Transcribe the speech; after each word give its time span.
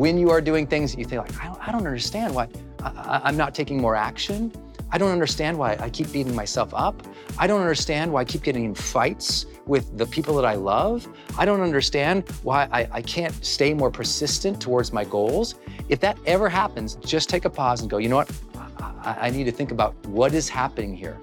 when 0.00 0.16
you 0.16 0.30
are 0.30 0.40
doing 0.40 0.66
things 0.66 0.96
you 0.96 1.04
think 1.04 1.20
like, 1.20 1.42
I 1.42 1.44
don't, 1.44 1.68
I 1.68 1.72
don't 1.72 1.86
understand 1.86 2.34
why 2.34 2.48
I, 2.82 3.20
I'm 3.22 3.36
not 3.36 3.54
taking 3.54 3.78
more 3.78 3.94
action. 3.94 4.50
I 4.90 4.96
don't 4.96 5.10
understand 5.10 5.58
why 5.58 5.76
I 5.78 5.90
keep 5.90 6.10
beating 6.10 6.34
myself 6.34 6.72
up. 6.72 7.02
I 7.38 7.46
don't 7.46 7.60
understand 7.60 8.10
why 8.10 8.22
I 8.22 8.24
keep 8.24 8.42
getting 8.42 8.64
in 8.64 8.74
fights 8.74 9.44
with 9.66 9.98
the 9.98 10.06
people 10.06 10.34
that 10.36 10.46
I 10.46 10.54
love. 10.54 11.06
I 11.36 11.44
don't 11.44 11.60
understand 11.60 12.26
why 12.42 12.66
I, 12.72 12.88
I 12.90 13.02
can't 13.02 13.44
stay 13.44 13.74
more 13.74 13.90
persistent 13.90 14.58
towards 14.58 14.90
my 14.90 15.04
goals. 15.04 15.56
If 15.90 16.00
that 16.00 16.16
ever 16.24 16.48
happens, 16.48 16.94
just 17.04 17.28
take 17.28 17.44
a 17.44 17.50
pause 17.50 17.82
and 17.82 17.90
go, 17.90 17.98
you 17.98 18.08
know 18.08 18.16
what? 18.16 18.32
I, 19.04 19.26
I 19.26 19.30
need 19.30 19.44
to 19.44 19.52
think 19.52 19.70
about 19.70 19.94
what 20.06 20.32
is 20.32 20.48
happening 20.48 20.96
here. 20.96 21.18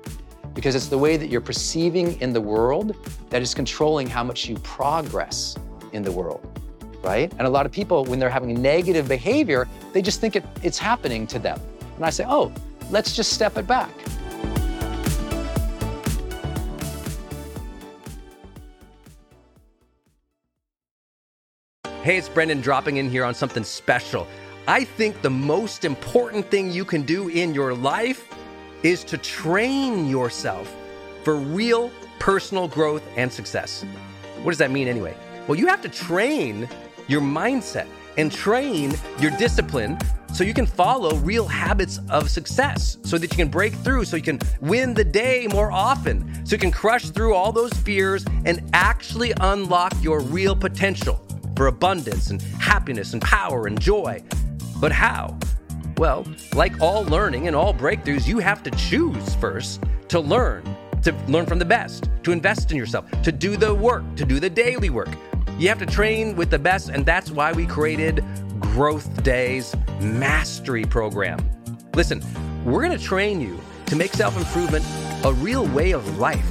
Because 0.53 0.75
it's 0.75 0.87
the 0.87 0.99
way 0.99 1.17
that 1.17 1.29
you're 1.29 1.41
perceiving 1.41 2.21
in 2.21 2.31
the 2.31 2.41
world 2.41 2.95
that 3.31 3.41
is 3.41 3.55
controlling 3.55 4.05
how 4.05 4.23
much 4.23 4.47
you 4.47 4.55
progress 4.57 5.57
in 5.93 6.03
the 6.03 6.11
world 6.11 6.56
right? 7.03 7.31
And 7.37 7.47
a 7.47 7.49
lot 7.49 7.65
of 7.65 7.71
people, 7.71 8.05
when 8.05 8.19
they're 8.19 8.29
having 8.29 8.61
negative 8.61 9.07
behavior, 9.07 9.67
they 9.93 10.01
just 10.01 10.19
think 10.21 10.35
it, 10.35 10.43
it's 10.63 10.77
happening 10.77 11.27
to 11.27 11.39
them. 11.39 11.59
And 11.95 12.05
I 12.05 12.09
say, 12.09 12.25
oh, 12.27 12.51
let's 12.89 13.15
just 13.15 13.33
step 13.33 13.57
it 13.57 13.67
back. 13.67 13.91
Hey, 22.03 22.17
it's 22.17 22.29
Brendon 22.29 22.61
dropping 22.61 22.97
in 22.97 23.09
here 23.09 23.25
on 23.25 23.33
something 23.33 23.65
special. 23.65 24.27
I 24.65 24.85
think 24.85 25.21
the 25.21 25.29
most 25.29 25.83
important 25.83 26.49
thing 26.49 26.71
you 26.71 26.85
can 26.85 27.01
do 27.01 27.27
in 27.27 27.53
your 27.53 27.73
life 27.73 28.33
is 28.83 29.03
to 29.05 29.17
train 29.17 30.07
yourself 30.07 30.73
for 31.23 31.35
real 31.35 31.91
personal 32.19 32.69
growth 32.69 33.03
and 33.17 33.29
success. 33.29 33.83
What 34.43 34.51
does 34.51 34.57
that 34.59 34.71
mean 34.71 34.87
anyway? 34.87 35.17
Well, 35.47 35.59
you 35.59 35.67
have 35.67 35.81
to 35.81 35.89
train 35.89 36.69
your 37.07 37.21
mindset 37.21 37.87
and 38.17 38.31
train 38.31 38.93
your 39.19 39.31
discipline 39.31 39.97
so 40.33 40.43
you 40.43 40.53
can 40.53 40.65
follow 40.65 41.15
real 41.17 41.47
habits 41.47 41.99
of 42.09 42.29
success 42.29 42.97
so 43.03 43.17
that 43.17 43.31
you 43.31 43.37
can 43.37 43.47
break 43.47 43.73
through, 43.73 44.05
so 44.05 44.15
you 44.15 44.21
can 44.21 44.39
win 44.61 44.93
the 44.93 45.03
day 45.03 45.47
more 45.51 45.71
often, 45.71 46.45
so 46.45 46.53
you 46.53 46.59
can 46.59 46.71
crush 46.71 47.09
through 47.09 47.33
all 47.33 47.51
those 47.51 47.73
fears 47.73 48.25
and 48.45 48.61
actually 48.73 49.33
unlock 49.39 49.93
your 50.01 50.21
real 50.21 50.55
potential 50.55 51.25
for 51.55 51.67
abundance 51.67 52.29
and 52.29 52.41
happiness 52.41 53.13
and 53.13 53.21
power 53.21 53.67
and 53.67 53.79
joy. 53.79 54.21
But 54.79 54.91
how? 54.91 55.37
Well, 55.97 56.27
like 56.53 56.79
all 56.81 57.03
learning 57.05 57.47
and 57.47 57.55
all 57.55 57.73
breakthroughs, 57.73 58.27
you 58.27 58.37
have 58.39 58.61
to 58.63 58.71
choose 58.71 59.33
first 59.35 59.83
to 60.09 60.19
learn, 60.19 60.63
to 61.01 61.15
learn 61.27 61.47
from 61.47 61.57
the 61.57 61.65
best, 61.65 62.09
to 62.23 62.31
invest 62.31 62.69
in 62.71 62.77
yourself, 62.77 63.09
to 63.23 63.31
do 63.31 63.57
the 63.57 63.73
work, 63.73 64.03
to 64.17 64.25
do 64.25 64.39
the 64.39 64.49
daily 64.49 64.91
work. 64.91 65.09
You 65.57 65.69
have 65.69 65.79
to 65.79 65.87
train 65.87 66.35
with 66.35 66.51
the 66.51 66.59
best, 66.59 66.89
and 66.89 67.03
that's 67.03 67.31
why 67.31 67.51
we 67.51 67.65
created 67.65 68.17
GrowthDay's 68.59 69.75
Mastery 69.99 70.85
Program. 70.85 71.39
Listen, 71.95 72.23
we're 72.63 72.83
gonna 72.83 72.99
train 72.99 73.41
you 73.41 73.59
to 73.87 73.95
make 73.95 74.13
self 74.13 74.37
improvement 74.37 74.85
a 75.25 75.33
real 75.33 75.65
way 75.65 75.93
of 75.93 76.19
life, 76.19 76.47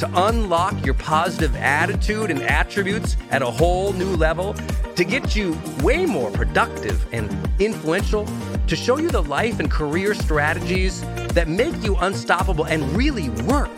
to 0.00 0.10
unlock 0.26 0.84
your 0.84 0.94
positive 0.94 1.54
attitude 1.54 2.32
and 2.32 2.42
attributes 2.42 3.16
at 3.30 3.42
a 3.42 3.46
whole 3.46 3.92
new 3.92 4.16
level, 4.16 4.54
to 4.96 5.04
get 5.04 5.36
you 5.36 5.56
way 5.80 6.04
more 6.04 6.32
productive 6.32 7.06
and 7.14 7.30
influential, 7.60 8.26
to 8.66 8.74
show 8.74 8.98
you 8.98 9.08
the 9.08 9.22
life 9.22 9.60
and 9.60 9.70
career 9.70 10.14
strategies 10.14 11.02
that 11.28 11.46
make 11.46 11.80
you 11.80 11.94
unstoppable 11.98 12.64
and 12.64 12.82
really 12.96 13.30
work. 13.44 13.76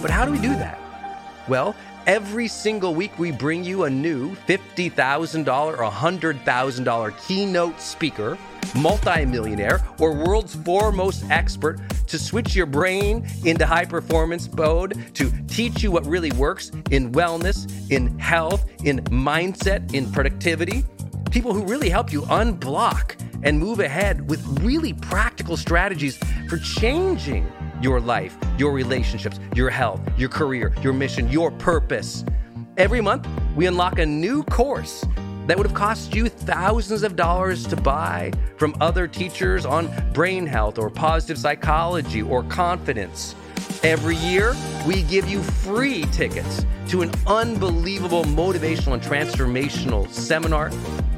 But 0.00 0.12
how 0.12 0.24
do 0.24 0.30
we 0.30 0.38
do 0.38 0.50
that? 0.50 0.78
Well, 1.48 1.74
Every 2.10 2.48
single 2.48 2.92
week, 2.92 3.16
we 3.20 3.30
bring 3.30 3.62
you 3.62 3.84
a 3.84 3.88
new 3.88 4.34
$50,000 4.48 5.46
or 5.48 5.76
$100,000 5.76 7.28
keynote 7.28 7.80
speaker, 7.80 8.36
multimillionaire, 8.74 9.80
or 10.00 10.12
world's 10.12 10.56
foremost 10.56 11.24
expert 11.30 11.78
to 12.08 12.18
switch 12.18 12.56
your 12.56 12.66
brain 12.66 13.24
into 13.44 13.64
high 13.64 13.84
performance 13.84 14.52
mode, 14.52 15.14
to 15.14 15.30
teach 15.46 15.84
you 15.84 15.92
what 15.92 16.04
really 16.04 16.32
works 16.32 16.72
in 16.90 17.12
wellness, 17.12 17.70
in 17.92 18.18
health, 18.18 18.68
in 18.82 18.98
mindset, 19.04 19.94
in 19.94 20.10
productivity. 20.10 20.84
People 21.30 21.54
who 21.54 21.64
really 21.64 21.90
help 21.90 22.12
you 22.12 22.22
unblock 22.22 23.14
and 23.44 23.56
move 23.56 23.78
ahead 23.78 24.28
with 24.28 24.44
really 24.58 24.94
practical 24.94 25.56
strategies 25.56 26.18
for 26.48 26.58
changing 26.58 27.46
your 27.80 28.00
life, 28.00 28.36
your 28.58 28.72
relationships, 28.72 29.40
your 29.54 29.70
health, 29.70 30.00
your 30.16 30.28
career, 30.28 30.74
your 30.82 30.92
mission, 30.92 31.28
your 31.28 31.50
purpose. 31.50 32.24
Every 32.76 33.00
month, 33.00 33.28
we 33.56 33.66
unlock 33.66 33.98
a 33.98 34.06
new 34.06 34.42
course 34.44 35.04
that 35.46 35.56
would 35.56 35.66
have 35.66 35.74
cost 35.74 36.14
you 36.14 36.28
thousands 36.28 37.02
of 37.02 37.16
dollars 37.16 37.66
to 37.66 37.76
buy 37.76 38.32
from 38.56 38.74
other 38.80 39.08
teachers 39.08 39.66
on 39.66 39.90
brain 40.12 40.46
health 40.46 40.78
or 40.78 40.90
positive 40.90 41.38
psychology 41.38 42.22
or 42.22 42.42
confidence. 42.44 43.34
Every 43.82 44.16
year, 44.16 44.54
we 44.86 45.02
give 45.02 45.28
you 45.28 45.42
free 45.42 46.04
tickets 46.12 46.64
to 46.88 47.02
an 47.02 47.10
unbelievable 47.26 48.24
motivational 48.24 48.94
and 48.94 49.02
transformational 49.02 50.08
seminar. 50.10 50.70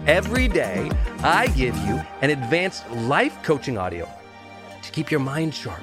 Every 0.06 0.48
day, 0.48 0.90
I 1.22 1.48
give 1.48 1.76
you 1.78 2.00
an 2.22 2.30
advanced 2.30 2.88
life 2.90 3.36
coaching 3.42 3.78
audio 3.78 4.08
to 4.82 4.90
keep 4.92 5.10
your 5.10 5.20
mind 5.20 5.54
sharp 5.54 5.82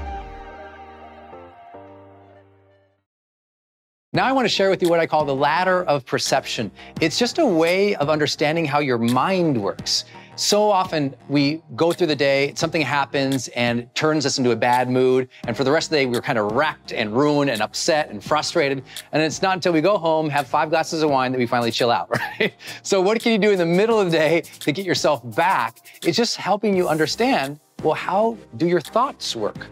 Now, 4.13 4.25
I 4.25 4.33
want 4.33 4.43
to 4.43 4.49
share 4.49 4.69
with 4.69 4.81
you 4.83 4.89
what 4.89 4.99
I 4.99 5.07
call 5.07 5.23
the 5.23 5.33
ladder 5.33 5.85
of 5.85 6.05
perception. 6.05 6.69
It's 6.99 7.17
just 7.17 7.37
a 7.37 7.45
way 7.45 7.95
of 7.95 8.09
understanding 8.09 8.65
how 8.65 8.79
your 8.79 8.97
mind 8.97 9.55
works. 9.55 10.03
So 10.35 10.69
often 10.69 11.15
we 11.29 11.61
go 11.77 11.93
through 11.93 12.07
the 12.07 12.15
day, 12.17 12.51
something 12.57 12.81
happens 12.81 13.47
and 13.49 13.87
turns 13.95 14.25
us 14.25 14.37
into 14.37 14.51
a 14.51 14.55
bad 14.57 14.89
mood. 14.89 15.29
And 15.47 15.55
for 15.55 15.63
the 15.63 15.71
rest 15.71 15.87
of 15.87 15.91
the 15.91 15.95
day, 15.99 16.05
we're 16.07 16.19
kind 16.19 16.37
of 16.37 16.51
wrecked 16.51 16.91
and 16.91 17.15
ruined 17.15 17.51
and 17.51 17.61
upset 17.61 18.09
and 18.09 18.21
frustrated. 18.21 18.83
And 19.13 19.23
it's 19.23 19.41
not 19.41 19.53
until 19.53 19.71
we 19.71 19.79
go 19.79 19.97
home, 19.97 20.29
have 20.29 20.45
five 20.45 20.71
glasses 20.71 21.03
of 21.03 21.09
wine 21.09 21.31
that 21.31 21.37
we 21.37 21.47
finally 21.47 21.71
chill 21.71 21.89
out, 21.89 22.09
right? 22.39 22.53
So, 22.83 22.99
what 22.99 23.17
can 23.21 23.31
you 23.31 23.37
do 23.37 23.51
in 23.51 23.57
the 23.57 23.65
middle 23.65 23.97
of 23.97 24.11
the 24.11 24.17
day 24.17 24.41
to 24.41 24.73
get 24.73 24.85
yourself 24.85 25.21
back? 25.37 25.77
It's 26.03 26.17
just 26.17 26.35
helping 26.35 26.75
you 26.75 26.89
understand 26.89 27.61
well, 27.81 27.95
how 27.95 28.37
do 28.57 28.67
your 28.67 28.81
thoughts 28.81 29.37
work? 29.37 29.67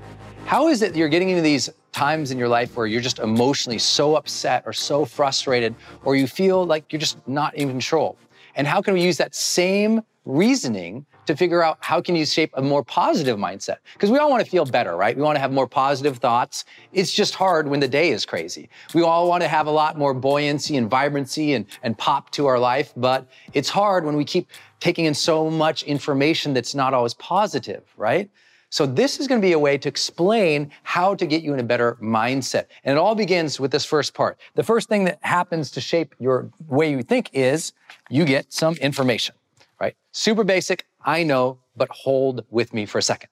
How 0.45 0.69
is 0.69 0.81
it 0.81 0.95
you're 0.95 1.09
getting 1.09 1.30
into 1.30 1.41
these 1.41 1.69
times 1.91 2.31
in 2.31 2.38
your 2.38 2.47
life 2.47 2.75
where 2.75 2.88
you're 2.88 3.01
just 3.01 3.19
emotionally 3.19 3.80
so 3.80 4.15
upset 4.15 4.63
or 4.65 4.74
so 4.74 5.06
frustrated, 5.06 5.75
or 6.03 6.15
you 6.15 6.27
feel 6.27 6.65
like 6.65 6.91
you're 6.91 7.00
just 7.00 7.25
not 7.27 7.56
in 7.56 7.68
control. 7.68 8.18
And 8.56 8.68
how 8.68 8.81
can 8.81 8.94
we 8.94 9.01
use 9.01 9.18
that 9.18 9.36
same 9.36 10.01
reasoning 10.25 11.06
to 11.25 11.36
figure 11.36 11.63
out 11.63 11.77
how 11.81 12.01
can 12.01 12.15
you 12.15 12.25
shape 12.25 12.51
a 12.56 12.62
more 12.62 12.83
positive 12.83 13.38
mindset? 13.38 13.77
Because 13.94 14.12
we 14.12 14.18
all 14.18 14.30
want 14.30 14.44
to 14.44 14.50
feel 14.50 14.65
better 14.65 14.95
right? 14.95 15.15
We 15.15 15.21
want 15.21 15.36
to 15.36 15.39
have 15.39 15.51
more 15.51 15.68
positive 15.68 16.18
thoughts. 16.18 16.65
It's 16.91 17.12
just 17.12 17.36
hard 17.36 17.68
when 17.68 17.80
the 17.80 17.88
day 17.88 18.09
is 18.09 18.25
crazy. 18.25 18.69
We 18.94 19.01
all 19.01 19.27
want 19.27 19.41
to 19.44 19.47
have 19.47 19.68
a 19.68 19.71
lot 19.71 19.97
more 19.97 20.13
buoyancy 20.13 20.77
and 20.77 20.89
vibrancy 20.89 21.53
and, 21.53 21.65
and 21.83 21.97
pop 21.97 22.31
to 22.31 22.47
our 22.47 22.59
life 22.59 22.94
but 22.95 23.27
it's 23.53 23.69
hard 23.69 24.06
when 24.06 24.15
we 24.15 24.25
keep 24.25 24.50
taking 24.80 25.06
in 25.06 25.13
so 25.13 25.50
much 25.50 25.83
information 25.83 26.53
that's 26.53 26.75
not 26.75 26.94
always 26.94 27.13
positive 27.13 27.83
right 27.97 28.30
so 28.69 28.86
this 28.86 29.19
is 29.19 29.27
going 29.27 29.42
to 29.42 29.45
be 29.45 29.54
a 29.54 29.60
way 29.60 29.77
to 29.77 29.89
explain 29.89 30.71
how 30.83 31.16
to 31.16 31.25
get 31.25 31.42
you 31.42 31.54
in 31.54 31.60
a 31.60 31.63
better 31.63 31.98
mindset. 32.01 32.66
And 32.83 32.95
it 32.95 33.00
all 33.00 33.16
begins 33.16 33.60
with 33.60 33.71
this 33.71 33.83
first 33.83 34.13
part. 34.13 34.39
The 34.54 34.63
first 34.63 34.88
thing 34.88 35.06
that 35.06 35.18
happens 35.21 35.71
to 35.71 35.81
shape 35.81 36.13
your 36.19 36.51
way 36.68 36.92
you 36.92 37.01
think 37.01 37.31
is 37.33 37.74
you 38.10 38.25
get 38.25 38.54
some 38.54 38.75
information, 38.75 39.36
right? 39.81 39.95
Super 40.12 40.44
basic, 40.44 40.86
I 41.04 41.24
know, 41.24 41.60
but 41.75 41.89
hold 41.89 42.45
with 42.51 42.74
me 42.74 42.86
for 42.86 43.00
a 43.00 43.01
second. 43.01 43.30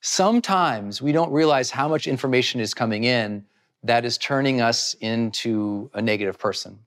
Sometimes 0.00 1.02
we 1.02 1.12
don't 1.12 1.30
realize 1.30 1.70
how 1.70 1.88
much 1.88 2.06
information 2.06 2.60
is 2.60 2.72
coming 2.72 3.04
in 3.04 3.44
that 3.82 4.06
is 4.06 4.16
turning 4.16 4.62
us 4.62 4.94
into 5.00 5.90
a 5.92 6.00
negative 6.00 6.38
person. 6.38 6.78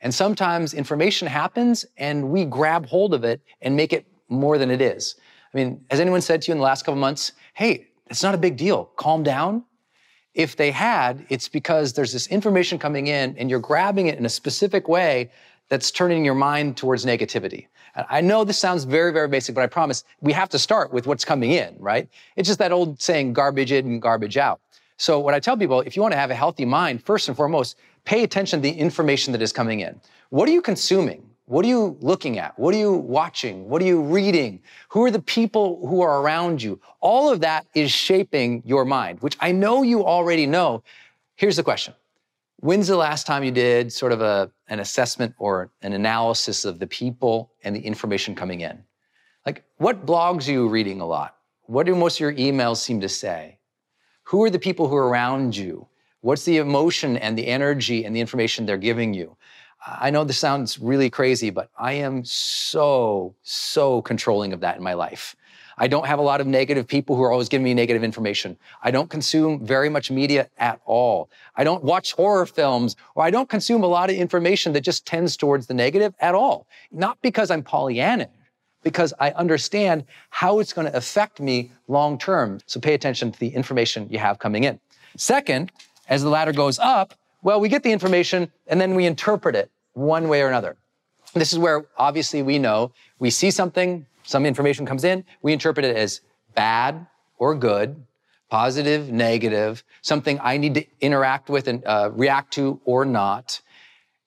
And 0.00 0.12
sometimes 0.12 0.74
information 0.74 1.28
happens 1.28 1.84
and 1.96 2.30
we 2.30 2.44
grab 2.44 2.86
hold 2.86 3.14
of 3.14 3.22
it 3.22 3.40
and 3.62 3.76
make 3.76 3.92
it 3.92 4.06
more 4.28 4.58
than 4.58 4.70
it 4.70 4.82
is. 4.82 5.14
I 5.54 5.58
mean, 5.58 5.84
has 5.90 6.00
anyone 6.00 6.20
said 6.20 6.42
to 6.42 6.48
you 6.48 6.52
in 6.52 6.58
the 6.58 6.64
last 6.64 6.84
couple 6.84 7.00
months, 7.00 7.32
hey, 7.54 7.86
it's 8.08 8.22
not 8.22 8.34
a 8.34 8.38
big 8.38 8.56
deal, 8.56 8.86
calm 8.96 9.22
down? 9.22 9.64
If 10.34 10.56
they 10.56 10.72
had, 10.72 11.24
it's 11.28 11.48
because 11.48 11.92
there's 11.92 12.12
this 12.12 12.26
information 12.26 12.76
coming 12.76 13.06
in 13.06 13.36
and 13.38 13.48
you're 13.48 13.60
grabbing 13.60 14.08
it 14.08 14.18
in 14.18 14.26
a 14.26 14.28
specific 14.28 14.88
way 14.88 15.30
that's 15.68 15.92
turning 15.92 16.24
your 16.24 16.34
mind 16.34 16.76
towards 16.76 17.06
negativity. 17.06 17.68
I 18.10 18.20
know 18.20 18.42
this 18.42 18.58
sounds 18.58 18.82
very, 18.82 19.12
very 19.12 19.28
basic, 19.28 19.54
but 19.54 19.62
I 19.62 19.68
promise 19.68 20.02
we 20.20 20.32
have 20.32 20.48
to 20.48 20.58
start 20.58 20.92
with 20.92 21.06
what's 21.06 21.24
coming 21.24 21.52
in, 21.52 21.76
right? 21.78 22.08
It's 22.34 22.48
just 22.48 22.58
that 22.58 22.72
old 22.72 23.00
saying, 23.00 23.32
garbage 23.32 23.70
in 23.70 23.86
and 23.86 24.02
garbage 24.02 24.36
out. 24.36 24.60
So 24.96 25.20
what 25.20 25.34
I 25.34 25.40
tell 25.40 25.56
people, 25.56 25.80
if 25.82 25.94
you 25.94 26.02
want 26.02 26.12
to 26.12 26.18
have 26.18 26.32
a 26.32 26.34
healthy 26.34 26.64
mind, 26.64 27.04
first 27.04 27.28
and 27.28 27.36
foremost, 27.36 27.76
pay 28.04 28.24
attention 28.24 28.58
to 28.58 28.62
the 28.62 28.76
information 28.76 29.32
that 29.32 29.40
is 29.40 29.52
coming 29.52 29.80
in. 29.80 30.00
What 30.30 30.48
are 30.48 30.52
you 30.52 30.62
consuming? 30.62 31.24
What 31.46 31.64
are 31.66 31.68
you 31.68 31.98
looking 32.00 32.38
at? 32.38 32.58
What 32.58 32.74
are 32.74 32.78
you 32.78 32.94
watching? 32.94 33.68
What 33.68 33.82
are 33.82 33.84
you 33.84 34.00
reading? 34.02 34.62
Who 34.88 35.04
are 35.04 35.10
the 35.10 35.20
people 35.20 35.86
who 35.86 36.00
are 36.00 36.22
around 36.22 36.62
you? 36.62 36.80
All 37.00 37.30
of 37.30 37.40
that 37.40 37.66
is 37.74 37.90
shaping 37.90 38.62
your 38.64 38.86
mind, 38.86 39.20
which 39.20 39.36
I 39.40 39.52
know 39.52 39.82
you 39.82 40.06
already 40.06 40.46
know. 40.46 40.82
Here's 41.36 41.56
the 41.56 41.62
question. 41.62 41.92
When's 42.60 42.86
the 42.88 42.96
last 42.96 43.26
time 43.26 43.44
you 43.44 43.50
did 43.50 43.92
sort 43.92 44.12
of 44.12 44.22
a, 44.22 44.50
an 44.68 44.80
assessment 44.80 45.34
or 45.38 45.70
an 45.82 45.92
analysis 45.92 46.64
of 46.64 46.78
the 46.78 46.86
people 46.86 47.50
and 47.62 47.76
the 47.76 47.80
information 47.80 48.34
coming 48.34 48.62
in? 48.62 48.82
Like, 49.44 49.64
what 49.76 50.06
blogs 50.06 50.48
are 50.48 50.52
you 50.52 50.68
reading 50.68 51.02
a 51.02 51.06
lot? 51.06 51.36
What 51.66 51.84
do 51.84 51.94
most 51.94 52.16
of 52.16 52.20
your 52.20 52.32
emails 52.32 52.78
seem 52.78 53.02
to 53.02 53.08
say? 53.08 53.58
Who 54.22 54.42
are 54.44 54.50
the 54.50 54.58
people 54.58 54.88
who 54.88 54.96
are 54.96 55.08
around 55.08 55.54
you? 55.54 55.86
What's 56.22 56.46
the 56.46 56.56
emotion 56.56 57.18
and 57.18 57.36
the 57.36 57.46
energy 57.46 58.06
and 58.06 58.16
the 58.16 58.20
information 58.20 58.64
they're 58.64 58.78
giving 58.78 59.12
you? 59.12 59.36
I 59.86 60.10
know 60.10 60.24
this 60.24 60.38
sounds 60.38 60.78
really 60.78 61.10
crazy, 61.10 61.50
but 61.50 61.68
I 61.78 61.92
am 61.94 62.24
so, 62.24 63.34
so 63.42 64.00
controlling 64.02 64.52
of 64.52 64.60
that 64.60 64.76
in 64.76 64.82
my 64.82 64.94
life. 64.94 65.36
I 65.76 65.88
don't 65.88 66.06
have 66.06 66.18
a 66.18 66.22
lot 66.22 66.40
of 66.40 66.46
negative 66.46 66.86
people 66.86 67.16
who 67.16 67.22
are 67.22 67.32
always 67.32 67.48
giving 67.48 67.64
me 67.64 67.74
negative 67.74 68.04
information. 68.04 68.56
I 68.82 68.90
don't 68.90 69.10
consume 69.10 69.64
very 69.64 69.88
much 69.88 70.10
media 70.10 70.48
at 70.58 70.80
all. 70.84 71.28
I 71.56 71.64
don't 71.64 71.82
watch 71.82 72.12
horror 72.12 72.46
films 72.46 72.96
or 73.14 73.24
I 73.24 73.30
don't 73.30 73.48
consume 73.48 73.82
a 73.82 73.88
lot 73.88 74.08
of 74.08 74.16
information 74.16 74.72
that 74.74 74.82
just 74.82 75.04
tends 75.04 75.36
towards 75.36 75.66
the 75.66 75.74
negative 75.74 76.14
at 76.20 76.34
all. 76.34 76.66
Not 76.92 77.20
because 77.22 77.50
I'm 77.50 77.62
Pollyanna, 77.62 78.28
because 78.82 79.12
I 79.18 79.32
understand 79.32 80.04
how 80.30 80.60
it's 80.60 80.72
going 80.72 80.90
to 80.90 80.96
affect 80.96 81.40
me 81.40 81.72
long 81.88 82.18
term. 82.18 82.60
So 82.66 82.80
pay 82.80 82.94
attention 82.94 83.32
to 83.32 83.40
the 83.40 83.48
information 83.48 84.08
you 84.10 84.18
have 84.18 84.38
coming 84.38 84.64
in. 84.64 84.78
Second, 85.16 85.72
as 86.08 86.22
the 86.22 86.28
ladder 86.28 86.52
goes 86.52 86.78
up, 86.78 87.14
well, 87.44 87.60
we 87.60 87.68
get 87.68 87.82
the 87.84 87.92
information 87.92 88.50
and 88.66 88.80
then 88.80 88.96
we 88.96 89.06
interpret 89.06 89.54
it 89.54 89.70
one 89.92 90.28
way 90.28 90.42
or 90.42 90.48
another. 90.48 90.76
This 91.34 91.52
is 91.52 91.58
where 91.58 91.86
obviously 91.96 92.42
we 92.42 92.58
know 92.58 92.90
we 93.18 93.30
see 93.30 93.50
something, 93.50 94.06
some 94.24 94.46
information 94.46 94.86
comes 94.86 95.04
in, 95.04 95.24
we 95.42 95.52
interpret 95.52 95.84
it 95.84 95.94
as 95.94 96.22
bad 96.54 97.06
or 97.38 97.54
good, 97.54 98.02
positive, 98.48 99.12
negative, 99.12 99.84
something 100.00 100.40
I 100.42 100.56
need 100.56 100.74
to 100.74 100.86
interact 101.00 101.50
with 101.50 101.68
and 101.68 101.84
uh, 101.84 102.10
react 102.14 102.54
to 102.54 102.80
or 102.86 103.04
not. 103.04 103.60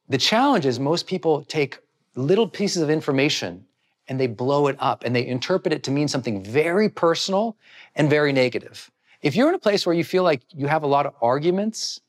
The 0.09 0.17
challenge 0.19 0.65
is 0.65 0.79
most 0.79 1.07
people 1.07 1.43
take 1.45 1.79
little 2.15 2.47
pieces 2.47 2.83
of 2.83 2.89
information 2.89 3.65
and 4.07 4.19
they 4.19 4.27
blow 4.27 4.67
it 4.67 4.75
up 4.79 5.03
and 5.03 5.15
they 5.15 5.25
interpret 5.25 5.73
it 5.73 5.83
to 5.83 5.91
mean 5.91 6.07
something 6.07 6.43
very 6.43 6.87
personal 6.87 7.57
and 7.95 8.09
very 8.09 8.31
negative. 8.31 8.91
If 9.23 9.35
you're 9.35 9.49
in 9.49 9.55
a 9.55 9.59
place 9.59 9.87
where 9.87 9.95
you 9.95 10.03
feel 10.03 10.23
like 10.23 10.43
you 10.53 10.67
have 10.67 10.83
a 10.83 10.87
lot 10.87 11.07
of 11.07 11.13
arguments 11.19 11.99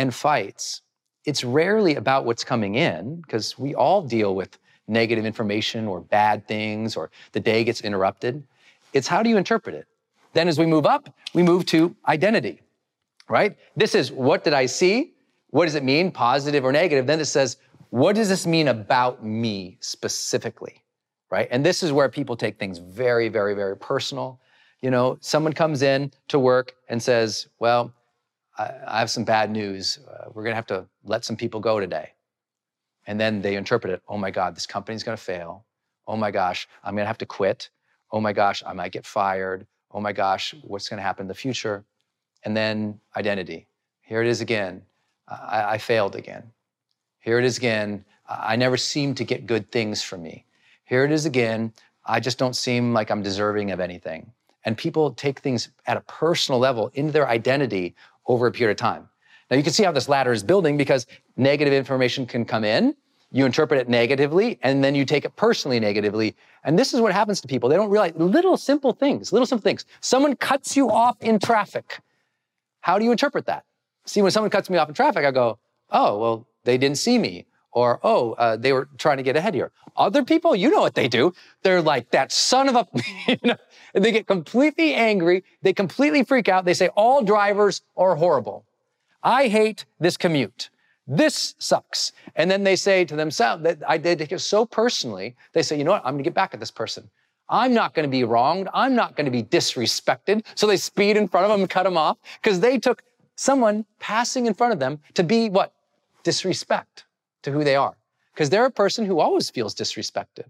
and 0.00 0.14
fights, 0.14 0.80
it's 1.26 1.44
rarely 1.44 1.96
about 1.96 2.24
what's 2.24 2.42
coming 2.42 2.76
in 2.76 3.16
because 3.16 3.58
we 3.58 3.74
all 3.74 4.00
deal 4.00 4.34
with 4.34 4.58
negative 4.88 5.26
information 5.26 5.86
or 5.86 6.00
bad 6.00 6.48
things 6.48 6.96
or 6.96 7.10
the 7.32 7.40
day 7.40 7.62
gets 7.64 7.82
interrupted. 7.82 8.42
It's 8.94 9.06
how 9.06 9.22
do 9.22 9.28
you 9.28 9.36
interpret 9.36 9.74
it? 9.74 9.86
Then 10.32 10.48
as 10.48 10.58
we 10.58 10.64
move 10.64 10.86
up, 10.86 11.14
we 11.34 11.42
move 11.42 11.66
to 11.66 11.94
identity, 12.08 12.62
right? 13.28 13.58
This 13.76 13.94
is 13.94 14.10
what 14.10 14.42
did 14.42 14.54
I 14.54 14.64
see? 14.64 15.12
What 15.50 15.66
does 15.66 15.74
it 15.74 15.84
mean, 15.84 16.10
positive 16.10 16.64
or 16.64 16.72
negative? 16.72 17.06
Then 17.06 17.20
it 17.20 17.26
says, 17.26 17.58
what 17.90 18.16
does 18.16 18.30
this 18.30 18.46
mean 18.46 18.68
about 18.68 19.22
me 19.22 19.76
specifically, 19.80 20.82
right? 21.30 21.48
And 21.50 21.66
this 21.66 21.82
is 21.82 21.92
where 21.92 22.08
people 22.08 22.36
take 22.36 22.58
things 22.58 22.78
very, 22.78 23.28
very, 23.28 23.54
very 23.54 23.76
personal. 23.76 24.40
You 24.80 24.90
know, 24.90 25.18
someone 25.20 25.52
comes 25.52 25.82
in 25.82 26.10
to 26.28 26.38
work 26.38 26.72
and 26.88 27.02
says, 27.02 27.48
well, 27.58 27.92
I, 28.86 28.98
have 28.98 29.10
some 29.10 29.24
bad 29.24 29.50
news. 29.50 29.98
Uh, 30.08 30.30
we're 30.32 30.42
going 30.42 30.52
to 30.52 30.56
have 30.56 30.66
to 30.66 30.86
let 31.04 31.24
some 31.24 31.36
people 31.36 31.60
go 31.60 31.80
today. 31.80 32.12
And 33.06 33.18
then 33.18 33.40
they 33.40 33.56
interpret 33.56 33.92
it, 33.92 34.02
oh 34.08 34.18
my 34.18 34.30
God, 34.30 34.54
this 34.54 34.66
company's 34.66 35.02
going 35.02 35.16
to 35.16 35.22
fail. 35.22 35.64
Oh 36.06 36.16
my 36.16 36.30
gosh, 36.30 36.68
I'm 36.84 36.94
going 36.94 37.04
to 37.04 37.08
have 37.08 37.18
to 37.18 37.26
quit. 37.26 37.70
Oh 38.12 38.20
my 38.20 38.32
gosh, 38.32 38.62
I 38.66 38.72
might 38.72 38.92
get 38.92 39.06
fired. 39.06 39.66
Oh 39.90 40.00
my 40.00 40.12
gosh, 40.12 40.54
what's 40.62 40.88
going 40.88 40.98
to 40.98 41.02
happen 41.02 41.24
in 41.24 41.28
the 41.28 41.34
future? 41.34 41.84
And 42.44 42.56
then 42.56 43.00
identity. 43.16 43.66
Here 44.02 44.20
it 44.22 44.28
is 44.28 44.40
again. 44.40 44.82
I, 45.28 45.74
I 45.74 45.78
failed 45.78 46.16
again. 46.16 46.50
Here 47.20 47.38
it 47.38 47.44
is 47.44 47.58
again. 47.58 48.04
I 48.28 48.56
never 48.56 48.76
seem 48.76 49.14
to 49.16 49.24
get 49.24 49.46
good 49.46 49.70
things 49.70 50.02
from 50.02 50.22
me. 50.22 50.44
Here 50.84 51.04
it 51.04 51.12
is 51.12 51.26
again. 51.26 51.72
I 52.04 52.20
just 52.20 52.38
don't 52.38 52.56
seem 52.56 52.92
like 52.92 53.10
I'm 53.10 53.22
deserving 53.22 53.70
of 53.70 53.80
anything. 53.80 54.32
And 54.64 54.76
people 54.76 55.12
take 55.12 55.40
things 55.40 55.70
at 55.86 55.96
a 55.96 56.02
personal 56.02 56.58
level 56.58 56.90
into 56.94 57.12
their 57.12 57.28
identity 57.28 57.94
over 58.26 58.46
a 58.46 58.52
period 58.52 58.72
of 58.72 58.76
time. 58.78 59.08
Now 59.50 59.56
you 59.56 59.62
can 59.62 59.72
see 59.72 59.82
how 59.82 59.92
this 59.92 60.08
ladder 60.08 60.32
is 60.32 60.42
building 60.42 60.76
because 60.76 61.06
negative 61.36 61.72
information 61.72 62.26
can 62.26 62.44
come 62.44 62.64
in, 62.64 62.94
you 63.32 63.46
interpret 63.46 63.80
it 63.80 63.88
negatively, 63.88 64.58
and 64.62 64.82
then 64.82 64.94
you 64.94 65.04
take 65.04 65.24
it 65.24 65.34
personally 65.36 65.80
negatively. 65.80 66.36
And 66.64 66.78
this 66.78 66.92
is 66.92 67.00
what 67.00 67.12
happens 67.12 67.40
to 67.40 67.48
people. 67.48 67.68
They 67.68 67.76
don't 67.76 67.90
realize 67.90 68.12
little 68.16 68.56
simple 68.56 68.92
things, 68.92 69.32
little 69.32 69.46
simple 69.46 69.62
things. 69.62 69.84
Someone 70.00 70.36
cuts 70.36 70.76
you 70.76 70.90
off 70.90 71.16
in 71.20 71.38
traffic. 71.38 72.00
How 72.80 72.98
do 72.98 73.04
you 73.04 73.12
interpret 73.12 73.46
that? 73.46 73.64
See, 74.06 74.22
when 74.22 74.30
someone 74.30 74.50
cuts 74.50 74.70
me 74.70 74.78
off 74.78 74.88
in 74.88 74.94
traffic, 74.94 75.24
I 75.24 75.30
go, 75.30 75.58
oh, 75.90 76.18
well, 76.18 76.48
they 76.64 76.78
didn't 76.78 76.98
see 76.98 77.18
me. 77.18 77.46
Or, 77.72 78.00
oh, 78.02 78.32
uh, 78.32 78.56
they 78.56 78.72
were 78.72 78.88
trying 78.98 79.18
to 79.18 79.22
get 79.22 79.36
ahead 79.36 79.54
here. 79.54 79.70
Other 79.96 80.24
people, 80.24 80.56
you 80.56 80.70
know 80.70 80.80
what 80.80 80.94
they 80.94 81.08
do. 81.08 81.32
They're 81.62 81.82
like, 81.82 82.10
that 82.10 82.32
son 82.32 82.68
of 82.68 82.74
a, 82.74 82.86
you 83.28 83.38
know, 83.44 83.56
and 83.94 84.04
they 84.04 84.12
get 84.12 84.26
completely 84.26 84.94
angry. 84.94 85.44
They 85.62 85.72
completely 85.72 86.24
freak 86.24 86.48
out. 86.48 86.64
They 86.64 86.74
say, 86.74 86.88
all 86.88 87.22
drivers 87.22 87.82
are 87.96 88.16
horrible. 88.16 88.64
I 89.22 89.48
hate 89.48 89.84
this 90.00 90.16
commute. 90.16 90.70
This 91.06 91.54
sucks. 91.58 92.12
And 92.34 92.50
then 92.50 92.64
they 92.64 92.76
say 92.76 93.04
to 93.04 93.16
themselves, 93.16 93.62
that 93.64 93.78
I 93.86 93.98
did 93.98 94.20
it 94.20 94.40
so 94.40 94.64
personally, 94.64 95.36
they 95.52 95.62
say, 95.62 95.76
you 95.76 95.84
know 95.84 95.92
what? 95.92 96.02
I'm 96.04 96.14
going 96.14 96.24
to 96.24 96.28
get 96.28 96.34
back 96.34 96.54
at 96.54 96.60
this 96.60 96.70
person. 96.70 97.08
I'm 97.48 97.74
not 97.74 97.94
going 97.94 98.04
to 98.04 98.10
be 98.10 98.22
wronged. 98.24 98.68
I'm 98.72 98.94
not 98.94 99.16
going 99.16 99.24
to 99.24 99.30
be 99.30 99.42
disrespected. 99.42 100.44
So 100.54 100.66
they 100.66 100.76
speed 100.76 101.16
in 101.16 101.26
front 101.26 101.44
of 101.44 101.50
them 101.50 101.60
and 101.60 101.70
cut 101.70 101.82
them 101.82 101.96
off 101.96 102.18
because 102.40 102.60
they 102.60 102.78
took 102.78 103.02
someone 103.34 103.84
passing 103.98 104.46
in 104.46 104.54
front 104.54 104.72
of 104.72 104.78
them 104.78 105.00
to 105.14 105.24
be 105.24 105.48
what? 105.48 105.72
Disrespect 106.22 107.04
to 107.42 107.50
who 107.50 107.64
they 107.64 107.76
are. 107.76 107.96
Because 108.34 108.50
they're 108.50 108.66
a 108.66 108.70
person 108.70 109.04
who 109.04 109.20
always 109.20 109.50
feels 109.50 109.74
disrespected. 109.74 110.44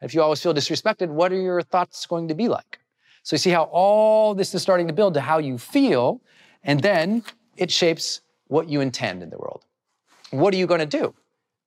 And 0.00 0.08
if 0.08 0.14
you 0.14 0.22
always 0.22 0.42
feel 0.42 0.54
disrespected, 0.54 1.08
what 1.08 1.32
are 1.32 1.40
your 1.40 1.62
thoughts 1.62 2.06
going 2.06 2.28
to 2.28 2.34
be 2.34 2.48
like? 2.48 2.78
So 3.22 3.34
you 3.34 3.38
see 3.38 3.50
how 3.50 3.64
all 3.64 4.34
this 4.34 4.54
is 4.54 4.62
starting 4.62 4.86
to 4.86 4.92
build 4.92 5.14
to 5.14 5.20
how 5.20 5.38
you 5.38 5.58
feel, 5.58 6.20
and 6.64 6.80
then 6.80 7.24
it 7.56 7.70
shapes 7.70 8.20
what 8.48 8.68
you 8.68 8.80
intend 8.80 9.22
in 9.22 9.30
the 9.30 9.38
world. 9.38 9.64
What 10.30 10.54
are 10.54 10.56
you 10.56 10.66
going 10.66 10.80
to 10.80 10.86
do? 10.86 11.14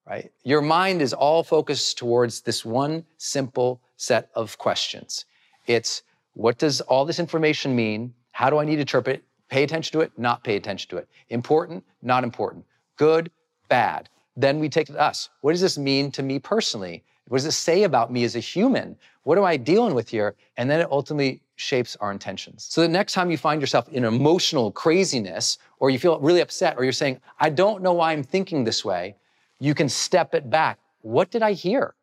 Right? 0.07 0.31
Your 0.43 0.61
mind 0.61 1.01
is 1.01 1.13
all 1.13 1.43
focused 1.43 1.97
towards 1.97 2.41
this 2.41 2.65
one 2.65 3.05
simple 3.17 3.81
set 3.97 4.29
of 4.35 4.57
questions. 4.57 5.25
It's 5.67 6.03
what 6.33 6.57
does 6.57 6.81
all 6.81 7.05
this 7.05 7.19
information 7.19 7.75
mean? 7.75 8.13
How 8.31 8.49
do 8.49 8.57
I 8.57 8.65
need 8.65 8.75
to 8.75 8.81
interpret 8.81 9.17
it? 9.17 9.23
Pay 9.49 9.63
attention 9.63 9.91
to 9.93 10.01
it, 10.01 10.11
not 10.17 10.43
pay 10.43 10.55
attention 10.55 10.89
to 10.91 10.97
it. 10.97 11.09
Important, 11.29 11.83
not 12.01 12.23
important. 12.23 12.65
Good, 12.95 13.31
bad. 13.67 14.09
Then 14.39 14.59
we 14.59 14.69
take 14.69 14.89
it 14.89 14.93
to 14.93 15.01
us. 15.01 15.27
What 15.41 15.51
does 15.51 15.59
this 15.59 15.77
mean 15.77 16.11
to 16.11 16.23
me 16.23 16.39
personally? 16.39 17.03
What 17.27 17.39
does 17.39 17.45
it 17.45 17.51
say 17.51 17.83
about 17.83 18.09
me 18.09 18.23
as 18.23 18.37
a 18.37 18.39
human? 18.39 18.95
What 19.23 19.37
am 19.37 19.43
I 19.43 19.57
dealing 19.57 19.93
with 19.93 20.07
here? 20.07 20.35
And 20.55 20.71
then 20.71 20.79
it 20.79 20.87
ultimately 20.89 21.41
shapes 21.57 21.97
our 21.99 22.09
intentions. 22.09 22.65
So 22.69 22.79
the 22.79 22.87
next 22.87 23.11
time 23.11 23.29
you 23.29 23.37
find 23.37 23.59
yourself 23.59 23.89
in 23.89 24.05
emotional 24.05 24.71
craziness, 24.71 25.57
or 25.79 25.89
you 25.89 25.99
feel 25.99 26.17
really 26.21 26.39
upset, 26.39 26.77
or 26.77 26.85
you're 26.85 26.93
saying, 26.93 27.19
I 27.41 27.49
don't 27.49 27.83
know 27.83 27.91
why 27.91 28.13
I'm 28.13 28.23
thinking 28.23 28.63
this 28.63 28.85
way, 28.85 29.17
you 29.59 29.75
can 29.75 29.89
step 29.89 30.33
it 30.33 30.49
back. 30.49 30.79
What 31.01 31.31
did 31.31 31.43
I 31.43 31.51
hear? 31.51 31.95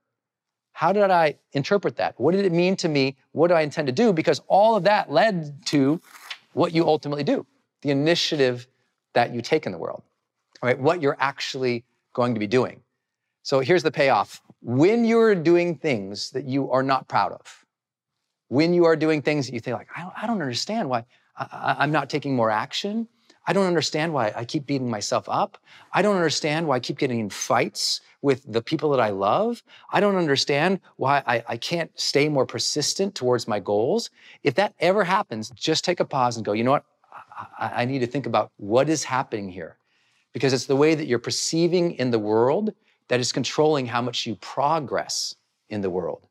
How 0.73 0.93
did 0.93 1.11
I 1.11 1.37
interpret 1.53 1.97
that? 1.97 2.21
What 2.21 2.33
did 2.33 2.45
it 2.45 2.53
mean 2.53 2.77
to 2.77 2.89
me? 2.89 3.17
What 3.33 3.49
do 3.49 3.55
I 3.55 3.63
intend 3.63 3.87
to 3.87 3.93
do? 3.93 4.13
Because 4.13 4.43
all 4.47 4.77
of 4.77 4.83
that 4.85 5.11
led 5.11 5.65
to 5.67 6.03
what 6.53 6.75
you 6.75 6.87
ultimately 6.87 7.25
do, 7.25 7.47
the 7.81 7.91
initiative 7.91 8.67
that 9.15 9.33
you 9.33 9.41
take 9.41 9.65
in 9.65 9.73
the 9.73 9.79
world, 9.79 10.03
right? 10.63 10.79
What 10.79 11.01
you're 11.01 11.17
actually 11.19 11.85
going 12.17 12.35
to 12.35 12.41
be 12.41 12.47
doing. 12.49 12.81
So 13.43 13.61
here's 13.61 13.85
the 13.85 13.93
payoff. 13.93 14.41
When 14.63 15.05
you're 15.05 15.35
doing 15.35 15.77
things 15.77 16.31
that 16.31 16.47
you 16.47 16.71
are 16.73 16.83
not 16.83 17.07
proud 17.07 17.31
of, 17.33 17.65
when 18.49 18.73
you 18.75 18.87
are 18.87 18.97
doing 18.97 19.23
things 19.23 19.47
that 19.47 19.53
you 19.53 19.61
think 19.61 19.77
like, 19.77 19.89
I 19.95 20.27
don't, 20.27 20.41
understand 20.41 20.89
why 20.89 21.05
I, 21.37 21.77
I'm 21.79 21.93
not 21.93 22.09
taking 22.09 22.35
more 22.35 22.51
action. 22.51 23.07
I 23.47 23.53
don't 23.53 23.67
understand 23.67 24.13
why 24.13 24.33
I 24.35 24.45
keep 24.45 24.67
beating 24.67 24.91
myself 24.91 25.29
up. 25.29 25.59
I 25.93 26.03
don't 26.03 26.17
understand 26.17 26.67
why 26.67 26.77
I 26.77 26.81
keep 26.81 26.99
getting 26.99 27.21
in 27.21 27.31
fights 27.31 28.01
with 28.23 28.51
the 28.51 28.63
people 28.63 28.91
that 28.91 29.01
I 29.01 29.11
love. 29.11 29.63
I 29.93 30.01
don't 30.01 30.17
understand 30.17 30.81
why 30.97 31.23
I, 31.27 31.45
I, 31.47 31.57
can't 31.57 31.91
stay 31.95 32.29
more 32.29 32.47
persistent 32.47 33.15
towards 33.15 33.47
my 33.47 33.61
goals. 33.61 34.11
If 34.43 34.55
that 34.55 34.75
ever 34.81 35.05
happens, 35.05 35.51
just 35.51 35.85
take 35.85 36.01
a 36.01 36.05
pause 36.05 36.37
and 36.37 36.45
go, 36.45 36.53
you 36.53 36.65
know 36.65 36.73
what? 36.73 36.87
I, 37.59 37.83
I 37.83 37.85
need 37.85 38.01
to 38.01 38.07
think 38.07 38.27
about 38.27 38.51
what 38.57 38.89
is 38.89 39.05
happening 39.05 39.49
here. 39.49 39.77
Because 40.37 40.53
it's 40.53 40.67
the 40.67 40.77
way 40.77 40.95
that 40.95 41.07
you're 41.07 41.19
perceiving 41.19 41.93
in 41.93 42.11
the 42.11 42.19
world 42.19 42.75
that 43.09 43.21
is 43.21 43.33
controlling 43.33 43.87
how 43.87 44.03
much 44.03 44.27
you 44.27 44.35
progress 44.37 45.35
in 45.71 45.81
the 45.81 45.89
world 45.89 46.29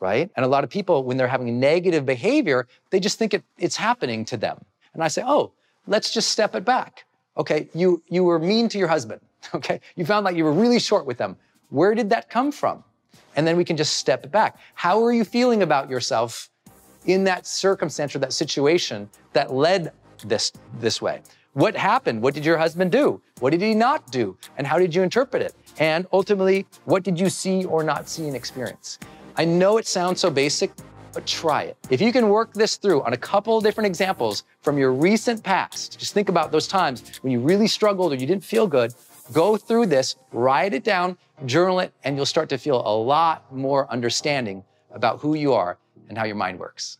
right? 0.00 0.30
And 0.36 0.44
a 0.44 0.48
lot 0.48 0.64
of 0.64 0.70
people, 0.70 1.04
when 1.04 1.16
they're 1.16 1.28
having 1.28 1.58
negative 1.58 2.04
behavior, 2.04 2.66
they 2.90 3.00
just 3.00 3.18
think 3.18 3.34
it, 3.34 3.42
it's 3.58 3.76
happening 3.76 4.24
to 4.26 4.36
them. 4.36 4.62
And 4.94 5.02
I 5.02 5.08
say, 5.08 5.22
oh, 5.24 5.52
let's 5.86 6.12
just 6.12 6.30
step 6.30 6.54
it 6.54 6.64
back. 6.64 7.04
Okay, 7.36 7.68
you, 7.74 8.02
you 8.08 8.24
were 8.24 8.38
mean 8.38 8.68
to 8.70 8.78
your 8.78 8.88
husband. 8.88 9.20
Okay, 9.54 9.80
you 9.94 10.04
found 10.04 10.24
like 10.24 10.34
you 10.34 10.42
were 10.42 10.52
really 10.52 10.80
short 10.80 11.06
with 11.06 11.18
them. 11.18 11.36
Where 11.68 11.94
did 11.94 12.10
that 12.10 12.28
come 12.28 12.50
from? 12.50 12.82
And 13.36 13.46
then 13.46 13.56
we 13.56 13.64
can 13.64 13.76
just 13.76 13.92
step 13.92 14.24
it 14.24 14.32
back. 14.32 14.58
How 14.74 15.00
are 15.04 15.12
you 15.12 15.24
feeling 15.24 15.62
about 15.62 15.88
yourself 15.88 16.50
in 17.04 17.22
that 17.24 17.46
circumstance 17.46 18.16
or 18.16 18.18
that 18.18 18.32
situation 18.32 19.08
that 19.34 19.52
led 19.52 19.92
this 20.24 20.50
this 20.80 21.00
way? 21.00 21.22
What 21.56 21.74
happened? 21.74 22.20
What 22.20 22.34
did 22.34 22.44
your 22.44 22.58
husband 22.58 22.92
do? 22.92 23.22
What 23.40 23.48
did 23.48 23.62
he 23.62 23.74
not 23.74 24.12
do? 24.12 24.36
And 24.58 24.66
how 24.66 24.78
did 24.78 24.94
you 24.94 25.02
interpret 25.02 25.40
it? 25.40 25.54
And 25.78 26.06
ultimately, 26.12 26.66
what 26.84 27.02
did 27.02 27.18
you 27.18 27.30
see 27.30 27.64
or 27.64 27.82
not 27.82 28.10
see 28.10 28.26
and 28.26 28.36
experience? 28.36 28.98
I 29.38 29.46
know 29.46 29.78
it 29.78 29.86
sounds 29.86 30.20
so 30.20 30.28
basic, 30.28 30.70
but 31.14 31.26
try 31.26 31.62
it. 31.62 31.78
If 31.88 32.02
you 32.02 32.12
can 32.12 32.28
work 32.28 32.52
this 32.52 32.76
through 32.76 33.02
on 33.04 33.14
a 33.14 33.16
couple 33.16 33.58
different 33.62 33.86
examples 33.86 34.44
from 34.60 34.76
your 34.76 34.92
recent 34.92 35.42
past, 35.42 35.98
just 35.98 36.12
think 36.12 36.28
about 36.28 36.52
those 36.52 36.68
times 36.68 37.02
when 37.22 37.32
you 37.32 37.40
really 37.40 37.68
struggled 37.68 38.12
or 38.12 38.16
you 38.16 38.26
didn't 38.26 38.44
feel 38.44 38.66
good, 38.66 38.92
go 39.32 39.56
through 39.56 39.86
this, 39.86 40.16
write 40.32 40.74
it 40.74 40.84
down, 40.84 41.16
journal 41.46 41.80
it, 41.80 41.90
and 42.04 42.16
you'll 42.16 42.26
start 42.26 42.50
to 42.50 42.58
feel 42.58 42.86
a 42.86 42.94
lot 42.94 43.50
more 43.50 43.90
understanding 43.90 44.62
about 44.90 45.20
who 45.20 45.34
you 45.34 45.54
are 45.54 45.78
and 46.10 46.18
how 46.18 46.24
your 46.24 46.36
mind 46.36 46.58
works. 46.58 46.98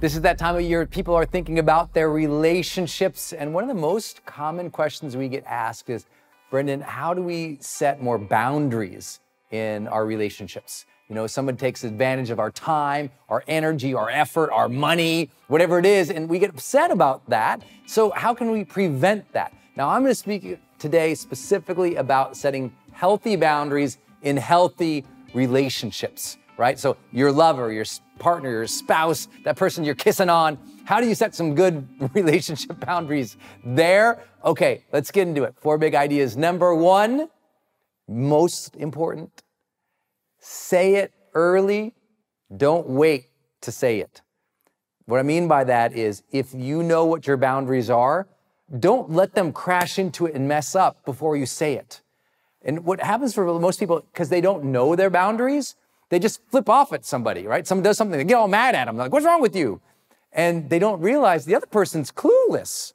This 0.00 0.14
is 0.14 0.22
that 0.22 0.38
time 0.38 0.56
of 0.56 0.62
year 0.62 0.86
people 0.86 1.14
are 1.14 1.26
thinking 1.26 1.58
about 1.58 1.92
their 1.92 2.10
relationships. 2.10 3.34
And 3.34 3.52
one 3.52 3.62
of 3.64 3.68
the 3.68 3.78
most 3.78 4.24
common 4.24 4.70
questions 4.70 5.14
we 5.14 5.28
get 5.28 5.44
asked 5.44 5.90
is 5.90 6.06
Brendon, 6.50 6.80
how 6.80 7.12
do 7.12 7.20
we 7.20 7.58
set 7.60 8.02
more 8.02 8.16
boundaries 8.16 9.20
in 9.50 9.88
our 9.88 10.06
relationships. 10.06 10.86
You 11.08 11.14
know, 11.14 11.26
someone 11.26 11.58
takes 11.58 11.84
advantage 11.84 12.30
of 12.30 12.38
our 12.38 12.50
time, 12.50 13.10
our 13.28 13.44
energy, 13.46 13.92
our 13.92 14.08
effort, 14.08 14.50
our 14.52 14.70
money, 14.70 15.30
whatever 15.48 15.78
it 15.78 15.84
is, 15.84 16.10
and 16.10 16.30
we 16.30 16.38
get 16.38 16.48
upset 16.48 16.90
about 16.90 17.28
that. 17.28 17.62
So, 17.86 18.10
how 18.10 18.32
can 18.32 18.50
we 18.52 18.64
prevent 18.64 19.30
that? 19.32 19.52
Now, 19.76 19.88
I'm 19.88 20.02
going 20.02 20.12
to 20.12 20.14
speak 20.14 20.58
today 20.78 21.14
specifically 21.14 21.96
about 21.96 22.36
setting 22.36 22.72
healthy 22.92 23.36
boundaries 23.36 23.98
in 24.22 24.36
healthy 24.36 25.04
relationships, 25.34 26.38
right? 26.56 26.78
So, 26.78 26.96
your 27.12 27.32
lover, 27.32 27.72
your 27.72 27.84
partner, 28.20 28.50
your 28.50 28.66
spouse, 28.68 29.26
that 29.42 29.56
person 29.56 29.82
you're 29.82 29.96
kissing 29.96 30.28
on, 30.28 30.58
how 30.84 31.00
do 31.00 31.08
you 31.08 31.16
set 31.16 31.34
some 31.34 31.56
good 31.56 31.88
relationship 32.14 32.78
boundaries 32.78 33.36
there? 33.64 34.22
Okay, 34.44 34.84
let's 34.92 35.10
get 35.10 35.26
into 35.26 35.42
it. 35.42 35.54
Four 35.58 35.78
big 35.78 35.96
ideas. 35.96 36.36
Number 36.36 36.72
one, 36.74 37.28
most 38.06 38.76
important, 38.76 39.42
say 40.38 40.96
it 40.96 41.12
early. 41.34 41.94
Don't 42.56 42.88
wait 42.88 43.26
to 43.62 43.72
say 43.72 43.98
it. 43.98 44.20
What 45.06 45.18
I 45.18 45.22
mean 45.22 45.48
by 45.48 45.64
that 45.64 45.92
is 45.92 46.22
if 46.30 46.54
you 46.54 46.82
know 46.82 47.04
what 47.04 47.26
your 47.26 47.36
boundaries 47.36 47.90
are, 47.90 48.28
don't 48.78 49.10
let 49.10 49.34
them 49.34 49.52
crash 49.52 49.98
into 49.98 50.26
it 50.26 50.34
and 50.34 50.46
mess 50.46 50.76
up 50.76 51.04
before 51.04 51.36
you 51.36 51.46
say 51.46 51.74
it. 51.74 52.00
And 52.62 52.84
what 52.84 53.00
happens 53.00 53.34
for 53.34 53.58
most 53.58 53.80
people, 53.80 54.04
because 54.12 54.28
they 54.28 54.40
don't 54.40 54.64
know 54.64 54.94
their 54.94 55.10
boundaries, 55.10 55.74
they 56.10 56.18
just 56.18 56.40
flip 56.50 56.68
off 56.68 56.92
at 56.92 57.04
somebody, 57.04 57.46
right? 57.46 57.66
Someone 57.66 57.82
does 57.82 57.96
something, 57.96 58.18
they 58.18 58.24
get 58.24 58.34
all 58.34 58.48
mad 58.48 58.74
at 58.74 58.84
them. 58.84 58.96
They're 58.96 59.06
like, 59.06 59.12
what's 59.12 59.24
wrong 59.24 59.40
with 59.40 59.56
you? 59.56 59.80
And 60.32 60.68
they 60.68 60.78
don't 60.78 61.00
realize 61.00 61.46
the 61.46 61.54
other 61.54 61.66
person's 61.66 62.12
clueless. 62.12 62.92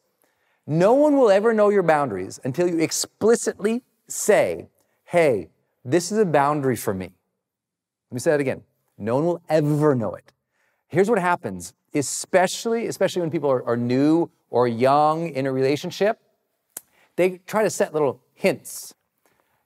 No 0.67 0.93
one 0.93 1.17
will 1.17 1.31
ever 1.31 1.53
know 1.53 1.69
your 1.69 1.83
boundaries 1.83 2.39
until 2.43 2.67
you 2.67 2.79
explicitly 2.79 3.83
say, 4.07 4.67
hey, 5.05 5.49
this 5.83 6.11
is 6.11 6.17
a 6.17 6.25
boundary 6.25 6.75
for 6.75 6.93
me. 6.93 7.13
Let 8.09 8.15
me 8.15 8.19
say 8.19 8.31
that 8.31 8.39
again. 8.39 8.63
No 8.97 9.15
one 9.15 9.25
will 9.25 9.41
ever 9.49 9.95
know 9.95 10.13
it. 10.13 10.31
Here's 10.87 11.09
what 11.09 11.19
happens, 11.19 11.73
especially, 11.93 12.87
especially 12.87 13.21
when 13.21 13.31
people 13.31 13.51
are, 13.51 13.63
are 13.65 13.77
new 13.77 14.29
or 14.49 14.67
young 14.67 15.29
in 15.29 15.45
a 15.45 15.51
relationship, 15.51 16.19
they 17.15 17.39
try 17.45 17.63
to 17.63 17.69
set 17.69 17.93
little 17.93 18.21
hints. 18.33 18.93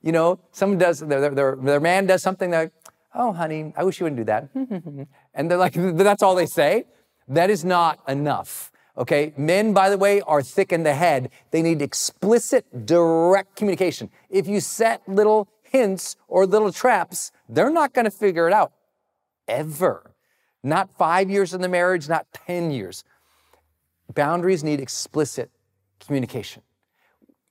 You 0.01 0.11
know, 0.11 0.39
someone 0.51 0.79
does, 0.79 0.99
their, 0.99 1.29
their, 1.29 1.55
their 1.55 1.79
man 1.79 2.05
does 2.05 2.21
something 2.21 2.51
like, 2.51 2.71
oh, 3.15 3.33
honey, 3.33 3.73
I 3.75 3.83
wish 3.83 3.99
you 3.99 4.05
wouldn't 4.05 4.17
do 4.17 4.25
that. 4.25 4.49
and 5.33 5.49
they're 5.49 5.57
like, 5.57 5.73
that's 5.77 6.23
all 6.23 6.35
they 6.35 6.45
say. 6.45 6.85
That 7.27 7.49
is 7.49 7.63
not 7.63 7.99
enough. 8.07 8.71
Okay, 8.97 9.33
men, 9.37 9.71
by 9.71 9.89
the 9.89 9.97
way, 9.97 10.19
are 10.21 10.41
thick 10.41 10.73
in 10.73 10.83
the 10.83 10.93
head. 10.93 11.29
They 11.51 11.61
need 11.61 11.81
explicit, 11.81 12.85
direct 12.85 13.55
communication. 13.55 14.09
If 14.29 14.47
you 14.47 14.59
set 14.59 15.07
little 15.07 15.47
hints 15.61 16.17
or 16.27 16.45
little 16.45 16.71
traps, 16.71 17.31
they're 17.47 17.69
not 17.69 17.93
going 17.93 18.05
to 18.05 18.11
figure 18.11 18.47
it 18.47 18.53
out 18.53 18.73
ever. 19.47 20.15
Not 20.63 20.89
five 20.97 21.29
years 21.29 21.53
in 21.53 21.61
the 21.61 21.69
marriage, 21.69 22.09
not 22.09 22.27
10 22.45 22.71
years. 22.71 23.03
Boundaries 24.13 24.63
need 24.63 24.81
explicit 24.81 25.49
communication. 26.05 26.63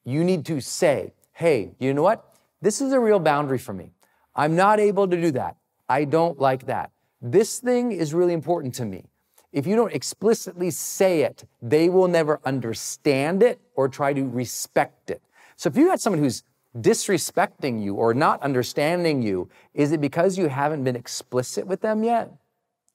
You 0.05 0.25
need 0.25 0.45
to 0.47 0.61
say, 0.61 1.15
hey, 1.33 1.75
you 1.79 1.95
know 1.95 2.03
what? 2.03 2.35
This 2.61 2.81
is 2.81 2.93
a 2.93 3.01
real 3.01 3.21
boundary 3.21 3.59
for 3.59 3.73
me. 3.73 3.93
I'm 4.39 4.55
not 4.55 4.79
able 4.79 5.09
to 5.09 5.21
do 5.21 5.33
that. 5.33 5.57
I 5.89 6.05
don't 6.05 6.39
like 6.39 6.67
that. 6.67 6.93
This 7.21 7.59
thing 7.59 7.91
is 7.91 8.15
really 8.15 8.33
important 8.33 8.73
to 8.77 8.85
me. 8.85 9.05
If 9.53 9.67
you 9.67 9.75
don't 9.75 9.93
explicitly 9.93 10.71
say 10.71 11.23
it, 11.23 11.45
they 11.61 11.89
will 11.89 12.07
never 12.07 12.41
understand 12.45 13.43
it 13.43 13.61
or 13.75 13.89
try 13.89 14.13
to 14.13 14.23
respect 14.23 15.11
it. 15.11 15.21
So 15.57 15.69
if 15.69 15.77
you 15.77 15.89
got 15.89 16.01
someone 16.01 16.23
who's 16.23 16.45
disrespecting 16.79 17.83
you 17.83 17.97
or 17.97 18.15
not 18.15 18.41
understanding 18.43 19.23
you, 19.23 19.49
is 19.75 19.91
it 19.91 20.01
because 20.01 20.39
you 20.39 20.49
haven't 20.49 20.85
been 20.85 20.95
explicit 20.95 21.67
with 21.67 21.81
them 21.81 22.05
yet? 22.05 22.31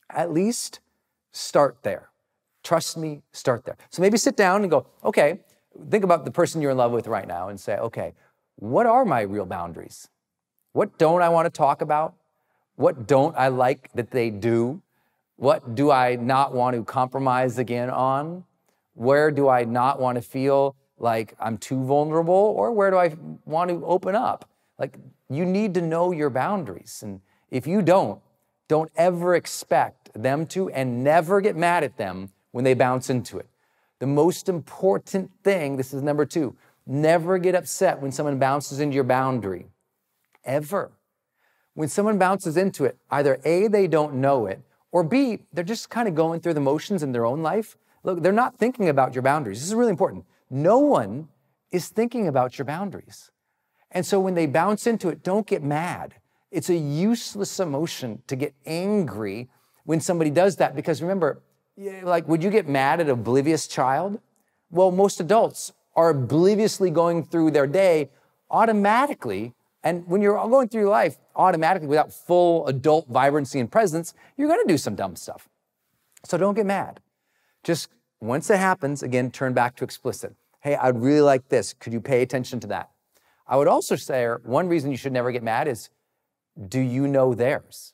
At 0.09 0.31
least 0.31 0.79
start 1.31 1.79
there. 1.81 2.09
Trust 2.63 2.95
me, 2.95 3.21
start 3.33 3.65
there. 3.65 3.75
So 3.89 4.01
maybe 4.01 4.17
sit 4.17 4.37
down 4.37 4.61
and 4.61 4.71
go, 4.71 4.85
okay, 5.03 5.41
think 5.89 6.05
about 6.05 6.23
the 6.23 6.31
person 6.31 6.61
you're 6.61 6.71
in 6.71 6.77
love 6.77 6.93
with 6.93 7.07
right 7.07 7.27
now 7.27 7.49
and 7.49 7.59
say, 7.59 7.75
okay, 7.79 8.13
what 8.55 8.85
are 8.85 9.03
my 9.03 9.21
real 9.21 9.45
boundaries? 9.45 10.07
What 10.73 10.97
don't 10.97 11.21
I 11.21 11.29
want 11.29 11.45
to 11.45 11.51
talk 11.51 11.81
about? 11.81 12.15
What 12.75 13.07
don't 13.07 13.35
I 13.37 13.47
like 13.49 13.91
that 13.93 14.11
they 14.11 14.29
do? 14.29 14.81
What 15.37 15.75
do 15.75 15.91
I 15.91 16.15
not 16.15 16.53
want 16.53 16.75
to 16.75 16.83
compromise 16.83 17.57
again 17.59 17.89
on? 17.89 18.43
Where 18.95 19.31
do 19.31 19.47
I 19.49 19.63
not 19.65 19.99
want 19.99 20.15
to 20.15 20.21
feel 20.21 20.75
like 20.97 21.35
I'm 21.39 21.57
too 21.57 21.83
vulnerable? 21.83 22.33
Or 22.33 22.71
where 22.71 22.89
do 22.89 22.97
I 22.97 23.15
want 23.45 23.69
to 23.69 23.85
open 23.85 24.15
up? 24.15 24.49
Like, 24.79 24.97
you 25.29 25.45
need 25.45 25.75
to 25.75 25.81
know 25.81 26.11
your 26.11 26.29
boundaries. 26.29 27.01
And 27.03 27.21
if 27.51 27.67
you 27.67 27.81
don't, 27.81 28.19
don't 28.67 28.91
ever 28.95 29.35
expect 29.35 30.09
them 30.15 30.47
to 30.47 30.69
and 30.69 31.03
never 31.03 31.41
get 31.41 31.55
mad 31.55 31.83
at 31.83 31.97
them 31.97 32.31
when 32.51 32.63
they 32.63 32.73
bounce 32.73 33.09
into 33.09 33.37
it. 33.37 33.47
The 33.99 34.07
most 34.07 34.49
important 34.49 35.31
thing, 35.43 35.77
this 35.77 35.93
is 35.93 36.01
number 36.01 36.25
two, 36.25 36.55
never 36.87 37.37
get 37.37 37.53
upset 37.53 38.01
when 38.01 38.11
someone 38.11 38.39
bounces 38.39 38.79
into 38.79 38.95
your 38.95 39.03
boundary. 39.03 39.67
Ever. 40.45 40.91
When 41.73 41.89
someone 41.89 42.17
bounces 42.19 42.57
into 42.57 42.85
it, 42.85 42.97
either 43.09 43.39
A, 43.45 43.67
they 43.67 43.87
don't 43.87 44.15
know 44.15 44.45
it, 44.45 44.61
or 44.91 45.03
B, 45.03 45.39
they're 45.51 45.63
just 45.63 45.89
kind 45.89 46.07
of 46.07 46.15
going 46.15 46.39
through 46.39 46.53
the 46.53 46.59
motions 46.59 47.01
in 47.01 47.11
their 47.11 47.25
own 47.25 47.41
life. 47.41 47.77
Look, 48.03 48.21
they're 48.21 48.31
not 48.31 48.57
thinking 48.57 48.89
about 48.89 49.15
your 49.15 49.23
boundaries. 49.23 49.59
This 49.59 49.69
is 49.69 49.75
really 49.75 49.89
important. 49.89 50.25
No 50.49 50.77
one 50.77 51.29
is 51.71 51.89
thinking 51.89 52.27
about 52.27 52.57
your 52.57 52.65
boundaries. 52.65 53.31
And 53.89 54.05
so 54.05 54.19
when 54.19 54.35
they 54.35 54.45
bounce 54.45 54.85
into 54.85 55.09
it, 55.09 55.23
don't 55.23 55.47
get 55.47 55.63
mad. 55.63 56.15
It's 56.51 56.69
a 56.69 56.75
useless 56.75 57.59
emotion 57.59 58.21
to 58.27 58.35
get 58.35 58.53
angry 58.65 59.49
when 59.85 59.99
somebody 59.99 60.29
does 60.29 60.57
that 60.57 60.75
because 60.75 61.01
remember, 61.01 61.41
like, 62.03 62.27
would 62.27 62.43
you 62.43 62.51
get 62.51 62.67
mad 62.67 62.99
at 62.99 63.07
an 63.07 63.13
oblivious 63.13 63.67
child? 63.67 64.19
Well, 64.69 64.91
most 64.91 65.19
adults 65.19 65.73
are 65.95 66.09
obliviously 66.09 66.91
going 66.91 67.23
through 67.23 67.51
their 67.51 67.67
day 67.67 68.11
automatically. 68.51 69.53
And 69.83 70.07
when 70.07 70.21
you're 70.21 70.37
going 70.47 70.69
through 70.69 70.81
your 70.81 70.89
life 70.89 71.17
automatically 71.35 71.87
without 71.87 72.13
full 72.13 72.65
adult 72.67 73.07
vibrancy 73.09 73.59
and 73.59 73.71
presence, 73.71 74.13
you're 74.37 74.47
going 74.47 74.65
to 74.65 74.71
do 74.71 74.77
some 74.77 74.95
dumb 74.95 75.15
stuff. 75.15 75.49
So 76.25 76.37
don't 76.37 76.53
get 76.53 76.65
mad. 76.65 77.01
Just 77.63 77.89
once 78.21 78.49
it 78.49 78.57
happens, 78.57 79.03
again, 79.03 79.29
turn 79.29 79.53
back 79.53 79.75
to 79.75 79.83
explicit. 79.83 80.35
Hey, 80.61 80.75
I'd 80.75 81.01
really 81.01 81.21
like 81.21 81.49
this. 81.49 81.73
Could 81.73 81.91
you 81.91 81.99
pay 81.99 82.21
attention 82.21 82.61
to 82.61 82.67
that? 82.67 82.91
I 83.45 83.57
would 83.57 83.67
also 83.67 83.97
say 83.97 84.25
one 84.43 84.69
reason 84.69 84.91
you 84.91 84.97
should 84.97 85.11
never 85.11 85.31
get 85.31 85.43
mad 85.43 85.67
is 85.67 85.89
do 86.69 86.79
you 86.79 87.07
know 87.07 87.33
theirs? 87.33 87.93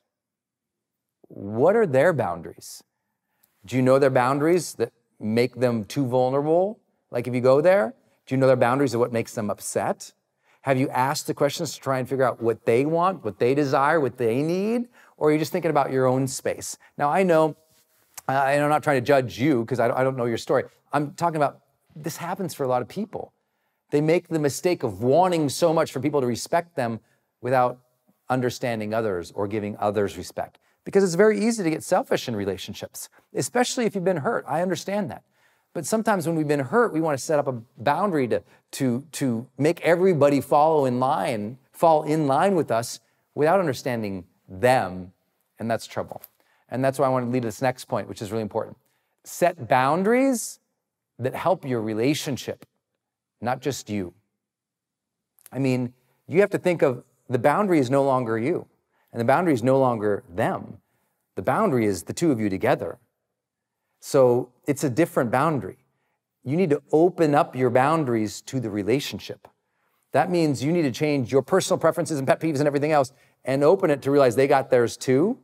What 1.27 1.75
are 1.75 1.87
their 1.87 2.13
boundaries? 2.13 2.83
Do 3.65 3.75
you 3.75 3.81
know 3.81 3.97
their 3.97 4.09
boundaries 4.09 4.73
that 4.75 4.93
make 5.19 5.55
them 5.55 5.83
too 5.83 6.05
vulnerable? 6.05 6.79
Like 7.09 7.27
if 7.27 7.33
you 7.33 7.41
go 7.41 7.61
there, 7.61 7.95
do 8.25 8.35
you 8.35 8.39
know 8.39 8.47
their 8.47 8.55
boundaries 8.55 8.93
of 8.93 8.99
what 8.99 9.11
makes 9.11 9.33
them 9.33 9.49
upset? 9.49 10.13
Have 10.61 10.77
you 10.77 10.89
asked 10.89 11.27
the 11.27 11.33
questions 11.33 11.73
to 11.73 11.79
try 11.79 11.99
and 11.99 12.07
figure 12.07 12.25
out 12.25 12.41
what 12.41 12.65
they 12.65 12.85
want, 12.85 13.23
what 13.23 13.39
they 13.39 13.55
desire, 13.55 13.99
what 13.99 14.17
they 14.17 14.41
need? 14.41 14.89
Or 15.17 15.29
are 15.29 15.31
you 15.31 15.39
just 15.39 15.51
thinking 15.51 15.71
about 15.71 15.91
your 15.91 16.05
own 16.05 16.27
space? 16.27 16.77
Now, 16.97 17.09
I 17.09 17.23
know 17.23 17.55
and 18.29 18.63
I'm 18.63 18.69
not 18.69 18.83
trying 18.83 19.01
to 19.01 19.05
judge 19.05 19.39
you 19.39 19.61
because 19.61 19.79
I 19.79 20.03
don't 20.03 20.17
know 20.17 20.25
your 20.25 20.37
story. 20.37 20.65
I'm 20.93 21.13
talking 21.13 21.37
about 21.37 21.61
this 21.95 22.17
happens 22.17 22.53
for 22.53 22.63
a 22.63 22.67
lot 22.67 22.81
of 22.81 22.87
people. 22.87 23.33
They 23.91 24.01
make 24.01 24.27
the 24.27 24.39
mistake 24.39 24.83
of 24.83 25.01
wanting 25.01 25.49
so 25.49 25.73
much 25.73 25.91
for 25.91 25.99
people 25.99 26.21
to 26.21 26.27
respect 26.27 26.75
them 26.75 26.99
without 27.41 27.79
understanding 28.29 28.93
others 28.93 29.31
or 29.31 29.47
giving 29.47 29.75
others 29.77 30.17
respect. 30.17 30.59
Because 30.85 31.03
it's 31.03 31.15
very 31.15 31.39
easy 31.39 31.63
to 31.63 31.69
get 31.69 31.83
selfish 31.83 32.27
in 32.27 32.35
relationships, 32.35 33.09
especially 33.33 33.85
if 33.85 33.95
you've 33.95 34.03
been 34.03 34.17
hurt. 34.17 34.45
I 34.47 34.61
understand 34.61 35.09
that. 35.11 35.23
But 35.73 35.85
sometimes 35.85 36.25
when 36.25 36.35
we've 36.35 36.47
been 36.47 36.59
hurt, 36.59 36.93
we 36.93 37.01
want 37.01 37.17
to 37.17 37.23
set 37.23 37.39
up 37.39 37.47
a 37.47 37.61
boundary 37.77 38.27
to, 38.29 38.43
to, 38.71 39.05
to 39.13 39.47
make 39.57 39.81
everybody 39.81 40.41
follow 40.41 40.85
in 40.85 40.99
line, 40.99 41.57
fall 41.71 42.03
in 42.03 42.27
line 42.27 42.55
with 42.55 42.71
us 42.71 42.99
without 43.35 43.59
understanding 43.59 44.25
them, 44.47 45.11
and 45.59 45.69
that's 45.69 45.85
trouble. 45.85 46.21
And 46.69 46.83
that's 46.83 46.99
why 46.99 47.05
I 47.05 47.09
want 47.09 47.27
to 47.27 47.31
lead 47.31 47.43
to 47.43 47.47
this 47.47 47.61
next 47.61 47.85
point, 47.85 48.07
which 48.07 48.21
is 48.21 48.31
really 48.31 48.41
important. 48.41 48.77
Set 49.23 49.67
boundaries 49.67 50.59
that 51.19 51.35
help 51.35 51.65
your 51.65 51.81
relationship, 51.81 52.65
not 53.41 53.61
just 53.61 53.89
you. 53.89 54.13
I 55.51 55.59
mean, 55.59 55.93
you 56.27 56.41
have 56.41 56.49
to 56.51 56.57
think 56.57 56.81
of 56.81 57.03
the 57.29 57.39
boundary 57.39 57.79
is 57.79 57.89
no 57.89 58.03
longer 58.03 58.37
you, 58.37 58.67
and 59.11 59.19
the 59.19 59.25
boundary 59.25 59.53
is 59.53 59.63
no 59.63 59.79
longer 59.79 60.23
them. 60.29 60.77
The 61.35 61.41
boundary 61.41 61.85
is 61.85 62.03
the 62.03 62.13
two 62.13 62.31
of 62.31 62.39
you 62.39 62.49
together. 62.49 62.97
So 63.99 64.51
it's 64.65 64.83
a 64.83 64.89
different 64.89 65.31
boundary. 65.31 65.77
You 66.43 66.57
need 66.57 66.69
to 66.69 66.81
open 66.91 67.35
up 67.35 67.55
your 67.55 67.69
boundaries 67.69 68.41
to 68.43 68.59
the 68.59 68.69
relationship. 68.69 69.47
That 70.11 70.31
means 70.31 70.63
you 70.63 70.71
need 70.71 70.83
to 70.83 70.91
change 70.91 71.31
your 71.31 71.41
personal 71.41 71.77
preferences 71.77 72.17
and 72.17 72.27
pet 72.27 72.39
peeves 72.39 72.59
and 72.59 72.67
everything 72.67 72.91
else 72.91 73.11
and 73.45 73.63
open 73.63 73.89
it 73.89 74.01
to 74.03 74.11
realize 74.11 74.35
they 74.35 74.47
got 74.47 74.69
theirs 74.69 74.97
too 74.97 75.37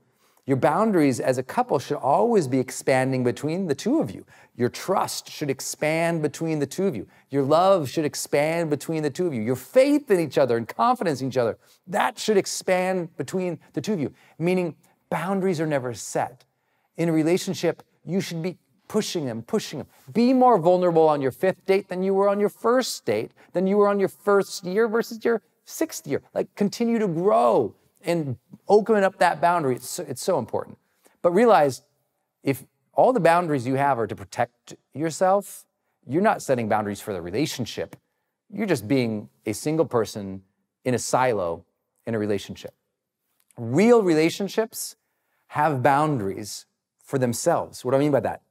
your 0.47 0.57
boundaries 0.57 1.19
as 1.19 1.39
a 1.39 1.43
couple 1.43 1.79
should 1.79 1.97
always 1.97 2.47
be 2.47 2.59
expanding 2.59 3.24
between 3.24 3.65
the 3.65 3.74
two 3.74 4.00
of 4.00 4.12
you. 4.12 4.25
Your 4.55 4.69
trust 4.69 5.27
should 5.27 5.50
expand 5.50 6.21
between 6.21 6.59
the 6.59 6.67
two 6.67 6.85
of 6.85 6.95
you. 6.95 7.07
Your 7.31 7.41
love 7.41 7.89
should 7.89 8.05
expand 8.05 8.69
between 8.69 9.01
the 9.01 9.09
two 9.09 9.25
of 9.25 9.33
you. 9.33 9.41
Your 9.41 9.55
faith 9.55 10.12
in 10.12 10.19
each 10.19 10.38
other 10.38 10.55
and 10.55 10.67
confidence 10.67 11.21
in 11.21 11.29
each 11.29 11.38
other, 11.38 11.57
that 11.88 12.19
should 12.19 12.38
expand 12.38 13.15
between 13.17 13.57
the 13.74 13.81
two 13.81 13.93
of 13.93 14.00
you. 14.00 14.13
Meaning, 14.38 14.75
boundaries 15.09 15.59
are 15.59 15.65
never 15.65 15.95
set. 15.95 16.45
In 16.95 17.09
a 17.09 17.12
relationship, 17.12 17.81
you 18.05 18.21
should 18.21 18.41
be 18.41 18.57
pushing 18.88 19.25
them, 19.25 19.41
pushing 19.41 19.79
them. 19.79 19.88
Be 20.13 20.33
more 20.33 20.57
vulnerable 20.57 21.07
on 21.07 21.21
your 21.21 21.31
fifth 21.31 21.65
date 21.65 21.89
than 21.89 22.03
you 22.03 22.13
were 22.13 22.29
on 22.29 22.39
your 22.39 22.50
first 22.50 23.05
date, 23.05 23.31
than 23.53 23.67
you 23.67 23.77
were 23.77 23.88
on 23.88 24.00
your 24.00 24.09
first 24.09 24.63
year 24.63 24.88
versus 24.88 25.24
your 25.25 25.41
sixth 25.65 26.05
year. 26.05 26.21
Like, 26.33 26.53
continue 26.55 27.00
to 27.00 27.07
grow 27.07 27.74
and 28.03 28.38
open 28.67 29.03
up 29.03 29.17
that 29.19 29.41
boundary. 29.41 29.75
It's, 29.75 30.00
it's 30.00 30.24
so 30.24 30.38
important. 30.38 30.77
But 31.22 31.31
realize 31.31 31.81
if 32.44 32.63
all 32.94 33.11
the 33.11 33.20
boundaries 33.20 33.65
you 33.65 33.75
have 33.75 34.00
are 34.00 34.07
to 34.07 34.15
protect 34.15 34.75
yourself, 34.94 35.65
you're 36.07 36.22
not 36.22 36.41
setting 36.41 36.70
boundaries 36.70 37.01
for 37.01 37.13
the 37.13 37.22
relationship. 37.22 37.96
You're 38.51 38.68
just 38.68 38.87
being 38.87 39.29
a 39.46 39.53
single 39.53 39.85
person 39.85 40.44
in 40.83 40.94
a 40.94 41.00
silo 41.00 41.65
in 42.05 42.13
a 42.13 42.20
relationship. 42.20 42.75
Real 43.57 44.03
relationships 44.03 44.96
have 45.48 45.81
boundaries 45.81 46.65
for 47.05 47.18
themselves. 47.18 47.85
What 47.85 47.91
do 47.91 47.98
I 47.98 48.00
mean 48.00 48.11
by 48.11 48.20
that? 48.22 48.41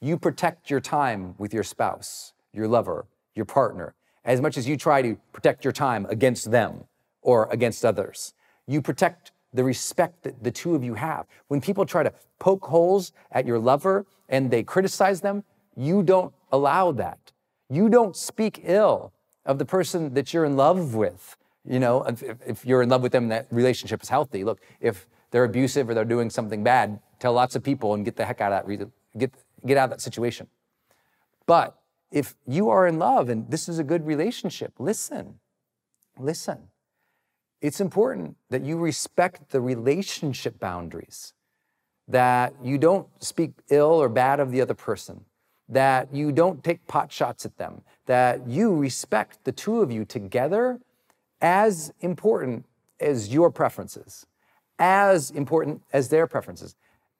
You 0.00 0.18
protect 0.18 0.70
your 0.70 0.80
time 0.80 1.34
with 1.38 1.54
your 1.54 1.62
spouse, 1.62 2.32
your 2.52 2.66
lover, 2.66 3.06
your 3.34 3.44
partner, 3.44 3.94
as 4.24 4.40
much 4.40 4.56
as 4.56 4.66
you 4.66 4.76
try 4.76 5.02
to 5.02 5.16
protect 5.32 5.64
your 5.64 5.72
time 5.72 6.06
against 6.08 6.50
them 6.50 6.84
or 7.22 7.48
against 7.50 7.84
others. 7.84 8.34
You 8.66 8.82
protect 8.82 9.32
the 9.52 9.64
respect 9.64 10.22
that 10.24 10.42
the 10.42 10.50
two 10.50 10.74
of 10.74 10.84
you 10.84 10.94
have. 10.94 11.26
When 11.48 11.60
people 11.60 11.86
try 11.86 12.02
to 12.02 12.12
poke 12.38 12.64
holes 12.64 13.12
at 13.32 13.46
your 13.46 13.58
lover 13.58 14.06
and 14.28 14.50
they 14.50 14.62
criticize 14.62 15.20
them, 15.20 15.44
you 15.76 16.02
don't 16.02 16.32
allow 16.52 16.92
that. 16.92 17.32
You 17.70 17.88
don't 17.88 18.16
speak 18.16 18.62
ill 18.64 19.12
of 19.44 19.58
the 19.58 19.64
person 19.64 20.14
that 20.14 20.32
you're 20.32 20.44
in 20.44 20.56
love 20.56 20.94
with. 20.94 21.36
You 21.64 21.80
know, 21.80 22.02
if, 22.02 22.22
if 22.46 22.64
you're 22.64 22.82
in 22.82 22.88
love 22.88 23.02
with 23.02 23.12
them, 23.12 23.28
that 23.28 23.46
relationship 23.50 24.02
is 24.02 24.08
healthy. 24.08 24.44
Look, 24.44 24.60
if 24.80 25.06
they're 25.30 25.44
abusive 25.44 25.88
or 25.88 25.94
they're 25.94 26.04
doing 26.04 26.30
something 26.30 26.62
bad, 26.62 26.98
tell 27.18 27.32
lots 27.32 27.54
of 27.56 27.62
people 27.62 27.94
and 27.94 28.04
get 28.04 28.16
the 28.16 28.24
heck 28.24 28.40
out 28.40 28.52
of 28.52 28.66
that, 28.66 28.90
get, 29.16 29.32
get 29.66 29.76
out 29.76 29.84
of 29.84 29.90
that 29.90 30.00
situation. 30.00 30.48
But 31.46 31.78
if 32.10 32.36
you 32.46 32.70
are 32.70 32.86
in 32.86 32.98
love 32.98 33.28
and 33.28 33.50
this 33.50 33.68
is 33.68 33.78
a 33.78 33.84
good 33.84 34.06
relationship, 34.06 34.74
listen, 34.78 35.40
listen 36.18 36.68
it's 37.60 37.80
important 37.80 38.36
that 38.50 38.64
you 38.64 38.76
respect 38.78 39.50
the 39.50 39.60
relationship 39.60 40.60
boundaries, 40.60 41.32
that 42.06 42.54
you 42.62 42.78
don't 42.78 43.08
speak 43.22 43.52
ill 43.68 44.00
or 44.00 44.08
bad 44.08 44.40
of 44.40 44.52
the 44.52 44.60
other 44.60 44.74
person, 44.74 45.24
that 45.68 46.14
you 46.14 46.32
don't 46.32 46.62
take 46.62 46.86
pot 46.86 47.12
shots 47.12 47.44
at 47.44 47.58
them, 47.58 47.82
that 48.06 48.46
you 48.46 48.74
respect 48.74 49.44
the 49.44 49.52
two 49.52 49.80
of 49.80 49.90
you 49.90 50.04
together 50.04 50.78
as 51.40 51.92
important 52.00 52.64
as 53.00 53.32
your 53.32 53.50
preferences, 53.50 54.26
as 54.78 55.30
important 55.30 55.82
as 55.92 56.08
their 56.08 56.26
preferences, 56.26 56.76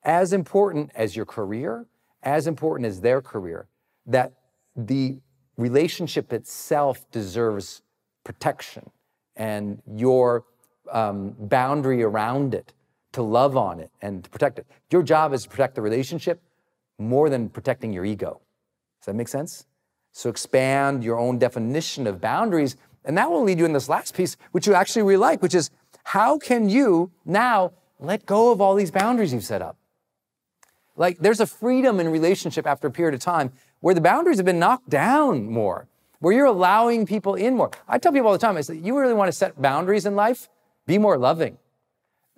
as 0.08 0.32
important 0.32 0.90
as 0.94 1.14
your 1.14 1.26
career, 1.26 1.84
as 2.22 2.46
important 2.46 2.86
as 2.86 3.02
their 3.02 3.20
career, 3.20 3.68
that 4.06 4.32
the 4.74 5.18
relationship 5.58 6.32
itself 6.32 7.08
deserves 7.10 7.82
protection 8.24 8.90
and 9.36 9.82
your 9.86 10.44
um, 10.90 11.36
boundary 11.38 12.02
around 12.02 12.54
it 12.54 12.72
to 13.12 13.20
love 13.20 13.54
on 13.54 13.80
it 13.80 13.90
and 14.00 14.24
to 14.24 14.30
protect 14.30 14.58
it. 14.58 14.66
Your 14.90 15.02
job 15.02 15.34
is 15.34 15.42
to 15.42 15.48
protect 15.50 15.74
the 15.74 15.82
relationship 15.82 16.40
more 16.98 17.28
than 17.28 17.50
protecting 17.50 17.92
your 17.92 18.06
ego. 18.06 18.40
Does 19.00 19.06
that 19.06 19.14
make 19.14 19.28
sense? 19.28 19.66
So 20.12 20.30
expand 20.30 21.04
your 21.04 21.18
own 21.18 21.38
definition 21.38 22.06
of 22.06 22.18
boundaries, 22.18 22.76
and 23.04 23.16
that 23.18 23.30
will 23.30 23.42
lead 23.42 23.58
you 23.58 23.66
in 23.66 23.74
this 23.74 23.90
last 23.90 24.14
piece, 24.14 24.38
which 24.52 24.66
you 24.66 24.72
actually 24.72 25.02
really 25.02 25.18
like, 25.18 25.42
which 25.42 25.54
is 25.54 25.70
how 26.04 26.38
can 26.38 26.70
you 26.70 27.10
now 27.26 27.72
let 28.00 28.24
go 28.24 28.50
of 28.50 28.62
all 28.62 28.74
these 28.74 28.90
boundaries 28.90 29.34
you've 29.34 29.44
set 29.44 29.60
up? 29.60 29.76
Like 30.98 31.18
there's 31.18 31.40
a 31.40 31.46
freedom 31.46 32.00
in 32.00 32.08
relationship 32.08 32.66
after 32.66 32.88
a 32.88 32.90
period 32.90 33.14
of 33.14 33.20
time 33.20 33.52
where 33.80 33.94
the 33.94 34.00
boundaries 34.00 34.36
have 34.36 34.46
been 34.46 34.58
knocked 34.58 34.90
down 34.90 35.50
more 35.50 35.88
where 36.20 36.34
you're 36.34 36.46
allowing 36.46 37.06
people 37.06 37.34
in 37.34 37.56
more. 37.56 37.70
I 37.86 37.98
tell 37.98 38.12
people 38.12 38.26
all 38.28 38.32
the 38.32 38.38
time, 38.38 38.56
I 38.56 38.60
say, 38.60 38.76
you 38.76 38.98
really 38.98 39.14
want 39.14 39.28
to 39.28 39.32
set 39.32 39.60
boundaries 39.60 40.06
in 40.06 40.16
life? 40.16 40.48
Be 40.86 40.98
more 40.98 41.16
loving. 41.16 41.58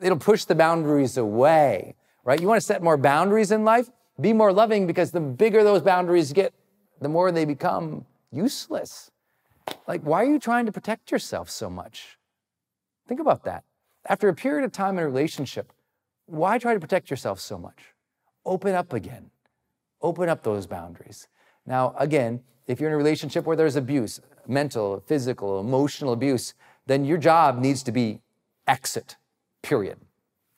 It'll 0.01 0.19
push 0.19 0.45
the 0.45 0.55
boundaries 0.55 1.17
away, 1.17 1.95
right? 2.25 2.41
You 2.41 2.49
want 2.49 2.61
to 2.61 2.67
set 2.67 2.83
more 2.83 2.97
boundaries 2.97 3.51
in 3.51 3.65
life? 3.65 3.91
Be 4.21 4.33
more 4.33 4.53
loving 4.53 4.87
because 4.87 5.13
the 5.13 5.21
bigger 5.21 5.65
those 5.65 5.83
boundaries 5.83 6.33
get, 6.33 6.53
the 7.01 7.09
more 7.09 7.33
they 7.33 7.45
become 7.45 8.05
useless. 8.31 9.11
Like, 9.87 10.03
why 10.03 10.23
are 10.25 10.31
you 10.31 10.39
trying 10.39 10.67
to 10.67 10.73
protect 10.73 11.11
yourself 11.11 11.49
so 11.49 11.71
much? 11.71 12.19
Think 13.09 13.21
about 13.21 13.45
that. 13.45 13.65
After 14.07 14.29
a 14.29 14.35
period 14.35 14.65
of 14.65 14.73
time 14.73 14.99
in 14.99 15.05
a 15.05 15.07
relationship, 15.07 15.73
why 16.27 16.59
try 16.59 16.75
to 16.75 16.81
protect 16.81 17.11
yourself 17.11 17.41
so 17.41 17.59
much? 17.59 17.95
Open 18.51 18.75
up 18.75 18.93
again. 18.93 19.31
Open 20.03 20.29
up 20.29 20.43
those 20.43 20.67
boundaries. 20.67 21.29
Now, 21.67 21.95
again, 21.97 22.41
if 22.67 22.81
you're 22.81 22.91
in 22.91 22.95
a 22.95 22.97
relationship 22.97 23.47
where 23.47 23.57
there's 23.57 23.77
abuse, 23.77 24.21
mental, 24.49 25.05
physical, 25.07 25.61
emotional 25.61 26.13
abuse, 26.13 26.55
then 26.85 27.05
your 27.05 27.17
job 27.17 27.61
needs 27.61 27.85
to 27.85 27.93
be 27.93 28.21
exit, 28.67 29.17
period. 29.63 29.99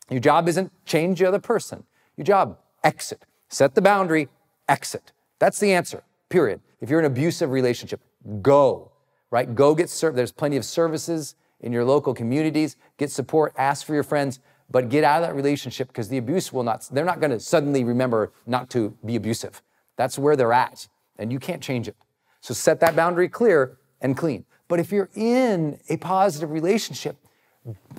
Your 0.08 0.20
job 0.20 0.48
isn't 0.48 0.72
change 0.86 1.18
the 1.18 1.28
other 1.28 1.38
person. 1.38 1.84
Your 2.16 2.24
job, 2.24 2.56
exit. 2.82 3.26
Set 3.50 3.74
the 3.74 3.82
boundary, 3.82 4.28
exit. 4.70 5.12
That's 5.38 5.60
the 5.60 5.74
answer, 5.74 6.02
period. 6.30 6.62
If 6.80 6.88
you're 6.88 7.00
in 7.00 7.04
an 7.04 7.12
abusive 7.12 7.50
relationship, 7.50 8.00
go, 8.40 8.90
right? 9.30 9.54
Go 9.54 9.74
get 9.74 9.90
served. 9.90 10.16
There's 10.16 10.32
plenty 10.32 10.56
of 10.56 10.64
services 10.64 11.34
in 11.60 11.72
your 11.72 11.84
local 11.84 12.14
communities, 12.14 12.76
get 12.96 13.10
support, 13.10 13.52
ask 13.58 13.84
for 13.84 13.92
your 13.92 14.02
friends, 14.02 14.40
but 14.72 14.88
get 14.88 15.04
out 15.04 15.22
of 15.22 15.28
that 15.28 15.34
relationship 15.34 15.88
because 15.88 16.08
the 16.08 16.16
abuse 16.16 16.52
will 16.52 16.64
not, 16.64 16.88
they're 16.90 17.04
not 17.04 17.20
going 17.20 17.30
to 17.30 17.38
suddenly 17.38 17.84
remember 17.84 18.32
not 18.46 18.70
to 18.70 18.96
be 19.04 19.16
abusive. 19.16 19.62
That's 19.96 20.18
where 20.18 20.34
they're 20.34 20.52
at, 20.52 20.88
and 21.18 21.30
you 21.30 21.38
can't 21.38 21.62
change 21.62 21.86
it. 21.86 21.96
So 22.40 22.54
set 22.54 22.80
that 22.80 22.96
boundary 22.96 23.28
clear 23.28 23.76
and 24.00 24.16
clean. 24.16 24.46
But 24.66 24.80
if 24.80 24.90
you're 24.90 25.10
in 25.14 25.78
a 25.90 25.98
positive 25.98 26.50
relationship, 26.50 27.16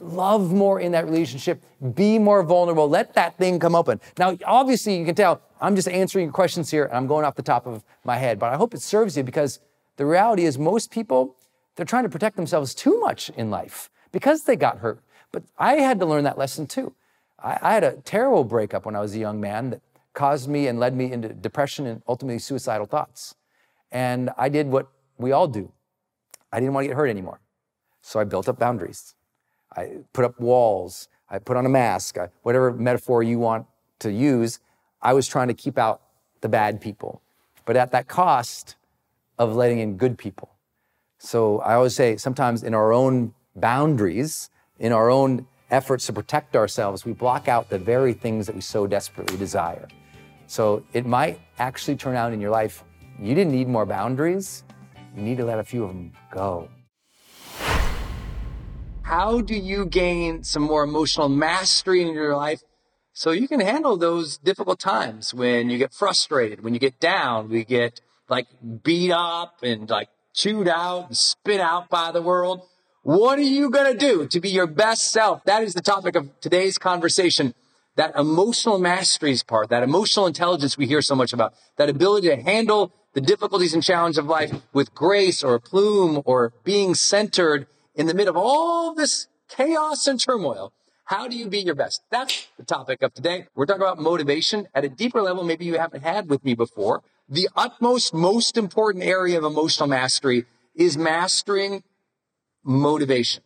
love 0.01 0.51
more 0.51 0.79
in 0.79 0.91
that 0.91 1.05
relationship, 1.05 1.63
be 1.93 2.17
more 2.19 2.43
vulnerable, 2.43 2.89
let 2.89 3.13
that 3.13 3.37
thing 3.37 3.59
come 3.59 3.75
open. 3.75 4.01
Now, 4.17 4.35
obviously, 4.43 4.97
you 4.97 5.05
can 5.05 5.15
tell 5.15 5.41
I'm 5.61 5.75
just 5.75 5.87
answering 5.87 6.25
your 6.25 6.33
questions 6.33 6.69
here 6.69 6.85
and 6.85 6.97
I'm 6.97 7.07
going 7.07 7.23
off 7.23 7.35
the 7.35 7.43
top 7.43 7.67
of 7.67 7.83
my 8.03 8.17
head, 8.17 8.39
but 8.39 8.51
I 8.51 8.57
hope 8.57 8.73
it 8.73 8.81
serves 8.81 9.15
you 9.15 9.23
because 9.23 9.59
the 9.95 10.05
reality 10.05 10.43
is 10.43 10.57
most 10.57 10.91
people, 10.91 11.37
they're 11.75 11.85
trying 11.85 12.03
to 12.03 12.09
protect 12.09 12.35
themselves 12.35 12.73
too 12.75 12.99
much 12.99 13.29
in 13.29 13.49
life 13.49 13.89
because 14.11 14.43
they 14.43 14.55
got 14.55 14.79
hurt. 14.79 15.01
But 15.33 15.43
I 15.57 15.73
had 15.73 15.99
to 15.99 16.05
learn 16.05 16.23
that 16.23 16.37
lesson 16.37 16.65
too. 16.65 16.93
I, 17.43 17.57
I 17.61 17.73
had 17.73 17.83
a 17.83 17.97
terrible 17.97 18.45
breakup 18.45 18.85
when 18.85 18.95
I 18.95 19.01
was 19.01 19.13
a 19.13 19.19
young 19.19 19.41
man 19.41 19.71
that 19.71 19.81
caused 20.13 20.47
me 20.47 20.67
and 20.67 20.79
led 20.79 20.95
me 20.95 21.11
into 21.11 21.27
depression 21.29 21.85
and 21.85 22.01
ultimately 22.07 22.39
suicidal 22.39 22.85
thoughts. 22.85 23.35
And 23.91 24.29
I 24.37 24.47
did 24.47 24.67
what 24.67 24.87
we 25.17 25.33
all 25.33 25.47
do. 25.47 25.71
I 26.53 26.61
didn't 26.61 26.73
want 26.73 26.85
to 26.85 26.87
get 26.87 26.95
hurt 26.95 27.09
anymore. 27.09 27.41
So 28.01 28.19
I 28.19 28.23
built 28.23 28.47
up 28.47 28.59
boundaries. 28.59 29.15
I 29.75 29.97
put 30.13 30.23
up 30.23 30.39
walls. 30.39 31.09
I 31.29 31.39
put 31.39 31.57
on 31.57 31.65
a 31.65 31.69
mask, 31.69 32.19
I, 32.19 32.29
whatever 32.43 32.71
metaphor 32.71 33.23
you 33.23 33.39
want 33.39 33.65
to 33.99 34.11
use. 34.11 34.59
I 35.01 35.13
was 35.13 35.27
trying 35.27 35.47
to 35.47 35.53
keep 35.55 35.79
out 35.79 36.01
the 36.41 36.49
bad 36.49 36.79
people, 36.79 37.23
but 37.65 37.75
at 37.75 37.91
that 37.91 38.07
cost 38.07 38.75
of 39.39 39.55
letting 39.55 39.79
in 39.79 39.97
good 39.97 40.17
people. 40.17 40.51
So 41.17 41.59
I 41.59 41.73
always 41.73 41.95
say 41.95 42.17
sometimes 42.17 42.61
in 42.61 42.75
our 42.75 42.93
own 42.93 43.33
boundaries, 43.55 44.51
in 44.79 44.91
our 44.91 45.09
own 45.09 45.47
efforts 45.69 46.05
to 46.07 46.13
protect 46.13 46.55
ourselves, 46.55 47.05
we 47.05 47.13
block 47.13 47.47
out 47.47 47.69
the 47.69 47.79
very 47.79 48.13
things 48.13 48.45
that 48.47 48.55
we 48.55 48.61
so 48.61 48.87
desperately 48.87 49.37
desire. 49.37 49.87
So 50.47 50.83
it 50.93 51.05
might 51.05 51.39
actually 51.59 51.95
turn 51.95 52.15
out 52.15 52.33
in 52.33 52.41
your 52.41 52.51
life, 52.51 52.83
you 53.19 53.33
didn't 53.33 53.53
need 53.53 53.67
more 53.67 53.85
boundaries, 53.85 54.63
you 55.15 55.21
need 55.21 55.37
to 55.37 55.45
let 55.45 55.59
a 55.59 55.63
few 55.63 55.83
of 55.83 55.89
them 55.89 56.11
go. 56.31 56.69
How 59.03 59.41
do 59.41 59.55
you 59.55 59.85
gain 59.85 60.43
some 60.43 60.63
more 60.63 60.83
emotional 60.83 61.29
mastery 61.29 62.01
in 62.01 62.13
your 62.13 62.35
life 62.35 62.61
so 63.11 63.31
you 63.31 63.47
can 63.47 63.59
handle 63.59 63.97
those 63.97 64.37
difficult 64.37 64.79
times 64.79 65.33
when 65.33 65.69
you 65.69 65.77
get 65.77 65.93
frustrated, 65.93 66.63
when 66.63 66.73
you 66.73 66.79
get 66.79 66.99
down, 66.99 67.49
we 67.49 67.63
get 67.63 68.01
like 68.29 68.47
beat 68.83 69.11
up 69.11 69.59
and 69.61 69.89
like 69.89 70.09
chewed 70.33 70.67
out 70.67 71.07
and 71.07 71.17
spit 71.17 71.59
out 71.59 71.89
by 71.89 72.11
the 72.11 72.21
world? 72.21 72.61
What 73.03 73.37
are 73.37 73.41
you 73.41 73.69
going 73.69 73.91
to 73.91 73.99
do 73.99 74.27
to 74.27 74.39
be 74.39 74.49
your 74.49 74.65
best 74.65 75.11
self? 75.11 75.43
That 75.43 75.61
is 75.61 75.73
the 75.73 75.81
topic 75.81 76.15
of 76.15 76.29
today's 76.39 76.77
conversation. 76.77 77.53
That 77.97 78.15
emotional 78.15 78.79
masteries 78.79 79.43
part, 79.43 79.69
that 79.71 79.83
emotional 79.83 80.25
intelligence 80.25 80.77
we 80.77 80.87
hear 80.87 81.01
so 81.01 81.13
much 81.13 81.33
about, 81.33 81.53
that 81.75 81.89
ability 81.89 82.29
to 82.29 82.41
handle 82.41 82.93
the 83.13 83.19
difficulties 83.19 83.73
and 83.73 83.83
challenge 83.83 84.17
of 84.17 84.25
life 84.27 84.53
with 84.71 84.95
grace 84.95 85.43
or 85.43 85.53
a 85.53 85.59
plume 85.59 86.21
or 86.23 86.53
being 86.63 86.95
centered 86.95 87.67
in 87.93 88.07
the 88.07 88.13
middle 88.13 88.31
of 88.31 88.37
all 88.37 88.95
this 88.95 89.27
chaos 89.49 90.07
and 90.07 90.17
turmoil, 90.17 90.71
how 91.03 91.27
do 91.27 91.35
you 91.35 91.49
be 91.49 91.59
your 91.59 91.75
best? 91.75 92.03
That's 92.09 92.47
the 92.57 92.63
topic 92.63 93.01
of 93.01 93.13
today. 93.13 93.47
We're 93.53 93.65
talking 93.65 93.81
about 93.81 93.99
motivation 93.99 94.69
at 94.73 94.85
a 94.85 94.89
deeper 94.89 95.21
level, 95.21 95.43
maybe 95.43 95.65
you 95.65 95.77
haven't 95.77 96.03
had 96.03 96.29
with 96.29 96.45
me 96.45 96.55
before. 96.55 97.03
The 97.27 97.49
utmost, 97.53 98.13
most 98.13 98.55
important 98.55 99.03
area 99.03 99.37
of 99.37 99.43
emotional 99.43 99.89
mastery 99.89 100.45
is 100.73 100.97
mastering 100.97 101.83
motivation. 102.63 103.43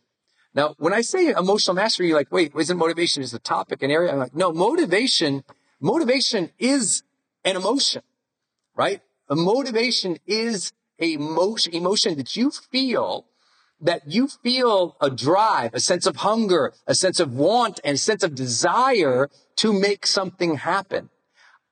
Now, 0.54 0.74
when 0.78 0.92
I 0.92 1.02
say 1.02 1.28
emotional 1.28 1.74
mastery, 1.74 2.08
you're 2.08 2.16
like, 2.16 2.32
wait, 2.32 2.52
isn't 2.58 2.76
motivation 2.76 3.22
just 3.22 3.34
a 3.34 3.38
topic 3.38 3.82
an 3.82 3.90
area? 3.90 4.12
I'm 4.12 4.18
like, 4.18 4.34
no, 4.34 4.52
motivation, 4.52 5.44
motivation 5.80 6.50
is 6.58 7.02
an 7.44 7.56
emotion, 7.56 8.02
right? 8.74 9.00
A 9.28 9.36
motivation 9.36 10.18
is 10.26 10.72
a 10.98 11.12
emotion, 11.12 11.74
emotion 11.74 12.16
that 12.16 12.34
you 12.36 12.50
feel 12.50 13.26
that 13.80 14.02
you 14.06 14.28
feel 14.28 14.96
a 15.00 15.10
drive, 15.10 15.72
a 15.74 15.80
sense 15.80 16.06
of 16.06 16.16
hunger, 16.16 16.72
a 16.86 16.94
sense 16.94 17.20
of 17.20 17.32
want, 17.34 17.80
and 17.84 17.94
a 17.94 17.98
sense 17.98 18.22
of 18.22 18.34
desire 18.34 19.28
to 19.56 19.72
make 19.72 20.06
something 20.06 20.56
happen. 20.56 21.10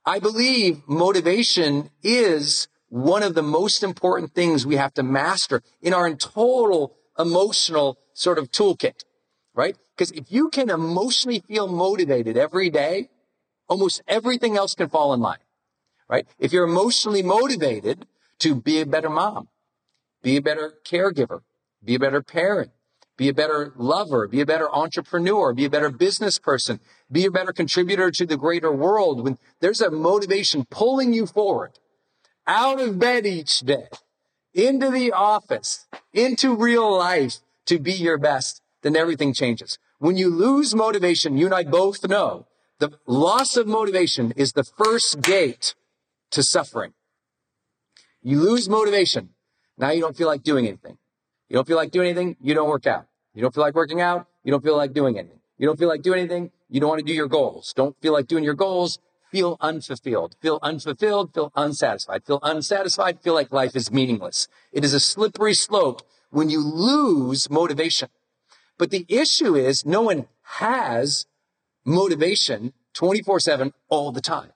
I 0.04 0.20
believe 0.20 0.82
motivation 0.86 1.90
is 2.02 2.68
one 2.88 3.24
of 3.24 3.34
the 3.34 3.42
most 3.42 3.82
important 3.82 4.34
things 4.34 4.64
we 4.64 4.76
have 4.76 4.94
to 4.94 5.02
master 5.02 5.62
in 5.82 5.92
our 5.92 6.14
total 6.14 6.94
emotional 7.18 7.98
sort 8.12 8.38
of 8.38 8.50
toolkit, 8.50 9.04
right? 9.54 9.76
Because 9.96 10.10
if 10.12 10.30
you 10.30 10.50
can 10.50 10.70
emotionally 10.70 11.40
feel 11.40 11.68
motivated 11.68 12.36
every 12.36 12.70
day, 12.70 13.08
almost 13.68 14.02
everything 14.06 14.56
else 14.56 14.74
can 14.74 14.88
fall 14.88 15.14
in 15.14 15.20
line, 15.20 15.38
right? 16.08 16.26
If 16.38 16.52
you're 16.52 16.66
emotionally 16.66 17.22
motivated 17.22 18.06
to 18.40 18.54
be 18.54 18.80
a 18.80 18.86
better 18.86 19.10
mom, 19.10 19.48
be 20.22 20.36
a 20.36 20.42
better 20.42 20.74
caregiver, 20.84 21.40
be 21.82 21.94
a 21.94 21.98
better 21.98 22.22
parent, 22.22 22.70
be 23.16 23.28
a 23.28 23.34
better 23.34 23.72
lover, 23.76 24.28
be 24.28 24.40
a 24.40 24.46
better 24.46 24.72
entrepreneur, 24.74 25.54
be 25.54 25.64
a 25.64 25.70
better 25.70 25.90
business 25.90 26.38
person, 26.38 26.80
be 27.10 27.24
a 27.24 27.30
better 27.30 27.52
contributor 27.52 28.10
to 28.10 28.26
the 28.26 28.36
greater 28.36 28.72
world. 28.72 29.24
When 29.24 29.38
there's 29.60 29.80
a 29.80 29.90
motivation 29.90 30.66
pulling 30.68 31.12
you 31.14 31.26
forward 31.26 31.78
out 32.46 32.80
of 32.80 32.98
bed 32.98 33.24
each 33.24 33.60
day, 33.60 33.88
into 34.56 34.90
the 34.90 35.12
office, 35.12 35.86
into 36.14 36.56
real 36.56 36.96
life 36.96 37.36
to 37.66 37.78
be 37.78 37.92
your 37.92 38.16
best, 38.16 38.62
then 38.82 38.96
everything 38.96 39.34
changes. 39.34 39.78
When 39.98 40.16
you 40.16 40.30
lose 40.30 40.74
motivation, 40.74 41.36
you 41.36 41.44
and 41.44 41.54
I 41.54 41.62
both 41.64 42.08
know 42.08 42.46
the 42.78 42.92
loss 43.06 43.56
of 43.56 43.66
motivation 43.66 44.32
is 44.36 44.52
the 44.52 44.64
first 44.64 45.20
gate 45.20 45.74
to 46.30 46.42
suffering. 46.42 46.94
You 48.22 48.40
lose 48.40 48.68
motivation. 48.68 49.30
Now 49.78 49.90
you 49.90 50.00
don't 50.00 50.16
feel 50.16 50.26
like 50.26 50.42
doing 50.42 50.66
anything. 50.66 50.96
You 51.48 51.54
don't 51.54 51.66
feel 51.66 51.76
like 51.76 51.90
doing 51.90 52.08
anything, 52.08 52.36
you 52.40 52.54
don't 52.54 52.68
work 52.68 52.86
out. 52.86 53.06
You 53.34 53.42
don't 53.42 53.54
feel 53.54 53.62
like 53.62 53.74
working 53.74 54.00
out, 54.00 54.26
you 54.42 54.50
don't 54.50 54.64
feel 54.64 54.76
like 54.76 54.94
doing 54.94 55.18
anything. 55.18 55.40
You 55.58 55.66
don't 55.66 55.78
feel 55.78 55.88
like 55.88 56.02
doing 56.02 56.20
anything, 56.20 56.50
you 56.68 56.80
don't 56.80 56.88
want 56.88 57.00
to 57.00 57.04
do 57.04 57.12
your 57.12 57.28
goals. 57.28 57.72
Don't 57.74 57.94
feel 58.00 58.12
like 58.12 58.26
doing 58.26 58.42
your 58.42 58.54
goals, 58.54 58.98
feel 59.36 59.58
unfulfilled. 59.60 60.34
Feel 60.40 60.58
unfulfilled, 60.62 61.34
feel 61.34 61.52
unsatisfied. 61.54 62.24
Feel 62.24 62.38
unsatisfied, 62.42 63.20
feel 63.20 63.34
like 63.34 63.52
life 63.52 63.76
is 63.76 63.92
meaningless. 63.92 64.48
It 64.72 64.82
is 64.82 64.94
a 64.94 65.00
slippery 65.00 65.52
slope 65.52 66.00
when 66.30 66.48
you 66.48 66.60
lose 66.60 67.50
motivation. 67.50 68.08
But 68.78 68.90
the 68.90 69.04
issue 69.10 69.54
is 69.54 69.84
no 69.84 70.00
one 70.00 70.26
has 70.60 71.26
motivation 71.84 72.72
24 72.94 73.40
7 73.40 73.74
all 73.90 74.10
the 74.10 74.22
time. 74.22 74.52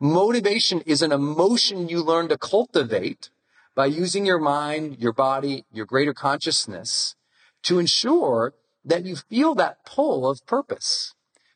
Motivation 0.00 0.80
is 0.80 1.00
an 1.00 1.12
emotion 1.12 1.88
you 1.88 2.02
learn 2.02 2.26
to 2.28 2.36
cultivate 2.36 3.30
by 3.76 3.86
using 3.86 4.26
your 4.26 4.40
mind, 4.40 4.98
your 4.98 5.12
body, 5.12 5.64
your 5.72 5.86
greater 5.86 6.12
consciousness 6.12 7.14
to 7.62 7.78
ensure 7.78 8.52
that 8.84 9.04
you 9.04 9.14
feel 9.14 9.54
that 9.54 9.86
pull 9.86 10.28
of 10.28 10.44
purpose, 10.44 11.14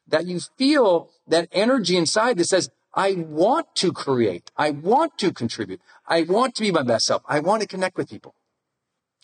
that 0.08 0.26
you 0.26 0.40
feel 0.56 1.10
that 1.26 1.48
energy 1.52 1.96
inside 1.96 2.38
that 2.38 2.44
says, 2.44 2.70
I 2.94 3.12
want 3.14 3.74
to 3.76 3.92
create. 3.92 4.50
I 4.56 4.70
want 4.70 5.18
to 5.18 5.32
contribute. 5.32 5.80
I 6.06 6.22
want 6.22 6.54
to 6.56 6.62
be 6.62 6.72
my 6.72 6.82
best 6.82 7.06
self. 7.06 7.22
I 7.28 7.40
want 7.40 7.62
to 7.62 7.68
connect 7.68 7.96
with 7.96 8.10
people. 8.10 8.34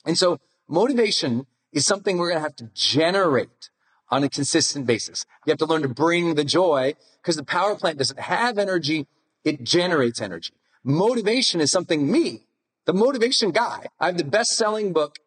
And 0.04 0.18
so 0.18 0.38
motivation 0.68 1.46
is 1.72 1.86
something 1.86 2.18
we're 2.18 2.28
going 2.28 2.38
to 2.38 2.42
have 2.42 2.56
to 2.56 2.70
generate 2.74 3.70
on 4.10 4.22
a 4.22 4.28
consistent 4.28 4.86
basis. 4.86 5.24
You 5.44 5.50
have 5.50 5.58
to 5.58 5.66
learn 5.66 5.82
to 5.82 5.88
bring 5.88 6.34
the 6.34 6.44
joy 6.44 6.94
because 7.20 7.36
the 7.36 7.44
power 7.44 7.74
plant 7.74 7.98
doesn't 7.98 8.20
have 8.20 8.58
energy. 8.58 9.06
It 9.44 9.64
generates 9.64 10.20
energy. 10.20 10.52
Motivation 10.84 11.60
is 11.60 11.72
something 11.72 12.10
me, 12.10 12.46
the 12.84 12.92
motivation 12.92 13.50
guy. 13.50 13.86
I 13.98 14.06
have 14.06 14.18
the 14.18 14.24
best 14.24 14.52
selling 14.56 14.92
book 14.92 15.18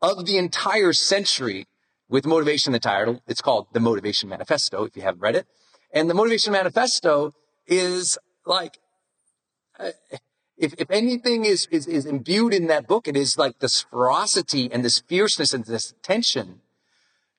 of 0.00 0.24
the 0.24 0.38
entire 0.38 0.92
century 0.92 1.66
with 2.10 2.26
motivation, 2.26 2.72
the 2.72 2.80
title. 2.80 3.22
It's 3.26 3.40
called 3.40 3.68
The 3.72 3.80
Motivation 3.80 4.28
Manifesto, 4.28 4.84
if 4.84 4.96
you 4.96 5.02
haven't 5.02 5.20
read 5.20 5.36
it. 5.36 5.46
And 5.94 6.10
the 6.10 6.14
Motivation 6.14 6.52
Manifesto 6.52 7.32
is 7.66 8.18
like, 8.44 8.78
uh, 9.78 9.92
if, 10.58 10.74
if 10.76 10.90
anything 10.90 11.44
is, 11.44 11.66
is, 11.70 11.86
is 11.86 12.04
imbued 12.04 12.52
in 12.52 12.66
that 12.66 12.86
book, 12.86 13.08
it 13.08 13.16
is 13.16 13.38
like 13.38 13.60
this 13.60 13.82
ferocity 13.82 14.70
and 14.70 14.84
this 14.84 14.98
fierceness 14.98 15.54
and 15.54 15.64
this 15.64 15.94
tension 16.02 16.60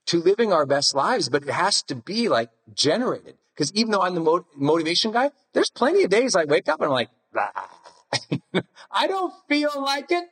to 0.07 0.19
living 0.19 0.51
our 0.51 0.65
best 0.65 0.95
lives, 0.95 1.29
but 1.29 1.43
it 1.43 1.49
has 1.49 1.83
to 1.83 1.95
be 1.95 2.29
like 2.29 2.49
generated. 2.73 3.37
Because 3.53 3.71
even 3.73 3.91
though 3.91 4.01
I'm 4.01 4.15
the 4.15 4.21
mo- 4.21 4.47
motivation 4.55 5.11
guy, 5.11 5.31
there's 5.53 5.69
plenty 5.69 6.03
of 6.03 6.09
days 6.09 6.35
I 6.35 6.45
wake 6.45 6.67
up 6.67 6.81
and 6.81 6.87
I'm 6.87 6.93
like, 6.93 7.09
I 8.91 9.07
don't 9.07 9.33
feel 9.47 9.71
like 9.75 10.11
it. 10.11 10.25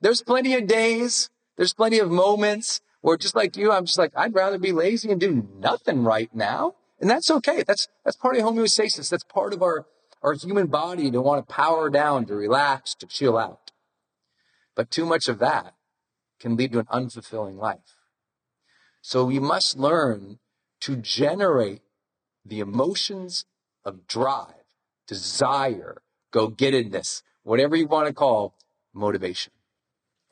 There's 0.00 0.22
plenty 0.22 0.54
of 0.54 0.66
days, 0.66 1.30
there's 1.56 1.74
plenty 1.74 1.98
of 1.98 2.10
moments 2.10 2.80
where 3.06 3.16
just 3.16 3.36
like 3.36 3.56
you, 3.56 3.70
I'm 3.70 3.86
just 3.86 3.98
like, 3.98 4.10
I'd 4.16 4.34
rather 4.34 4.58
be 4.58 4.72
lazy 4.72 5.12
and 5.12 5.20
do 5.20 5.48
nothing 5.60 6.02
right 6.02 6.28
now. 6.34 6.74
And 7.00 7.08
that's 7.08 7.30
okay. 7.30 7.62
That's, 7.62 7.86
that's 8.04 8.16
part 8.16 8.36
of 8.36 8.42
homeostasis. 8.42 9.08
That's 9.08 9.22
part 9.22 9.54
of 9.54 9.62
our, 9.62 9.86
our 10.22 10.32
human 10.32 10.66
body 10.66 11.12
to 11.12 11.22
want 11.22 11.46
to 11.46 11.54
power 11.54 11.88
down, 11.88 12.26
to 12.26 12.34
relax, 12.34 12.96
to 12.96 13.06
chill 13.06 13.38
out. 13.38 13.70
But 14.74 14.90
too 14.90 15.06
much 15.06 15.28
of 15.28 15.38
that 15.38 15.74
can 16.40 16.56
lead 16.56 16.72
to 16.72 16.80
an 16.80 16.86
unfulfilling 16.86 17.56
life. 17.56 17.94
So 19.02 19.24
we 19.24 19.38
must 19.38 19.78
learn 19.78 20.40
to 20.80 20.96
generate 20.96 21.82
the 22.44 22.58
emotions 22.58 23.44
of 23.84 24.08
drive, 24.08 24.64
desire, 25.06 26.02
go 26.32 26.50
gettedness, 26.50 27.22
whatever 27.44 27.76
you 27.76 27.86
want 27.86 28.08
to 28.08 28.12
call 28.12 28.56
motivation. 28.92 29.52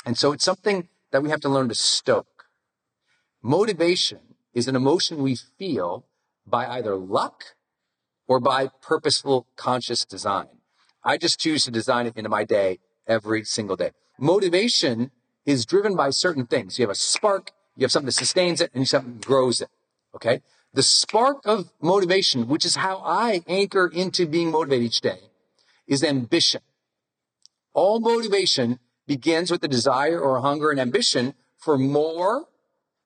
And 0.05 0.19
so 0.19 0.33
it's 0.33 0.45
something 0.45 0.89
that 1.13 1.23
we 1.23 1.31
have 1.31 1.41
to 1.43 1.49
learn 1.49 1.69
to 1.69 1.77
stoke. 1.77 2.34
Motivation 3.47 4.21
is 4.55 4.69
an 4.69 4.75
emotion 4.75 5.23
we 5.23 5.37
feel 5.37 6.07
by 6.47 6.67
either 6.67 6.97
luck 6.97 7.45
or 8.27 8.41
by 8.41 8.71
purposeful 8.81 9.47
conscious 9.55 10.07
design. 10.07 10.49
I 11.05 11.19
just 11.19 11.39
choose 11.39 11.65
to 11.65 11.71
design 11.71 12.07
it 12.07 12.17
into 12.17 12.31
my 12.31 12.45
day 12.45 12.79
every 13.07 13.45
single 13.45 13.77
day. 13.77 13.91
Motivation 14.19 15.11
is 15.45 15.67
driven 15.67 15.95
by 15.95 16.09
certain 16.09 16.47
things. 16.47 16.79
You 16.79 16.85
have 16.85 16.91
a 16.91 16.95
spark, 16.95 17.51
you 17.77 17.85
have 17.85 17.93
something 17.93 18.07
that 18.07 18.13
sustains 18.13 18.63
it, 18.63 18.71
and 18.73 18.89
something 18.89 19.19
grows 19.19 19.61
it. 19.61 19.69
Okay? 20.15 20.41
The 20.73 20.83
spark 20.83 21.43
of 21.45 21.71
motivation, 21.83 22.49
which 22.49 22.65
is 22.65 22.77
how 22.77 23.03
I 23.05 23.43
anchor 23.47 23.87
into 23.87 24.27
being 24.27 24.53
motivated 24.53 24.87
each 24.87 25.03
day, 25.03 25.19
is 25.87 26.03
ambition. 26.03 26.63
All 27.75 28.01
motivation 28.01 28.79
begins 29.07 29.51
with 29.51 29.61
the 29.61 29.69
desire 29.69 30.19
or 30.19 30.41
hunger 30.41 30.71
and 30.71 30.81
ambition 30.81 31.35
for 31.59 31.77
more, 31.77 32.47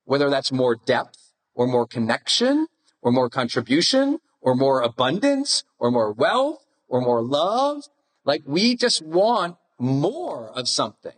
whether 0.09 0.31
that's 0.31 0.51
more 0.51 0.75
depth 0.75 1.35
or 1.55 1.67
more 1.67 1.87
connection 1.87 2.67
or 3.03 3.13
more 3.13 3.29
contribution 3.29 4.19
or 4.41 4.55
more 4.55 4.81
abundance 4.81 5.65
or 5.79 5.91
more 5.91 6.11
wealth 6.11 6.65
or 6.89 7.03
more 7.03 7.23
love. 7.23 7.85
Like 8.25 8.41
we 8.47 8.75
just 8.75 9.03
want 9.03 9.59
more 9.79 10.49
of 10.49 10.67
something. 10.67 11.13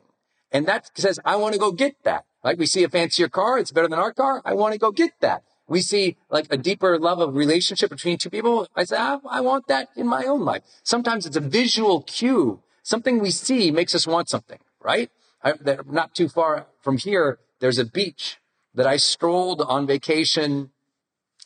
And 0.50 0.66
that 0.66 0.90
says, 0.98 1.20
I 1.24 1.36
want 1.36 1.54
to 1.54 1.60
go 1.60 1.70
get 1.70 2.02
that. 2.02 2.24
Like 2.42 2.58
we 2.58 2.66
see 2.66 2.82
a 2.82 2.88
fancier 2.88 3.28
car. 3.28 3.60
It's 3.60 3.70
better 3.70 3.86
than 3.86 4.00
our 4.00 4.12
car. 4.12 4.42
I 4.44 4.54
want 4.54 4.72
to 4.72 4.78
go 4.78 4.90
get 4.90 5.12
that. 5.20 5.44
We 5.68 5.82
see 5.82 6.16
like 6.28 6.48
a 6.50 6.56
deeper 6.56 6.98
love 6.98 7.20
of 7.20 7.36
relationship 7.36 7.90
between 7.90 8.18
two 8.18 8.28
people. 8.28 8.66
I 8.74 8.82
say, 8.82 8.96
I, 8.96 9.18
I 9.30 9.40
want 9.40 9.68
that 9.68 9.90
in 9.94 10.08
my 10.08 10.24
own 10.24 10.40
life. 10.40 10.62
Sometimes 10.82 11.26
it's 11.26 11.36
a 11.36 11.40
visual 11.40 12.02
cue. 12.02 12.60
Something 12.82 13.20
we 13.20 13.30
see 13.30 13.70
makes 13.70 13.94
us 13.94 14.04
want 14.04 14.28
something, 14.28 14.58
right? 14.82 15.10
I, 15.44 15.54
not 15.86 16.16
too 16.16 16.28
far 16.28 16.66
from 16.80 16.96
here, 16.98 17.38
there's 17.60 17.78
a 17.78 17.84
beach 17.84 18.40
that 18.74 18.86
I 18.86 18.96
strolled 18.96 19.60
on 19.60 19.86
vacation, 19.86 20.70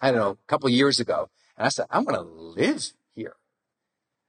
I 0.01 0.11
don't 0.11 0.21
know, 0.21 0.31
a 0.31 0.47
couple 0.47 0.67
of 0.67 0.73
years 0.73 1.01
ago. 1.01 1.31
And 1.57 1.67
I 1.67 1.69
said, 1.69 1.87
I'm 1.91 2.05
going 2.05 2.17
to 2.17 2.23
live 2.23 2.93
here. 3.15 3.37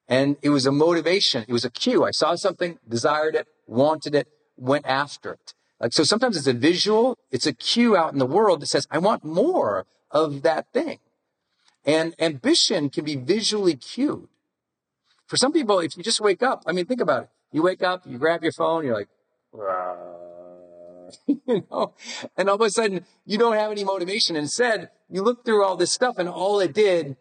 And 0.07 0.37
it 0.41 0.49
was 0.49 0.65
a 0.65 0.71
motivation. 0.71 1.45
It 1.47 1.53
was 1.53 1.65
a 1.65 1.69
cue. 1.69 2.03
I 2.03 2.11
saw 2.11 2.35
something, 2.35 2.79
desired 2.87 3.35
it, 3.35 3.47
wanted 3.67 4.15
it, 4.15 4.27
went 4.57 4.85
after 4.85 5.33
it. 5.33 5.53
Like, 5.79 5.93
so 5.93 6.03
sometimes 6.03 6.37
it's 6.37 6.47
a 6.47 6.53
visual, 6.53 7.17
it's 7.31 7.45
a 7.45 7.53
cue 7.53 7.97
out 7.97 8.13
in 8.13 8.19
the 8.19 8.25
world 8.25 8.61
that 8.61 8.67
says, 8.67 8.87
I 8.89 8.97
want 8.99 9.25
more 9.25 9.85
of 10.11 10.41
that 10.43 10.71
thing. 10.71 10.99
And 11.83 12.15
ambition 12.17 12.89
can 12.89 13.03
be 13.03 13.15
visually 13.15 13.75
cued. 13.75 14.29
For 15.27 15.37
some 15.37 15.51
people, 15.51 15.79
if 15.79 15.97
you 15.97 16.03
just 16.03 16.21
wake 16.21 16.41
up, 16.41 16.63
I 16.65 16.71
mean, 16.71 16.85
think 16.85 17.01
about 17.01 17.23
it. 17.23 17.29
You 17.51 17.63
wake 17.63 17.83
up, 17.83 18.03
you 18.05 18.17
grab 18.17 18.43
your 18.43 18.51
phone, 18.51 18.85
you're 18.85 18.95
like, 18.95 19.09
you 21.27 21.65
know, 21.69 21.93
and 22.37 22.49
all 22.49 22.55
of 22.55 22.61
a 22.61 22.69
sudden 22.69 23.05
you 23.25 23.37
don't 23.37 23.55
have 23.55 23.71
any 23.71 23.83
motivation. 23.83 24.35
Instead, 24.35 24.89
you 25.09 25.21
look 25.21 25.45
through 25.45 25.63
all 25.63 25.75
this 25.75 25.91
stuff 25.91 26.17
and 26.17 26.29
all 26.29 26.59
it 26.59 26.73
did 26.73 27.17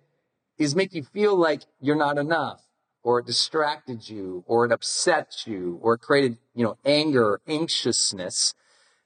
is 0.58 0.74
make 0.74 0.94
you 0.94 1.02
feel 1.02 1.36
like 1.36 1.62
you're 1.80 1.96
not 1.96 2.18
enough 2.18 2.62
or 3.02 3.18
it 3.18 3.26
distracted 3.26 4.08
you 4.08 4.44
or 4.46 4.64
it 4.64 4.72
upset 4.72 5.46
you 5.46 5.78
or 5.82 5.94
it 5.94 6.00
created, 6.00 6.38
you 6.54 6.64
know, 6.64 6.76
anger, 6.84 7.40
anxiousness. 7.46 8.54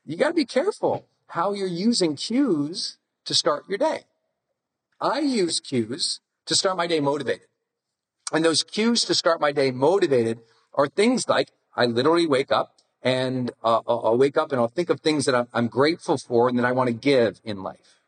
You 0.04 0.16
got 0.16 0.28
to 0.28 0.34
be 0.34 0.44
careful 0.44 1.06
how 1.28 1.52
you're 1.52 1.66
using 1.66 2.16
cues 2.16 2.98
to 3.24 3.34
start 3.34 3.64
your 3.68 3.78
day. 3.78 4.04
I 5.00 5.20
use 5.20 5.60
cues 5.60 6.20
to 6.46 6.54
start 6.54 6.76
my 6.76 6.86
day 6.86 7.00
motivated. 7.00 7.46
And 8.32 8.44
those 8.44 8.62
cues 8.62 9.02
to 9.02 9.14
start 9.14 9.40
my 9.40 9.52
day 9.52 9.70
motivated 9.70 10.40
are 10.74 10.86
things 10.86 11.28
like 11.28 11.50
I 11.76 11.86
literally 11.86 12.26
wake 12.26 12.52
up 12.52 12.77
and 13.02 13.50
uh, 13.62 13.80
I'll 13.86 14.18
wake 14.18 14.36
up 14.36 14.52
and 14.52 14.60
I'll 14.60 14.68
think 14.68 14.90
of 14.90 15.00
things 15.00 15.24
that 15.26 15.48
I'm, 15.52 15.68
grateful 15.68 16.18
for 16.18 16.48
and 16.48 16.58
that 16.58 16.64
I 16.64 16.72
want 16.72 16.88
to 16.88 16.94
give 16.94 17.40
in 17.44 17.62
life. 17.62 18.00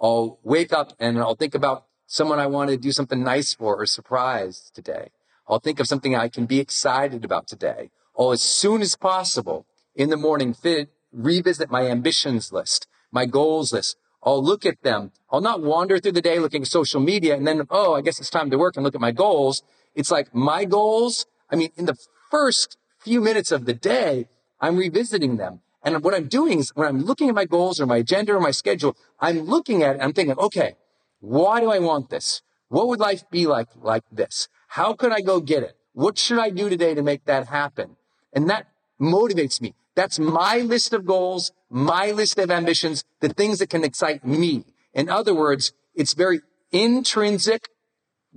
I'll 0.00 0.38
wake 0.42 0.72
up 0.72 0.92
and 0.98 1.18
I'll 1.18 1.34
think 1.34 1.54
about 1.54 1.86
someone 2.06 2.38
I 2.38 2.46
want 2.46 2.70
to 2.70 2.76
do 2.76 2.92
something 2.92 3.22
nice 3.22 3.54
for 3.54 3.76
or 3.76 3.86
surprise 3.86 4.70
today. 4.74 5.10
I'll 5.46 5.58
think 5.58 5.80
of 5.80 5.86
something 5.86 6.14
I 6.14 6.28
can 6.28 6.46
be 6.46 6.60
excited 6.60 7.24
about 7.24 7.46
today. 7.46 7.90
I'll 8.18 8.32
as 8.32 8.42
soon 8.42 8.80
as 8.80 8.96
possible 8.96 9.66
in 9.94 10.10
the 10.10 10.16
morning 10.16 10.54
fit, 10.54 10.90
revisit 11.12 11.70
my 11.70 11.86
ambitions 11.86 12.52
list, 12.52 12.86
my 13.10 13.26
goals 13.26 13.72
list. 13.72 13.96
I'll 14.22 14.42
look 14.42 14.66
at 14.66 14.82
them. 14.82 15.12
I'll 15.30 15.40
not 15.40 15.62
wander 15.62 15.98
through 15.98 16.12
the 16.12 16.22
day 16.22 16.38
looking 16.38 16.62
at 16.62 16.68
social 16.68 17.00
media 17.00 17.36
and 17.36 17.46
then, 17.46 17.62
oh, 17.70 17.94
I 17.94 18.00
guess 18.00 18.18
it's 18.18 18.30
time 18.30 18.50
to 18.50 18.58
work 18.58 18.76
and 18.76 18.84
look 18.84 18.94
at 18.94 19.00
my 19.00 19.12
goals. 19.12 19.62
It's 19.94 20.10
like 20.10 20.34
my 20.34 20.64
goals. 20.64 21.26
I 21.50 21.56
mean, 21.56 21.70
in 21.76 21.86
the 21.86 21.96
first 22.30 22.76
few 23.08 23.20
minutes 23.22 23.50
of 23.50 23.64
the 23.64 23.72
day, 23.72 24.28
I'm 24.60 24.76
revisiting 24.76 25.38
them. 25.38 25.60
And 25.82 26.04
what 26.04 26.14
I'm 26.14 26.28
doing 26.28 26.58
is 26.58 26.72
when 26.74 26.86
I'm 26.86 27.00
looking 27.04 27.30
at 27.30 27.34
my 27.34 27.46
goals 27.46 27.80
or 27.80 27.86
my 27.86 27.98
agenda 27.98 28.34
or 28.34 28.40
my 28.40 28.50
schedule, 28.50 28.96
I'm 29.18 29.40
looking 29.54 29.82
at 29.82 29.96
it. 29.96 30.02
I'm 30.02 30.12
thinking, 30.12 30.36
okay, 30.36 30.76
why 31.20 31.60
do 31.60 31.70
I 31.70 31.78
want 31.78 32.10
this? 32.10 32.42
What 32.68 32.86
would 32.88 33.00
life 33.00 33.22
be 33.30 33.46
like, 33.46 33.68
like 33.80 34.04
this? 34.12 34.48
How 34.68 34.92
could 34.92 35.12
I 35.12 35.22
go 35.22 35.40
get 35.40 35.62
it? 35.62 35.74
What 35.94 36.18
should 36.18 36.38
I 36.38 36.50
do 36.50 36.68
today 36.68 36.92
to 36.94 37.02
make 37.02 37.24
that 37.24 37.48
happen? 37.48 37.96
And 38.34 38.50
that 38.50 38.66
motivates 39.00 39.58
me. 39.62 39.74
That's 39.94 40.18
my 40.18 40.58
list 40.58 40.92
of 40.92 41.06
goals, 41.06 41.50
my 41.70 42.10
list 42.10 42.38
of 42.38 42.50
ambitions, 42.50 43.04
the 43.20 43.30
things 43.30 43.58
that 43.60 43.70
can 43.70 43.84
excite 43.84 44.22
me. 44.22 44.66
In 44.92 45.08
other 45.08 45.34
words, 45.34 45.72
it's 45.94 46.12
very 46.12 46.42
intrinsic 46.72 47.70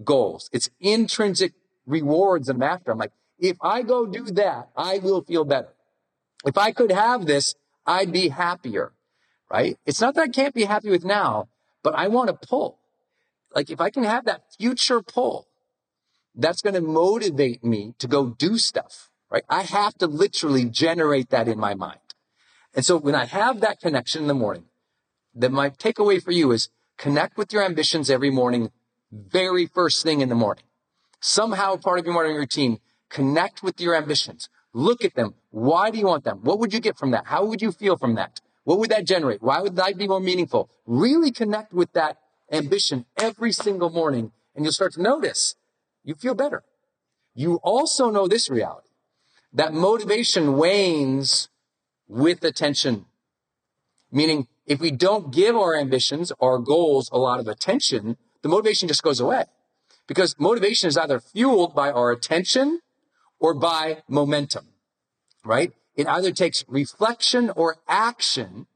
goals. 0.01 0.49
It's 0.53 0.69
intrinsic 0.79 1.51
rewards 1.85 2.47
I'm 2.47 2.63
after. 2.63 2.91
I'm 2.91 2.97
like, 2.97 3.11
if 3.41 3.57
I 3.61 3.81
go 3.81 4.05
do 4.05 4.25
that, 4.25 4.69
I 4.77 4.99
will 4.99 5.23
feel 5.23 5.43
better. 5.43 5.73
If 6.45 6.57
I 6.57 6.71
could 6.71 6.91
have 6.91 7.25
this, 7.25 7.55
I'd 7.85 8.11
be 8.11 8.29
happier, 8.29 8.93
right? 9.51 9.77
It's 9.85 9.99
not 9.99 10.13
that 10.15 10.21
I 10.21 10.27
can't 10.27 10.53
be 10.53 10.63
happy 10.63 10.91
with 10.91 11.03
now, 11.03 11.49
but 11.83 11.95
I 11.95 12.07
want 12.07 12.27
to 12.29 12.47
pull. 12.47 12.77
Like 13.53 13.69
if 13.69 13.81
I 13.81 13.89
can 13.89 14.03
have 14.03 14.25
that 14.25 14.43
future 14.57 15.01
pull, 15.01 15.47
that's 16.35 16.61
going 16.61 16.75
to 16.75 16.81
motivate 16.81 17.63
me 17.63 17.95
to 17.97 18.07
go 18.07 18.27
do 18.27 18.57
stuff, 18.57 19.09
right? 19.29 19.43
I 19.49 19.63
have 19.63 19.95
to 19.95 20.07
literally 20.07 20.65
generate 20.65 21.31
that 21.31 21.47
in 21.47 21.59
my 21.59 21.73
mind. 21.73 21.99
And 22.73 22.85
so 22.85 22.95
when 22.95 23.15
I 23.15 23.25
have 23.25 23.59
that 23.61 23.81
connection 23.81 24.21
in 24.21 24.27
the 24.27 24.33
morning, 24.33 24.65
then 25.33 25.51
my 25.51 25.71
takeaway 25.71 26.21
for 26.21 26.31
you 26.31 26.51
is 26.51 26.69
connect 26.97 27.37
with 27.37 27.51
your 27.51 27.63
ambitions 27.63 28.09
every 28.09 28.29
morning, 28.29 28.71
very 29.11 29.65
first 29.65 30.03
thing 30.03 30.21
in 30.21 30.29
the 30.29 30.35
morning. 30.35 30.63
Somehow 31.19 31.75
part 31.75 31.99
of 31.99 32.05
your 32.05 32.13
morning 32.13 32.35
routine, 32.35 32.79
connect 33.11 33.61
with 33.61 33.79
your 33.79 33.95
ambitions. 33.95 34.49
Look 34.73 35.03
at 35.03 35.13
them. 35.15 35.35
Why 35.51 35.91
do 35.91 35.99
you 35.99 36.07
want 36.07 36.23
them? 36.23 36.39
What 36.41 36.59
would 36.59 36.73
you 36.73 36.79
get 36.79 36.97
from 36.97 37.11
that? 37.11 37.27
How 37.27 37.45
would 37.45 37.61
you 37.61 37.71
feel 37.71 37.97
from 37.97 38.15
that? 38.15 38.39
What 38.63 38.79
would 38.79 38.89
that 38.89 39.05
generate? 39.05 39.41
Why 39.41 39.61
would 39.61 39.77
life 39.77 39.97
be 39.97 40.07
more 40.07 40.19
meaningful? 40.19 40.69
Really 40.85 41.31
connect 41.31 41.73
with 41.73 41.91
that 41.93 42.17
ambition 42.51 43.05
every 43.17 43.51
single 43.51 43.89
morning 43.89 44.31
and 44.55 44.65
you'll 44.65 44.73
start 44.73 44.93
to 44.93 45.01
notice 45.01 45.55
you 46.03 46.15
feel 46.15 46.33
better. 46.33 46.63
You 47.35 47.55
also 47.63 48.09
know 48.09 48.27
this 48.27 48.49
reality 48.49 48.89
that 49.53 49.73
motivation 49.73 50.57
wanes 50.57 51.49
with 52.07 52.43
attention. 52.43 53.05
Meaning 54.11 54.47
if 54.65 54.79
we 54.79 54.91
don't 54.91 55.33
give 55.33 55.55
our 55.55 55.75
ambitions, 55.75 56.31
our 56.39 56.59
goals 56.59 57.09
a 57.11 57.17
lot 57.17 57.39
of 57.39 57.47
attention, 57.47 58.17
the 58.41 58.49
motivation 58.49 58.87
just 58.87 59.03
goes 59.03 59.19
away 59.19 59.45
because 60.07 60.35
motivation 60.39 60.87
is 60.87 60.97
either 60.97 61.19
fueled 61.19 61.75
by 61.75 61.91
our 61.91 62.11
attention 62.11 62.79
or 63.41 63.53
by 63.53 64.03
momentum, 64.07 64.67
right? 65.43 65.73
It 65.95 66.07
either 66.07 66.31
takes 66.31 66.63
reflection 66.69 67.49
or 67.49 67.77
action 67.87 68.67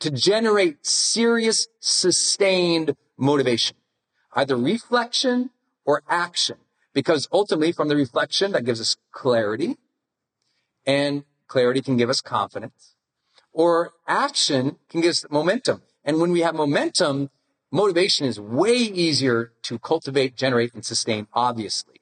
to 0.00 0.10
generate 0.10 0.84
serious, 0.84 1.68
sustained 1.78 2.96
motivation. 3.16 3.76
Either 4.34 4.56
reflection 4.56 5.50
or 5.84 6.02
action. 6.08 6.56
Because 6.94 7.28
ultimately 7.30 7.70
from 7.70 7.88
the 7.88 7.94
reflection, 7.94 8.52
that 8.52 8.64
gives 8.64 8.80
us 8.80 8.96
clarity 9.12 9.76
and 10.86 11.24
clarity 11.46 11.82
can 11.82 11.96
give 11.96 12.08
us 12.10 12.20
confidence 12.20 12.96
or 13.52 13.92
action 14.06 14.76
can 14.88 15.00
give 15.00 15.10
us 15.10 15.26
momentum. 15.30 15.82
And 16.04 16.20
when 16.20 16.32
we 16.32 16.40
have 16.40 16.54
momentum, 16.54 17.30
motivation 17.70 18.26
is 18.26 18.40
way 18.40 18.74
easier 18.74 19.52
to 19.62 19.78
cultivate, 19.78 20.36
generate, 20.36 20.74
and 20.74 20.84
sustain, 20.84 21.26
obviously. 21.34 21.99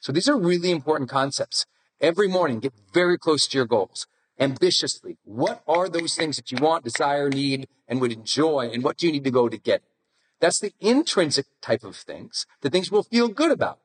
So 0.00 0.12
these 0.12 0.28
are 0.28 0.36
really 0.36 0.70
important 0.70 1.08
concepts. 1.08 1.66
Every 2.00 2.28
morning, 2.28 2.60
get 2.60 2.72
very 2.92 3.18
close 3.18 3.46
to 3.48 3.58
your 3.58 3.66
goals 3.66 4.06
ambitiously. 4.40 5.18
What 5.24 5.62
are 5.68 5.88
those 5.88 6.16
things 6.16 6.36
that 6.36 6.50
you 6.50 6.58
want, 6.60 6.82
desire, 6.82 7.28
need, 7.28 7.68
and 7.86 8.00
would 8.00 8.10
enjoy? 8.10 8.70
And 8.72 8.82
what 8.82 8.96
do 8.96 9.06
you 9.06 9.12
need 9.12 9.24
to 9.24 9.30
go 9.30 9.48
to 9.48 9.58
get? 9.58 9.82
That's 10.40 10.58
the 10.58 10.72
intrinsic 10.80 11.46
type 11.60 11.84
of 11.84 11.94
things, 11.94 12.46
the 12.62 12.70
things 12.70 12.90
we'll 12.90 13.02
feel 13.02 13.28
good 13.28 13.50
about, 13.50 13.78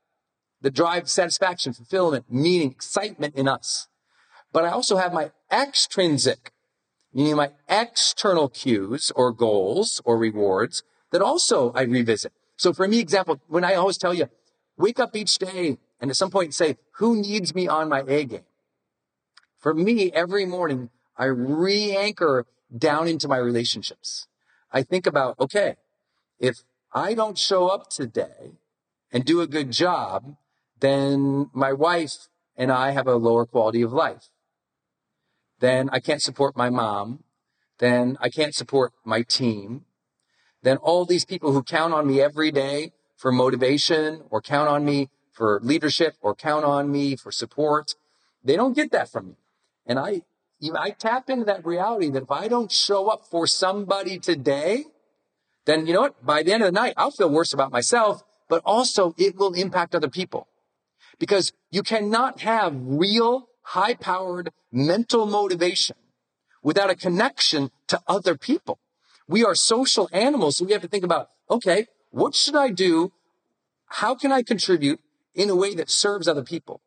that 0.62 0.74
drive 0.74 1.10
satisfaction, 1.10 1.74
fulfillment, 1.74 2.26
meaning, 2.30 2.72
excitement 2.72 3.36
in 3.36 3.50
us. 3.50 3.88
But 4.54 4.64
I 4.64 4.70
also 4.70 4.96
have 4.96 5.12
my 5.12 5.32
extrinsic, 5.52 6.54
meaning 7.14 7.36
my 7.36 7.52
external 7.68 8.48
cues 8.48 9.12
or 9.14 9.34
goals 9.34 10.02
or 10.06 10.18
rewards 10.18 10.84
that 11.12 11.22
also 11.22 11.74
I 11.74 11.82
revisit. 11.82 12.32
So 12.56 12.72
for 12.72 12.88
me, 12.88 13.00
example, 13.00 13.42
when 13.48 13.66
I 13.66 13.74
always 13.74 13.98
tell 13.98 14.14
you, 14.14 14.30
wake 14.78 15.00
up 15.00 15.14
each 15.14 15.38
day 15.38 15.78
and 16.06 16.12
at 16.12 16.18
some 16.18 16.30
point 16.30 16.54
say, 16.54 16.78
who 16.98 17.20
needs 17.20 17.56
me 17.56 17.68
on 17.68 17.90
my 17.90 18.04
A 18.08 18.26
game? 18.26 18.46
For 19.58 19.74
me, 19.74 20.12
every 20.12 20.46
morning, 20.46 20.92
I 21.18 21.26
re-anchor 21.26 22.46
down 22.78 23.08
into 23.08 23.28
my 23.28 23.38
relationships. 23.38 24.28
I 24.72 24.84
think 24.84 25.08
about, 25.08 25.40
okay, 25.40 25.78
if 26.38 26.58
I 26.94 27.16
don't 27.16 27.40
show 27.40 27.70
up 27.70 27.90
today 27.90 28.60
and 29.12 29.26
do 29.26 29.42
a 29.42 29.48
good 29.48 29.72
job, 29.72 30.36
then 30.80 31.50
my 31.56 31.74
wife 31.74 32.28
and 32.56 32.72
I 32.72 32.92
have 32.92 33.08
a 33.08 33.16
lower 33.16 33.48
quality 33.48 33.82
of 33.82 33.92
life. 33.92 34.30
Then 35.60 35.90
I 35.92 36.00
can't 36.00 36.22
support 36.22 36.56
my 36.56 36.70
mom. 36.70 37.24
Then 37.80 38.16
I 38.22 38.30
can't 38.30 38.54
support 38.54 38.94
my 39.04 39.24
team. 39.24 39.86
Then 40.62 40.78
all 40.78 41.04
these 41.04 41.26
people 41.26 41.54
who 41.54 41.64
count 41.64 41.96
on 41.96 42.06
me 42.06 42.22
every 42.22 42.52
day 42.52 42.92
for 43.18 43.32
motivation 43.32 44.22
or 44.30 44.40
count 44.40 44.70
on 44.70 44.86
me 44.86 45.10
for 45.36 45.60
leadership 45.62 46.16
or 46.22 46.34
count 46.34 46.66
on 46.66 46.92
me 46.92 47.16
for 47.16 47.32
support, 47.32 47.94
they 48.44 48.56
don't 48.56 48.76
get 48.76 48.92
that 48.92 49.12
from 49.12 49.28
me. 49.28 49.36
And 49.86 50.00
I, 50.00 50.22
I 50.76 50.92
tap 50.92 51.30
into 51.30 51.46
that 51.46 51.66
reality 51.66 52.10
that 52.12 52.24
if 52.24 52.32
I 52.32 52.48
don't 52.48 52.72
show 52.72 53.10
up 53.10 53.26
for 53.26 53.46
somebody 53.46 54.18
today, 54.18 54.86
then 55.66 55.86
you 55.86 55.94
know 55.94 56.02
what? 56.02 56.26
By 56.26 56.42
the 56.42 56.54
end 56.54 56.64
of 56.64 56.68
the 56.68 56.80
night, 56.80 56.94
I'll 56.96 57.12
feel 57.12 57.30
worse 57.30 57.54
about 57.54 57.72
myself, 57.72 58.24
but 58.50 58.62
also 58.66 59.14
it 59.18 59.36
will 59.36 59.54
impact 59.54 59.94
other 59.94 60.10
people 60.10 60.48
because 61.20 61.52
you 61.70 61.84
cannot 61.84 62.42
have 62.42 62.74
real 62.76 63.50
high 63.62 63.96
powered 63.96 64.52
mental 64.72 65.26
motivation 65.26 65.98
without 66.64 66.90
a 66.90 66.96
connection 66.96 67.72
to 67.88 68.00
other 68.08 68.36
people. 68.38 68.80
We 69.28 69.44
are 69.44 69.56
social 69.56 70.08
animals. 70.14 70.58
So 70.58 70.66
we 70.66 70.74
have 70.74 70.82
to 70.84 70.88
think 70.88 71.04
about, 71.04 71.30
okay, 71.50 71.88
what 72.12 72.36
should 72.36 72.56
I 72.56 72.70
do? 72.70 73.12
How 73.88 74.16
can 74.16 74.32
I 74.32 74.44
contribute 74.44 75.00
in 75.36 75.50
a 75.50 75.56
way 75.56 75.76
that 75.76 75.90
serves 75.90 76.28
other 76.28 76.44
people? 76.44 76.82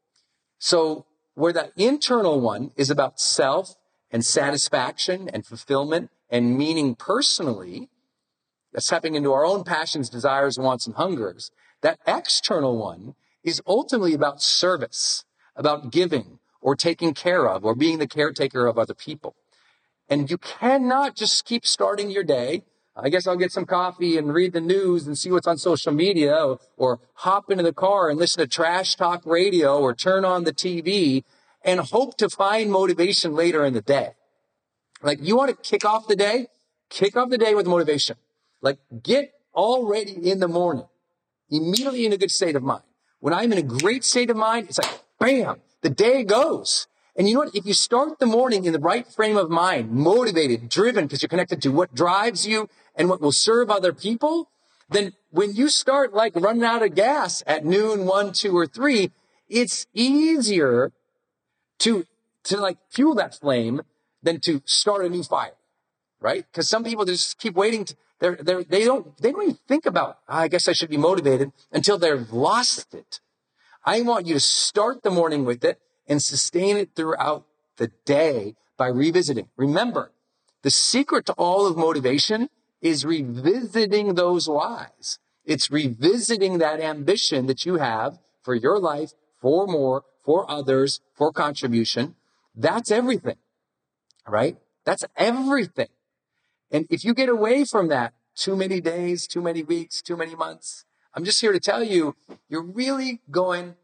So 0.58 1.06
where 1.34 1.52
that 1.52 1.72
internal 1.76 2.40
one 2.40 2.72
is 2.76 2.90
about 2.90 3.20
self 3.20 3.76
and 4.10 4.24
satisfaction 4.24 5.28
and 5.32 5.46
fulfillment 5.46 6.10
and 6.30 6.58
meaning 6.58 6.94
personally, 6.94 7.88
that's 8.72 8.86
tapping 8.86 9.14
into 9.14 9.32
our 9.32 9.44
own 9.44 9.64
passions, 9.64 10.10
desires, 10.10 10.58
wants, 10.58 10.86
and 10.86 10.96
hungers. 10.96 11.50
That 11.80 11.98
external 12.06 12.76
one 12.76 13.14
is 13.42 13.62
ultimately 13.66 14.14
about 14.14 14.42
service, 14.42 15.24
about 15.56 15.90
giving 15.90 16.38
or 16.60 16.74
taking 16.76 17.14
care 17.14 17.48
of 17.48 17.64
or 17.64 17.74
being 17.74 17.98
the 17.98 18.06
caretaker 18.06 18.66
of 18.66 18.78
other 18.78 18.94
people. 18.94 19.34
And 20.08 20.30
you 20.30 20.38
cannot 20.38 21.14
just 21.14 21.44
keep 21.44 21.66
starting 21.66 22.10
your 22.10 22.24
day. 22.24 22.64
I 23.00 23.10
guess 23.10 23.28
I'll 23.28 23.36
get 23.36 23.52
some 23.52 23.64
coffee 23.64 24.18
and 24.18 24.34
read 24.34 24.52
the 24.52 24.60
news 24.60 25.06
and 25.06 25.16
see 25.16 25.30
what's 25.30 25.46
on 25.46 25.56
social 25.56 25.92
media 25.92 26.56
or, 26.76 26.98
hop 27.14 27.50
into 27.50 27.64
the 27.64 27.72
car 27.72 28.10
and 28.10 28.18
listen 28.18 28.40
to 28.40 28.46
trash 28.46 28.94
talk 28.94 29.22
radio 29.24 29.78
or 29.78 29.92
turn 29.92 30.24
on 30.24 30.44
the 30.44 30.52
TV 30.52 31.24
and 31.64 31.80
hope 31.80 32.16
to 32.16 32.28
find 32.28 32.70
motivation 32.70 33.34
later 33.34 33.64
in 33.64 33.72
the 33.74 33.80
day. 33.80 34.10
Like 35.02 35.18
you 35.20 35.36
want 35.36 35.50
to 35.50 35.70
kick 35.70 35.84
off 35.84 36.06
the 36.06 36.16
day, 36.16 36.46
kick 36.90 37.16
off 37.16 37.30
the 37.30 37.38
day 37.38 37.54
with 37.54 37.66
motivation. 37.66 38.16
Like 38.62 38.78
get 39.02 39.32
already 39.54 40.30
in 40.30 40.38
the 40.40 40.48
morning, 40.48 40.86
immediately 41.50 42.06
in 42.06 42.12
a 42.12 42.16
good 42.16 42.30
state 42.30 42.56
of 42.56 42.62
mind. 42.62 42.82
When 43.20 43.34
I'm 43.34 43.52
in 43.52 43.58
a 43.58 43.62
great 43.62 44.04
state 44.04 44.30
of 44.30 44.36
mind, 44.36 44.68
it's 44.68 44.78
like, 44.78 45.02
bam, 45.18 45.60
the 45.82 45.90
day 45.90 46.22
goes. 46.22 46.86
And 47.16 47.28
you 47.28 47.34
know 47.34 47.40
what? 47.40 47.54
If 47.56 47.66
you 47.66 47.74
start 47.74 48.20
the 48.20 48.26
morning 48.26 48.64
in 48.64 48.72
the 48.72 48.78
right 48.78 49.04
frame 49.04 49.36
of 49.36 49.50
mind, 49.50 49.90
motivated, 49.90 50.68
driven, 50.68 51.06
because 51.06 51.20
you're 51.20 51.28
connected 51.28 51.60
to 51.62 51.70
what 51.70 51.92
drives 51.92 52.46
you 52.46 52.68
and 52.98 53.08
what 53.08 53.20
will 53.20 53.32
serve 53.32 53.70
other 53.70 53.92
people, 53.92 54.50
then 54.90 55.12
when 55.30 55.54
you 55.54 55.68
start 55.68 56.12
like 56.12 56.34
running 56.34 56.64
out 56.64 56.82
of 56.82 56.94
gas 56.94 57.42
at 57.46 57.64
noon, 57.64 58.04
one, 58.04 58.32
two, 58.32 58.56
or 58.56 58.66
three, 58.66 59.12
it's 59.48 59.86
easier 59.94 60.92
to, 61.78 62.04
to 62.44 62.56
like 62.56 62.78
fuel 62.90 63.14
that 63.14 63.34
flame 63.34 63.82
than 64.22 64.40
to 64.40 64.60
start 64.64 65.04
a 65.04 65.08
new 65.08 65.22
fire, 65.22 65.54
right? 66.20 66.44
Because 66.50 66.68
some 66.68 66.82
people 66.82 67.04
just 67.04 67.38
keep 67.38 67.54
waiting. 67.54 67.84
To, 67.84 67.96
they're, 68.18 68.36
they're, 68.36 68.64
they 68.64 68.84
don't, 68.84 69.16
they 69.18 69.30
don't 69.30 69.42
even 69.44 69.58
think 69.68 69.86
about, 69.86 70.18
oh, 70.28 70.36
I 70.36 70.48
guess 70.48 70.66
I 70.66 70.72
should 70.72 70.90
be 70.90 70.96
motivated 70.96 71.52
until 71.70 71.98
they've 71.98 72.30
lost 72.32 72.94
it. 72.94 73.20
I 73.84 74.02
want 74.02 74.26
you 74.26 74.34
to 74.34 74.40
start 74.40 75.02
the 75.02 75.10
morning 75.10 75.44
with 75.44 75.64
it 75.64 75.78
and 76.08 76.20
sustain 76.20 76.76
it 76.76 76.90
throughout 76.96 77.46
the 77.76 77.92
day 78.04 78.56
by 78.76 78.88
revisiting. 78.88 79.48
Remember, 79.56 80.10
the 80.62 80.70
secret 80.70 81.26
to 81.26 81.32
all 81.34 81.66
of 81.66 81.76
motivation 81.76 82.48
is 82.80 83.04
revisiting 83.04 84.14
those 84.14 84.48
whys. 84.48 85.18
It's 85.44 85.70
revisiting 85.70 86.58
that 86.58 86.80
ambition 86.80 87.46
that 87.46 87.64
you 87.64 87.76
have 87.76 88.18
for 88.42 88.54
your 88.54 88.78
life, 88.78 89.12
for 89.40 89.66
more, 89.66 90.04
for 90.24 90.50
others, 90.50 91.00
for 91.14 91.32
contribution. 91.32 92.14
That's 92.54 92.90
everything, 92.90 93.36
right? 94.26 94.56
That's 94.84 95.04
everything. 95.16 95.88
And 96.70 96.86
if 96.90 97.04
you 97.04 97.14
get 97.14 97.28
away 97.28 97.64
from 97.64 97.88
that 97.88 98.12
too 98.34 98.56
many 98.56 98.80
days, 98.80 99.26
too 99.26 99.40
many 99.40 99.62
weeks, 99.62 100.02
too 100.02 100.16
many 100.16 100.34
months, 100.34 100.84
I'm 101.14 101.24
just 101.24 101.40
here 101.40 101.52
to 101.52 101.60
tell 101.60 101.82
you, 101.82 102.14
you're 102.48 102.62
really 102.62 103.20
going 103.30 103.76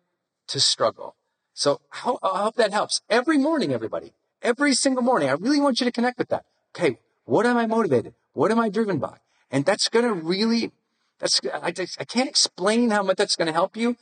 to 0.49 0.61
struggle. 0.61 1.17
So 1.55 1.81
I 1.93 1.97
hope 2.23 2.57
that 2.57 2.73
helps. 2.73 3.01
Every 3.09 3.39
morning, 3.39 3.73
everybody, 3.73 4.13
every 4.43 4.75
single 4.75 5.03
morning, 5.03 5.29
I 5.29 5.33
really 5.33 5.61
want 5.61 5.81
you 5.81 5.87
to 5.87 5.93
connect 5.93 6.19
with 6.19 6.29
that. 6.29 6.45
Okay. 6.77 6.99
What 7.25 7.47
am 7.47 7.57
I 7.57 7.67
motivated? 7.67 8.15
What 8.35 8.51
am 8.51 8.61
I 8.61 8.69
driven 8.69 8.99
by? 8.99 9.17
And 9.51 9.65
that's 9.65 9.89
going 9.89 10.05
to 10.05 10.13
really, 10.13 10.73
that's, 11.19 11.41
I, 11.53 11.73
I 11.99 12.05
can't 12.05 12.29
explain 12.29 12.91
how 12.91 13.03
much 13.03 13.17
that's 13.17 13.37
going 13.37 13.47
to 13.47 13.53
help 13.53 13.77
you. 13.77 13.97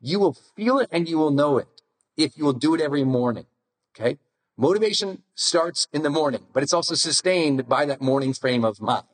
You 0.00 0.20
will 0.20 0.36
feel 0.54 0.78
it 0.78 0.88
and 0.92 1.08
you 1.08 1.18
will 1.18 1.32
know 1.32 1.58
it 1.58 1.66
if 2.16 2.36
you 2.36 2.44
will 2.44 2.52
do 2.52 2.74
it 2.74 2.80
every 2.80 3.02
morning. 3.02 3.46
Okay. 3.98 4.18
Motivation 4.56 5.22
starts 5.34 5.88
in 5.92 6.02
the 6.02 6.10
morning, 6.10 6.44
but 6.52 6.62
it's 6.62 6.72
also 6.72 6.94
sustained 6.94 7.68
by 7.68 7.84
that 7.86 8.00
morning 8.00 8.34
frame 8.34 8.64
of 8.64 8.80
mind. 8.80 9.04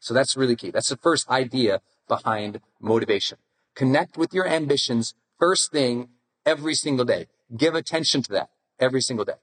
So 0.00 0.14
that's 0.14 0.36
really 0.36 0.56
key. 0.56 0.70
That's 0.70 0.88
the 0.88 0.96
first 0.96 1.28
idea 1.30 1.80
behind 2.08 2.60
motivation. 2.80 3.38
Connect 3.74 4.18
with 4.18 4.34
your 4.34 4.46
ambitions 4.46 5.14
first 5.38 5.72
thing 5.72 6.08
every 6.44 6.74
single 6.74 7.04
day. 7.04 7.26
Give 7.56 7.74
attention 7.74 8.22
to 8.24 8.32
that 8.32 8.50
every 8.78 9.00
single 9.00 9.24
day. 9.24 9.34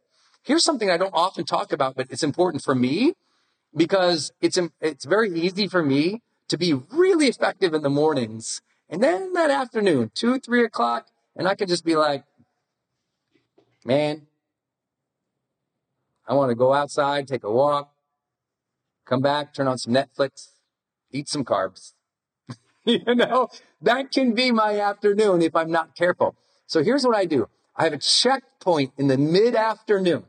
Here's 0.44 0.64
something 0.64 0.90
I 0.90 0.98
don't 0.98 1.14
often 1.14 1.46
talk 1.46 1.72
about, 1.72 1.96
but 1.96 2.08
it's 2.10 2.24
important 2.24 2.64
for 2.64 2.76
me 2.76 3.14
because 3.78 4.34
it's, 4.42 4.60
it's 4.82 5.06
very 5.06 5.32
easy 5.40 5.68
for 5.68 5.84
me 5.84 6.22
to 6.50 6.58
be 6.58 6.74
really 6.74 7.28
effective 7.28 7.74
in 7.74 7.84
the 7.84 7.90
mornings. 7.90 8.62
And 8.90 9.04
then 9.04 9.34
that 9.34 9.52
afternoon, 9.52 10.12
two, 10.14 10.40
three 10.40 10.66
o'clock, 10.66 11.08
and 11.36 11.48
I 11.48 11.56
can 11.56 11.68
just 11.68 11.86
be 11.86 11.96
like, 11.96 12.24
man, 13.86 14.28
I 16.28 16.34
want 16.34 16.50
to 16.50 16.56
go 16.56 16.74
outside, 16.74 17.28
take 17.28 17.44
a 17.44 17.52
walk, 17.52 17.94
come 19.06 19.22
back, 19.22 19.54
turn 19.54 19.68
on 19.68 19.78
some 19.78 19.94
Netflix, 19.94 20.50
eat 21.12 21.30
some 21.30 21.46
carbs. 21.46 21.94
you 22.86 23.16
know, 23.16 23.50
that 23.82 24.12
can 24.12 24.34
be 24.34 24.52
my 24.52 24.80
afternoon 24.80 25.42
if 25.42 25.56
I'm 25.56 25.72
not 25.72 25.96
careful. 25.96 26.36
So 26.66 26.84
here's 26.84 27.06
what 27.06 27.16
I 27.16 27.26
do. 27.26 27.48
I 27.76 27.84
have 27.84 27.94
a 27.94 27.98
checkpoint 27.98 28.94
in 28.98 29.08
the 29.08 29.18
mid 29.18 29.56
afternoon 29.56 30.26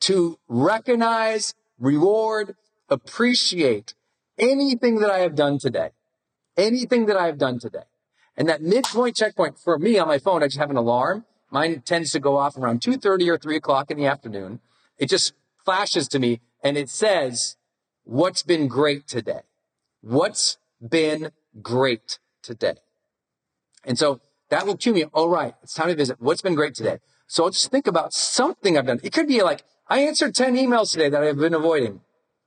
to 0.00 0.38
recognize, 0.48 1.54
reward, 1.78 2.56
appreciate 2.88 3.94
anything 4.38 5.00
that 5.00 5.10
I 5.10 5.18
have 5.18 5.34
done 5.34 5.58
today. 5.58 5.90
Anything 6.56 7.06
that 7.06 7.16
I 7.16 7.26
have 7.26 7.38
done 7.38 7.58
today. 7.58 7.84
And 8.36 8.48
that 8.48 8.62
midpoint 8.62 9.16
checkpoint 9.16 9.58
for 9.58 9.78
me 9.78 9.98
on 9.98 10.08
my 10.08 10.18
phone, 10.18 10.42
I 10.42 10.46
just 10.46 10.58
have 10.58 10.70
an 10.70 10.76
alarm. 10.76 11.24
Mine 11.50 11.82
tends 11.84 12.10
to 12.12 12.20
go 12.20 12.36
off 12.36 12.56
around 12.56 12.80
2.30 12.80 13.28
or 13.28 13.38
3 13.38 13.56
o'clock 13.56 13.90
in 13.90 13.96
the 13.96 14.06
afternoon. 14.06 14.60
It 14.98 15.08
just 15.08 15.34
flashes 15.64 16.08
to 16.08 16.18
me 16.18 16.40
and 16.62 16.76
it 16.76 16.88
says, 16.88 17.56
what's 18.04 18.42
been 18.42 18.68
great 18.68 19.06
today? 19.06 19.40
What's 20.00 20.58
been 20.86 21.30
great 21.62 22.18
today? 22.42 22.74
And 23.84 23.98
so 23.98 24.20
that 24.48 24.66
will 24.66 24.76
cue 24.76 24.92
me. 24.92 25.04
All 25.12 25.28
right. 25.28 25.54
It's 25.62 25.74
time 25.74 25.88
to 25.88 25.94
visit. 25.94 26.16
What's 26.20 26.42
been 26.42 26.54
great 26.54 26.74
today? 26.74 26.98
So 27.26 27.44
I'll 27.44 27.50
just 27.50 27.70
think 27.70 27.86
about 27.86 28.12
something 28.12 28.76
I've 28.76 28.86
done. 28.86 29.00
It 29.02 29.12
could 29.12 29.28
be 29.28 29.42
like, 29.42 29.64
I 29.88 30.00
answered 30.00 30.34
10 30.34 30.56
emails 30.56 30.92
today 30.92 31.08
that 31.10 31.22
I've 31.22 31.36
been 31.36 31.54
avoiding. 31.54 32.00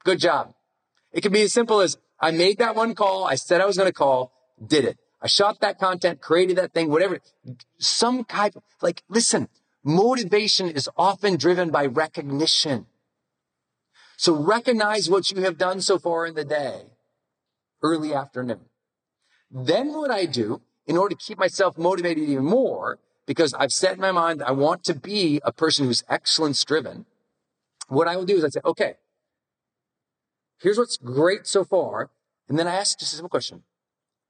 Good 0.03 0.19
job. 0.19 0.53
It 1.11 1.21
can 1.21 1.31
be 1.31 1.43
as 1.43 1.53
simple 1.53 1.81
as 1.81 1.97
I 2.19 2.31
made 2.31 2.57
that 2.57 2.75
one 2.75 2.95
call. 2.95 3.25
I 3.25 3.35
said 3.35 3.61
I 3.61 3.65
was 3.65 3.77
going 3.77 3.89
to 3.89 3.93
call, 3.93 4.31
did 4.65 4.85
it. 4.85 4.97
I 5.21 5.27
shot 5.27 5.59
that 5.61 5.79
content, 5.79 6.21
created 6.21 6.57
that 6.57 6.73
thing, 6.73 6.89
whatever. 6.89 7.19
Some 7.79 8.23
kind 8.23 8.55
of, 8.55 8.63
like, 8.81 9.03
listen, 9.09 9.49
motivation 9.83 10.69
is 10.69 10.89
often 10.97 11.37
driven 11.37 11.69
by 11.69 11.85
recognition. 11.85 12.87
So 14.15 14.35
recognize 14.35 15.09
what 15.09 15.29
you 15.31 15.43
have 15.43 15.57
done 15.57 15.81
so 15.81 15.99
far 15.99 16.25
in 16.25 16.33
the 16.33 16.45
day, 16.45 16.83
early 17.83 18.13
afternoon. 18.13 18.61
Then 19.51 19.93
what 19.93 20.11
I 20.11 20.25
do 20.25 20.61
in 20.87 20.97
order 20.97 21.15
to 21.15 21.23
keep 21.23 21.37
myself 21.37 21.77
motivated 21.77 22.23
even 22.23 22.45
more, 22.45 22.97
because 23.25 23.53
I've 23.53 23.71
set 23.71 23.95
in 23.95 24.01
my 24.01 24.11
mind 24.11 24.41
I 24.41 24.51
want 24.51 24.83
to 24.85 24.95
be 24.95 25.39
a 25.43 25.51
person 25.51 25.85
who's 25.85 26.03
excellence 26.09 26.63
driven, 26.63 27.05
what 27.87 28.07
I 28.07 28.15
will 28.15 28.25
do 28.25 28.35
is 28.37 28.43
I 28.43 28.49
say, 28.49 28.61
okay, 28.65 28.95
here's 30.61 30.77
what's 30.77 30.97
great 30.97 31.47
so 31.47 31.63
far. 31.63 32.09
And 32.49 32.57
then 32.57 32.67
I 32.67 32.75
ask 32.75 32.99
just 32.99 33.13
a 33.13 33.15
simple 33.15 33.29
question. 33.29 33.63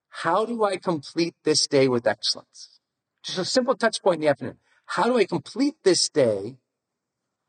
How 0.09 0.45
do 0.45 0.63
I 0.63 0.77
complete 0.77 1.35
this 1.43 1.67
day 1.67 1.87
with 1.87 2.07
excellence? 2.07 2.79
Just 3.23 3.37
a 3.37 3.45
simple 3.45 3.75
touch 3.75 4.01
point 4.01 4.15
in 4.15 4.21
the 4.21 4.27
afternoon. 4.27 4.57
How 4.85 5.03
do 5.03 5.17
I 5.17 5.25
complete 5.25 5.75
this 5.83 6.09
day 6.09 6.57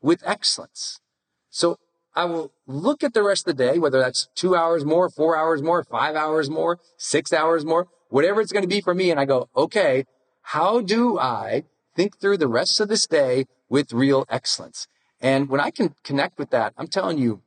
with 0.01 0.21
excellence? 0.25 0.99
So 1.49 1.77
I 2.15 2.25
will 2.25 2.51
look 2.67 3.03
at 3.03 3.13
the 3.13 3.23
rest 3.23 3.47
of 3.47 3.55
the 3.55 3.63
day, 3.63 3.79
whether 3.79 3.99
that's 3.99 4.27
two 4.35 4.55
hours 4.55 4.83
more, 4.83 5.09
four 5.09 5.37
hours 5.37 5.61
more, 5.61 5.83
five 5.83 6.15
hours 6.15 6.49
more, 6.49 6.79
six 6.97 7.31
hours 7.31 7.65
more, 7.65 7.87
whatever 8.09 8.41
it's 8.41 8.51
going 8.51 8.63
to 8.63 8.67
be 8.67 8.81
for 8.81 8.93
me. 8.93 9.09
And 9.09 9.19
I 9.19 9.25
go, 9.25 9.49
okay, 9.55 10.05
how 10.41 10.81
do 10.81 11.17
I 11.17 11.63
think 11.95 12.19
through 12.19 12.37
the 12.37 12.47
rest 12.47 12.79
of 12.79 12.89
this 12.89 13.07
day 13.07 13.45
with 13.69 13.93
real 13.93 14.25
excellence? 14.29 14.87
And 15.21 15.49
when 15.49 15.59
I 15.59 15.71
can 15.71 15.95
connect 16.03 16.37
with 16.37 16.49
that, 16.51 16.73
I'm 16.77 16.87
telling 16.87 17.17
you, 17.17 17.41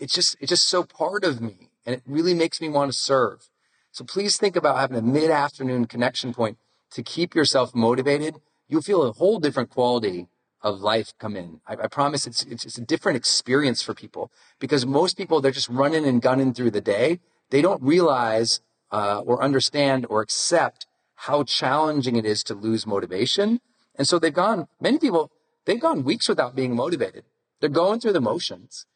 it's 0.00 0.14
just, 0.14 0.36
it's 0.40 0.50
just 0.50 0.68
so 0.68 0.84
part 0.84 1.24
of 1.24 1.40
me 1.40 1.70
and 1.84 1.94
it 1.94 2.02
really 2.06 2.34
makes 2.34 2.60
me 2.60 2.68
want 2.68 2.92
to 2.92 2.98
serve. 2.98 3.48
So 3.92 4.04
please 4.04 4.36
think 4.36 4.56
about 4.56 4.78
having 4.78 4.96
a 4.96 5.02
mid 5.02 5.30
afternoon 5.30 5.86
connection 5.86 6.32
point 6.32 6.58
to 6.92 7.02
keep 7.02 7.34
yourself 7.34 7.74
motivated. 7.74 8.36
You'll 8.68 8.82
feel 8.82 9.02
a 9.02 9.12
whole 9.12 9.40
different 9.40 9.70
quality 9.70 10.28
of 10.62 10.80
life 10.80 11.12
come 11.18 11.36
in. 11.36 11.60
I, 11.66 11.74
I 11.74 11.86
promise 11.88 12.26
it's, 12.26 12.42
it's, 12.44 12.64
it's 12.64 12.78
a 12.78 12.82
different 12.82 13.16
experience 13.16 13.82
for 13.82 13.94
people 13.94 14.30
because 14.58 14.84
most 14.86 15.16
people, 15.16 15.40
they're 15.40 15.50
just 15.52 15.68
running 15.68 16.04
and 16.04 16.20
gunning 16.20 16.52
through 16.52 16.72
the 16.72 16.80
day. 16.80 17.20
They 17.50 17.62
don't 17.62 17.82
realize, 17.82 18.60
uh, 18.90 19.20
or 19.20 19.42
understand 19.42 20.06
or 20.10 20.20
accept 20.20 20.86
how 21.14 21.42
challenging 21.42 22.16
it 22.16 22.24
is 22.24 22.42
to 22.44 22.54
lose 22.54 22.86
motivation. 22.86 23.60
And 23.96 24.06
so 24.06 24.18
they've 24.18 24.32
gone, 24.32 24.68
many 24.80 24.98
people, 24.98 25.30
they've 25.68 25.78
gone 25.78 26.02
weeks 26.02 26.28
without 26.28 26.56
being 26.56 26.74
motivated. 26.74 27.24
They're 27.60 27.68
going 27.68 28.00
through 28.00 28.14
the 28.14 28.22
motions, 28.22 28.86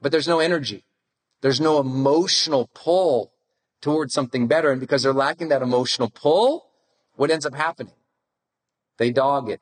but 0.00 0.10
there's 0.10 0.26
no 0.26 0.40
energy. 0.40 0.82
There's 1.42 1.60
no 1.60 1.78
emotional 1.78 2.70
pull 2.72 3.32
towards 3.82 4.14
something 4.14 4.46
better. 4.46 4.70
And 4.72 4.80
because 4.80 5.02
they're 5.02 5.12
lacking 5.12 5.48
that 5.48 5.60
emotional 5.60 6.08
pull, 6.08 6.70
what 7.16 7.30
ends 7.30 7.44
up 7.44 7.54
happening? 7.54 7.92
They 8.96 9.10
dog 9.10 9.50
it. 9.50 9.60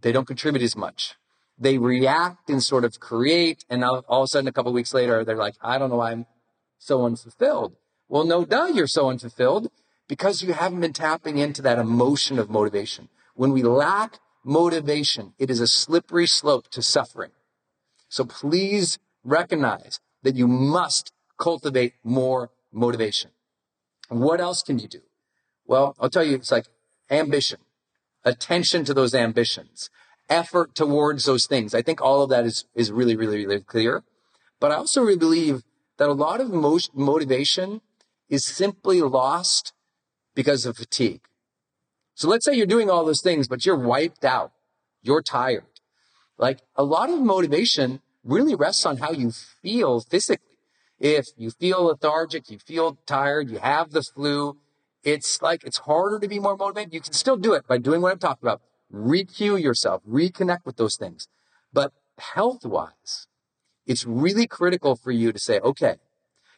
They 0.00 0.12
don't 0.12 0.26
contribute 0.26 0.62
as 0.62 0.76
much. 0.76 1.16
They 1.58 1.76
react 1.76 2.48
and 2.50 2.62
sort 2.62 2.84
of 2.84 3.00
create. 3.00 3.64
And 3.68 3.82
all, 3.82 4.04
all 4.08 4.22
of 4.22 4.26
a 4.26 4.28
sudden, 4.28 4.46
a 4.46 4.52
couple 4.52 4.72
weeks 4.72 4.94
later, 4.94 5.24
they're 5.24 5.36
like, 5.36 5.56
I 5.60 5.76
don't 5.76 5.90
know 5.90 5.96
why 5.96 6.12
I'm 6.12 6.26
so 6.78 7.04
unfulfilled. 7.04 7.74
Well, 8.08 8.24
no 8.24 8.44
doubt 8.44 8.76
you're 8.76 8.86
so 8.86 9.10
unfulfilled 9.10 9.72
because 10.06 10.42
you 10.42 10.52
haven't 10.52 10.80
been 10.80 10.92
tapping 10.92 11.38
into 11.38 11.62
that 11.62 11.80
emotion 11.80 12.38
of 12.38 12.48
motivation. 12.48 13.08
When 13.34 13.52
we 13.52 13.64
lack 13.64 14.20
motivation, 14.46 15.34
it 15.38 15.50
is 15.50 15.60
a 15.60 15.66
slippery 15.66 16.26
slope 16.26 16.68
to 16.68 16.80
suffering. 16.80 17.32
So 18.08 18.24
please 18.24 18.98
recognize 19.24 19.98
that 20.22 20.36
you 20.36 20.46
must 20.46 21.12
cultivate 21.38 21.94
more 22.04 22.50
motivation. 22.72 23.32
What 24.08 24.40
else 24.40 24.62
can 24.62 24.78
you 24.78 24.88
do? 24.88 25.00
Well, 25.66 25.96
I'll 25.98 26.08
tell 26.08 26.24
you, 26.24 26.36
it's 26.36 26.52
like 26.52 26.66
ambition, 27.10 27.58
attention 28.24 28.84
to 28.84 28.94
those 28.94 29.14
ambitions, 29.14 29.90
effort 30.28 30.74
towards 30.74 31.24
those 31.24 31.46
things. 31.46 31.74
I 31.74 31.82
think 31.82 32.00
all 32.00 32.22
of 32.22 32.30
that 32.30 32.44
is, 32.44 32.64
is 32.74 32.92
really, 32.92 33.16
really, 33.16 33.44
really 33.44 33.60
clear. 33.60 34.04
But 34.60 34.70
I 34.70 34.76
also 34.76 35.02
really 35.02 35.18
believe 35.18 35.64
that 35.98 36.08
a 36.08 36.12
lot 36.12 36.40
of 36.40 36.52
motivation 36.94 37.80
is 38.28 38.44
simply 38.44 39.02
lost 39.02 39.72
because 40.34 40.66
of 40.66 40.76
fatigue. 40.76 41.22
So 42.16 42.28
let's 42.28 42.46
say 42.46 42.54
you're 42.54 42.66
doing 42.66 42.88
all 42.88 43.04
those 43.04 43.20
things, 43.20 43.46
but 43.46 43.66
you're 43.66 43.78
wiped 43.78 44.24
out. 44.24 44.52
You're 45.02 45.22
tired. 45.22 45.66
Like 46.38 46.60
a 46.74 46.82
lot 46.82 47.10
of 47.10 47.20
motivation 47.20 48.00
really 48.24 48.54
rests 48.54 48.86
on 48.86 48.96
how 48.96 49.12
you 49.12 49.30
feel 49.30 50.00
physically. 50.00 50.58
If 50.98 51.26
you 51.36 51.50
feel 51.50 51.84
lethargic, 51.84 52.50
you 52.50 52.58
feel 52.58 52.96
tired, 53.06 53.50
you 53.50 53.58
have 53.58 53.90
the 53.90 54.02
flu, 54.02 54.56
it's 55.04 55.42
like 55.42 55.62
it's 55.62 55.78
harder 55.78 56.18
to 56.18 56.26
be 56.26 56.38
more 56.38 56.56
motivated. 56.56 56.94
You 56.94 57.02
can 57.02 57.12
still 57.12 57.36
do 57.36 57.52
it 57.52 57.66
by 57.66 57.76
doing 57.76 58.00
what 58.00 58.12
I'm 58.12 58.18
talking 58.18 58.48
about. 58.48 58.62
Recue 58.90 59.62
yourself, 59.62 60.02
reconnect 60.08 60.64
with 60.64 60.78
those 60.78 60.96
things. 60.96 61.28
But 61.70 61.92
health 62.18 62.64
wise, 62.64 63.26
it's 63.86 64.06
really 64.06 64.46
critical 64.46 64.96
for 64.96 65.12
you 65.12 65.32
to 65.32 65.38
say, 65.38 65.60
okay, 65.60 65.96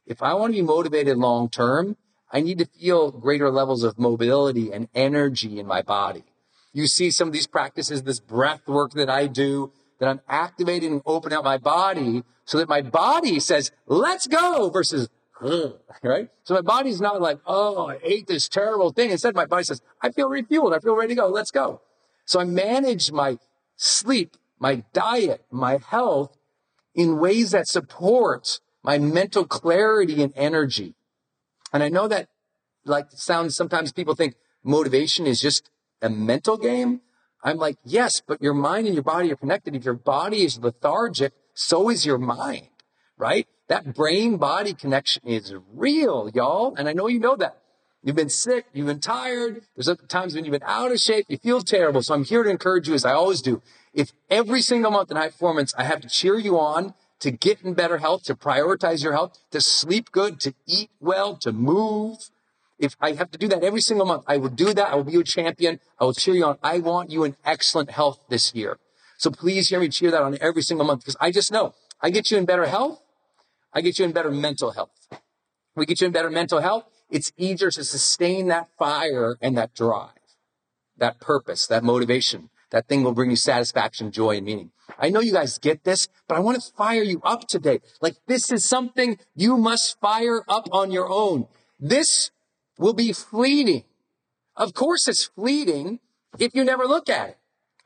if 0.06 0.22
I 0.22 0.34
want 0.34 0.52
to 0.52 0.60
be 0.60 0.62
motivated 0.62 1.18
long 1.18 1.50
term, 1.50 1.96
I 2.30 2.40
need 2.40 2.58
to 2.58 2.66
feel 2.66 3.10
greater 3.10 3.50
levels 3.50 3.84
of 3.84 3.98
mobility 3.98 4.70
and 4.72 4.88
energy 4.94 5.58
in 5.58 5.66
my 5.66 5.82
body. 5.82 6.24
You 6.72 6.86
see 6.86 7.10
some 7.10 7.28
of 7.28 7.32
these 7.32 7.46
practices, 7.46 8.02
this 8.02 8.20
breath 8.20 8.66
work 8.66 8.92
that 8.92 9.08
I 9.08 9.26
do, 9.26 9.72
that 9.98 10.08
I'm 10.08 10.20
activating 10.28 10.92
and 10.92 11.02
opening 11.06 11.38
up 11.38 11.44
my 11.44 11.58
body 11.58 12.22
so 12.44 12.58
that 12.58 12.68
my 12.68 12.82
body 12.82 13.40
says, 13.40 13.72
let's 13.86 14.26
go 14.26 14.70
versus, 14.70 15.08
right? 16.02 16.28
So 16.44 16.54
my 16.54 16.60
body's 16.60 17.00
not 17.00 17.20
like, 17.20 17.40
oh, 17.46 17.88
I 17.88 17.98
ate 18.02 18.26
this 18.26 18.48
terrible 18.48 18.92
thing. 18.92 19.10
Instead, 19.10 19.34
my 19.34 19.46
body 19.46 19.64
says, 19.64 19.80
I 20.00 20.10
feel 20.10 20.28
refueled. 20.28 20.76
I 20.76 20.78
feel 20.78 20.94
ready 20.94 21.14
to 21.14 21.20
go. 21.20 21.28
Let's 21.28 21.50
go. 21.50 21.80
So 22.26 22.40
I 22.40 22.44
manage 22.44 23.10
my 23.10 23.38
sleep, 23.76 24.36
my 24.58 24.84
diet, 24.92 25.44
my 25.50 25.78
health 25.78 26.36
in 26.94 27.18
ways 27.18 27.52
that 27.52 27.68
support 27.68 28.60
my 28.82 28.98
mental 28.98 29.44
clarity 29.46 30.22
and 30.22 30.32
energy. 30.36 30.94
And 31.72 31.82
I 31.82 31.88
know 31.88 32.08
that 32.08 32.28
like 32.84 33.06
sounds, 33.10 33.56
sometimes 33.56 33.92
people 33.92 34.14
think 34.14 34.34
motivation 34.62 35.26
is 35.26 35.40
just 35.40 35.70
a 36.02 36.08
mental 36.08 36.56
game. 36.56 37.00
I'm 37.42 37.58
like, 37.58 37.76
yes, 37.84 38.20
but 38.26 38.42
your 38.42 38.54
mind 38.54 38.86
and 38.86 38.94
your 38.94 39.04
body 39.04 39.30
are 39.32 39.36
connected. 39.36 39.76
If 39.76 39.84
your 39.84 39.94
body 39.94 40.44
is 40.44 40.58
lethargic, 40.58 41.32
so 41.54 41.88
is 41.88 42.04
your 42.04 42.18
mind, 42.18 42.68
right? 43.16 43.46
That 43.68 43.94
brain 43.94 44.38
body 44.38 44.74
connection 44.74 45.22
is 45.26 45.54
real, 45.72 46.30
y'all. 46.34 46.74
And 46.76 46.88
I 46.88 46.92
know 46.92 47.06
you 47.06 47.20
know 47.20 47.36
that. 47.36 47.58
You've 48.02 48.16
been 48.16 48.30
sick. 48.30 48.66
You've 48.72 48.86
been 48.86 49.00
tired. 49.00 49.62
There's 49.76 49.94
times 50.08 50.34
when 50.34 50.44
you've 50.44 50.52
been 50.52 50.62
out 50.64 50.92
of 50.92 50.98
shape. 50.98 51.26
You 51.28 51.36
feel 51.36 51.60
terrible. 51.60 52.02
So 52.02 52.14
I'm 52.14 52.24
here 52.24 52.42
to 52.42 52.50
encourage 52.50 52.88
you 52.88 52.94
as 52.94 53.04
I 53.04 53.12
always 53.12 53.42
do. 53.42 53.60
If 53.92 54.12
every 54.30 54.62
single 54.62 54.90
month 54.90 55.10
in 55.10 55.16
high 55.16 55.28
performance, 55.28 55.74
I 55.76 55.84
have 55.84 56.00
to 56.00 56.08
cheer 56.08 56.38
you 56.38 56.58
on 56.58 56.94
to 57.20 57.30
get 57.30 57.62
in 57.62 57.74
better 57.74 57.98
health, 57.98 58.24
to 58.24 58.34
prioritize 58.34 59.02
your 59.02 59.12
health, 59.12 59.38
to 59.50 59.60
sleep 59.60 60.12
good, 60.12 60.40
to 60.40 60.54
eat 60.66 60.90
well, 61.00 61.36
to 61.36 61.52
move. 61.52 62.30
If 62.78 62.94
I 63.00 63.12
have 63.12 63.30
to 63.32 63.38
do 63.38 63.48
that 63.48 63.64
every 63.64 63.80
single 63.80 64.06
month, 64.06 64.24
I 64.26 64.36
will 64.36 64.50
do 64.50 64.72
that. 64.72 64.90
I 64.90 64.94
will 64.94 65.04
be 65.04 65.12
your 65.12 65.24
champion. 65.24 65.80
I 65.98 66.04
will 66.04 66.14
cheer 66.14 66.34
you 66.34 66.44
on. 66.44 66.58
I 66.62 66.78
want 66.78 67.10
you 67.10 67.24
in 67.24 67.36
excellent 67.44 67.90
health 67.90 68.20
this 68.28 68.54
year. 68.54 68.78
So 69.16 69.30
please 69.30 69.68
hear 69.68 69.80
me 69.80 69.88
cheer 69.88 70.12
that 70.12 70.22
on 70.22 70.38
every 70.40 70.62
single 70.62 70.86
month 70.86 71.00
because 71.00 71.16
I 71.20 71.32
just 71.32 71.50
know 71.50 71.74
I 72.00 72.10
get 72.10 72.30
you 72.30 72.38
in 72.38 72.44
better 72.44 72.66
health. 72.66 73.00
I 73.72 73.80
get 73.80 73.98
you 73.98 74.04
in 74.04 74.12
better 74.12 74.30
mental 74.30 74.70
health. 74.70 74.90
We 75.74 75.86
get 75.86 76.00
you 76.00 76.06
in 76.06 76.12
better 76.12 76.30
mental 76.30 76.60
health. 76.60 76.84
It's 77.10 77.32
easier 77.36 77.70
to 77.70 77.84
sustain 77.84 78.48
that 78.48 78.68
fire 78.78 79.36
and 79.40 79.56
that 79.56 79.74
drive, 79.74 80.10
that 80.96 81.20
purpose, 81.20 81.66
that 81.66 81.82
motivation. 81.82 82.50
That 82.70 82.88
thing 82.88 83.02
will 83.02 83.12
bring 83.12 83.30
you 83.30 83.36
satisfaction, 83.36 84.10
joy, 84.10 84.36
and 84.36 84.46
meaning. 84.46 84.70
I 84.98 85.10
know 85.10 85.20
you 85.20 85.32
guys 85.32 85.58
get 85.58 85.84
this, 85.84 86.08
but 86.26 86.36
I 86.36 86.40
want 86.40 86.60
to 86.60 86.72
fire 86.72 87.02
you 87.02 87.20
up 87.24 87.46
today. 87.46 87.80
Like 88.00 88.16
this 88.26 88.50
is 88.50 88.64
something 88.64 89.18
you 89.34 89.56
must 89.56 89.98
fire 90.00 90.42
up 90.48 90.68
on 90.72 90.90
your 90.90 91.08
own. 91.08 91.46
This 91.78 92.30
will 92.78 92.94
be 92.94 93.12
fleeting. 93.12 93.84
Of 94.56 94.74
course 94.74 95.08
it's 95.08 95.24
fleeting 95.24 96.00
if 96.38 96.54
you 96.54 96.64
never 96.64 96.84
look 96.84 97.08
at 97.08 97.30
it. 97.30 97.38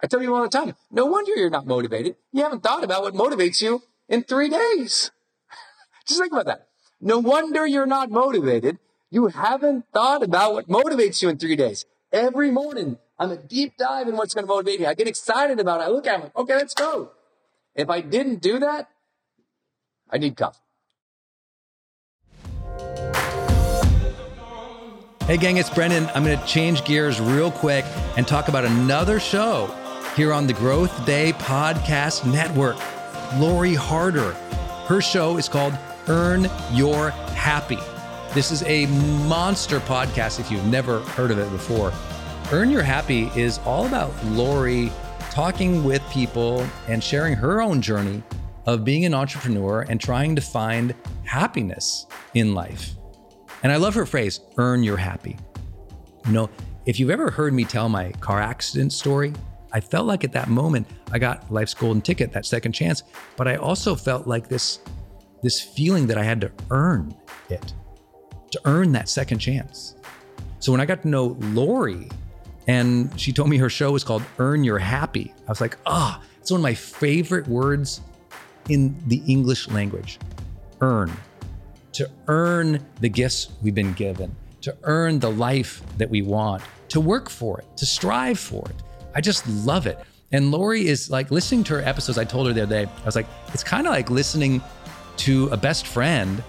I 0.02 0.06
tell 0.08 0.22
you 0.22 0.34
all 0.34 0.42
the 0.42 0.48
time, 0.48 0.74
no 0.90 1.06
wonder 1.06 1.32
you're 1.36 1.50
not 1.50 1.66
motivated. 1.66 2.16
You 2.32 2.42
haven't 2.42 2.62
thought 2.62 2.82
about 2.82 3.02
what 3.02 3.14
motivates 3.14 3.60
you 3.60 3.82
in 4.08 4.24
three 4.24 4.48
days. 4.48 5.12
Just 6.06 6.20
think 6.20 6.32
about 6.32 6.46
that. 6.46 6.68
No 7.00 7.18
wonder 7.18 7.66
you're 7.66 7.86
not 7.86 8.10
motivated. 8.10 8.78
You 9.10 9.28
haven't 9.28 9.84
thought 9.92 10.22
about 10.22 10.54
what 10.54 10.68
motivates 10.68 11.22
you 11.22 11.28
in 11.28 11.38
three 11.38 11.56
days. 11.56 11.84
Every 12.12 12.50
morning, 12.50 12.98
I'm 13.22 13.30
a 13.30 13.36
deep 13.36 13.76
dive 13.76 14.08
in 14.08 14.16
what's 14.16 14.34
going 14.34 14.48
to 14.48 14.48
motivate 14.48 14.80
me. 14.80 14.86
I 14.86 14.94
get 14.94 15.06
excited 15.06 15.60
about 15.60 15.80
it. 15.80 15.84
I 15.84 15.88
look 15.90 16.08
at 16.08 16.18
it, 16.18 16.22
like, 16.24 16.36
okay, 16.36 16.56
let's 16.56 16.74
go. 16.74 17.12
If 17.76 17.88
I 17.88 18.00
didn't 18.00 18.42
do 18.42 18.58
that, 18.58 18.88
I 20.10 20.18
need 20.18 20.36
coffee. 20.36 20.58
Hey, 25.28 25.36
gang, 25.36 25.56
it's 25.56 25.70
Brendon. 25.70 26.10
I'm 26.16 26.24
going 26.24 26.36
to 26.36 26.46
change 26.46 26.84
gears 26.84 27.20
real 27.20 27.52
quick 27.52 27.84
and 28.16 28.26
talk 28.26 28.48
about 28.48 28.64
another 28.64 29.20
show 29.20 29.72
here 30.16 30.32
on 30.32 30.48
the 30.48 30.54
GrowthDay 30.54 31.34
Podcast 31.34 32.26
Network. 32.26 32.76
Lori 33.38 33.74
Harder. 33.74 34.32
Her 34.88 35.00
show 35.00 35.36
is 35.36 35.48
called 35.48 35.78
Earn 36.08 36.50
Your 36.72 37.10
Happy. 37.10 37.78
This 38.34 38.50
is 38.50 38.64
a 38.64 38.86
monster 39.28 39.78
podcast 39.78 40.40
if 40.40 40.50
you've 40.50 40.66
never 40.66 41.02
heard 41.02 41.30
of 41.30 41.38
it 41.38 41.48
before. 41.52 41.92
Earn 42.52 42.68
Your 42.68 42.82
Happy 42.82 43.30
is 43.34 43.58
all 43.64 43.86
about 43.86 44.12
Lori 44.26 44.92
talking 45.30 45.84
with 45.84 46.02
people 46.10 46.66
and 46.86 47.02
sharing 47.02 47.32
her 47.32 47.62
own 47.62 47.80
journey 47.80 48.22
of 48.66 48.84
being 48.84 49.06
an 49.06 49.14
entrepreneur 49.14 49.86
and 49.88 49.98
trying 49.98 50.36
to 50.36 50.42
find 50.42 50.94
happiness 51.24 52.04
in 52.34 52.52
life. 52.52 52.90
And 53.62 53.72
I 53.72 53.76
love 53.76 53.94
her 53.94 54.04
phrase, 54.04 54.40
earn 54.58 54.82
your 54.82 54.98
happy. 54.98 55.38
You 56.26 56.32
know, 56.32 56.50
if 56.84 57.00
you've 57.00 57.08
ever 57.08 57.30
heard 57.30 57.54
me 57.54 57.64
tell 57.64 57.88
my 57.88 58.12
car 58.20 58.38
accident 58.38 58.92
story, 58.92 59.32
I 59.72 59.80
felt 59.80 60.06
like 60.06 60.22
at 60.22 60.32
that 60.32 60.50
moment 60.50 60.86
I 61.10 61.18
got 61.18 61.50
life's 61.50 61.72
golden 61.72 62.02
ticket, 62.02 62.32
that 62.32 62.44
second 62.44 62.72
chance, 62.72 63.02
but 63.38 63.48
I 63.48 63.56
also 63.56 63.94
felt 63.94 64.26
like 64.26 64.48
this 64.48 64.80
this 65.42 65.58
feeling 65.58 66.06
that 66.06 66.18
I 66.18 66.22
had 66.22 66.42
to 66.42 66.52
earn 66.70 67.16
it, 67.48 67.72
to 68.50 68.60
earn 68.66 68.92
that 68.92 69.08
second 69.08 69.38
chance. 69.38 69.96
So 70.58 70.70
when 70.70 70.82
I 70.82 70.84
got 70.84 71.00
to 71.02 71.08
know 71.08 71.38
Lori 71.40 72.10
and 72.66 73.18
she 73.18 73.32
told 73.32 73.48
me 73.48 73.56
her 73.58 73.70
show 73.70 73.92
was 73.92 74.04
called 74.04 74.22
Earn 74.38 74.64
Your 74.64 74.78
Happy, 74.78 75.32
I 75.46 75.50
was 75.50 75.60
like, 75.60 75.76
ah, 75.86 76.20
oh, 76.20 76.26
it's 76.40 76.50
one 76.50 76.60
of 76.60 76.62
my 76.62 76.74
favorite 76.74 77.46
words 77.48 78.00
in 78.68 78.96
the 79.06 79.22
English 79.26 79.68
language. 79.68 80.18
Earn. 80.80 81.12
To 81.92 82.10
earn 82.28 82.84
the 83.00 83.08
gifts 83.08 83.50
we've 83.62 83.74
been 83.74 83.92
given, 83.92 84.34
to 84.62 84.76
earn 84.84 85.18
the 85.18 85.30
life 85.30 85.82
that 85.98 86.08
we 86.08 86.22
want, 86.22 86.62
to 86.88 87.00
work 87.00 87.28
for 87.28 87.58
it, 87.58 87.76
to 87.76 87.86
strive 87.86 88.38
for 88.38 88.66
it. 88.68 88.76
I 89.14 89.20
just 89.20 89.46
love 89.48 89.86
it. 89.86 89.98
And 90.32 90.50
Lori 90.50 90.86
is 90.86 91.10
like 91.10 91.30
listening 91.30 91.64
to 91.64 91.74
her 91.74 91.82
episodes. 91.82 92.16
I 92.16 92.24
told 92.24 92.46
her 92.46 92.52
the 92.52 92.62
other 92.62 92.84
day, 92.84 92.90
I 92.90 93.04
was 93.04 93.16
like, 93.16 93.26
it's 93.52 93.64
kind 93.64 93.86
of 93.86 93.92
like 93.92 94.10
listening 94.10 94.62
to 95.18 95.48
a 95.48 95.56
best 95.56 95.86
friend 95.86 96.42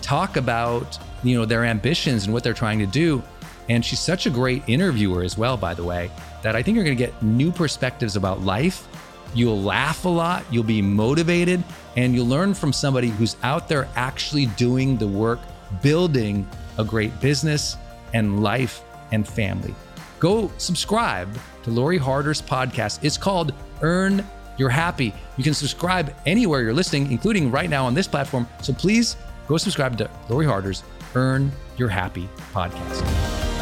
talk 0.00 0.36
about, 0.36 0.98
you 1.22 1.36
know, 1.36 1.44
their 1.44 1.64
ambitions 1.64 2.24
and 2.24 2.32
what 2.32 2.44
they're 2.44 2.54
trying 2.54 2.78
to 2.78 2.86
do. 2.86 3.22
And 3.68 3.84
she's 3.84 4.00
such 4.00 4.26
a 4.26 4.30
great 4.30 4.62
interviewer 4.68 5.22
as 5.22 5.36
well, 5.36 5.56
by 5.56 5.74
the 5.74 5.84
way, 5.84 6.10
that 6.42 6.54
I 6.54 6.62
think 6.62 6.76
you're 6.76 6.84
going 6.84 6.96
to 6.96 7.04
get 7.04 7.20
new 7.22 7.50
perspectives 7.50 8.16
about 8.16 8.42
life. 8.42 8.86
You'll 9.34 9.60
laugh 9.60 10.04
a 10.04 10.08
lot, 10.08 10.44
you'll 10.50 10.64
be 10.64 10.80
motivated, 10.80 11.62
and 11.96 12.14
you'll 12.14 12.26
learn 12.26 12.54
from 12.54 12.72
somebody 12.72 13.08
who's 13.08 13.36
out 13.42 13.68
there 13.68 13.88
actually 13.96 14.46
doing 14.46 14.96
the 14.96 15.06
work, 15.06 15.40
building 15.82 16.48
a 16.78 16.84
great 16.84 17.18
business 17.20 17.76
and 18.14 18.42
life 18.42 18.82
and 19.12 19.26
family. 19.26 19.74
Go 20.20 20.50
subscribe 20.58 21.28
to 21.64 21.70
Lori 21.70 21.98
Harder's 21.98 22.40
podcast. 22.40 23.00
It's 23.02 23.18
called 23.18 23.52
Earn 23.82 24.24
Your 24.56 24.70
Happy. 24.70 25.12
You 25.36 25.44
can 25.44 25.54
subscribe 25.54 26.14
anywhere 26.24 26.62
you're 26.62 26.72
listening, 26.72 27.10
including 27.10 27.50
right 27.50 27.68
now 27.68 27.84
on 27.84 27.94
this 27.94 28.08
platform. 28.08 28.48
So 28.62 28.72
please 28.72 29.16
go 29.48 29.56
subscribe 29.56 29.98
to 29.98 30.10
Lori 30.28 30.46
Harder's 30.46 30.82
Earn 31.14 31.52
Your 31.76 31.88
Happy 31.88 32.28
podcast. 32.52 33.55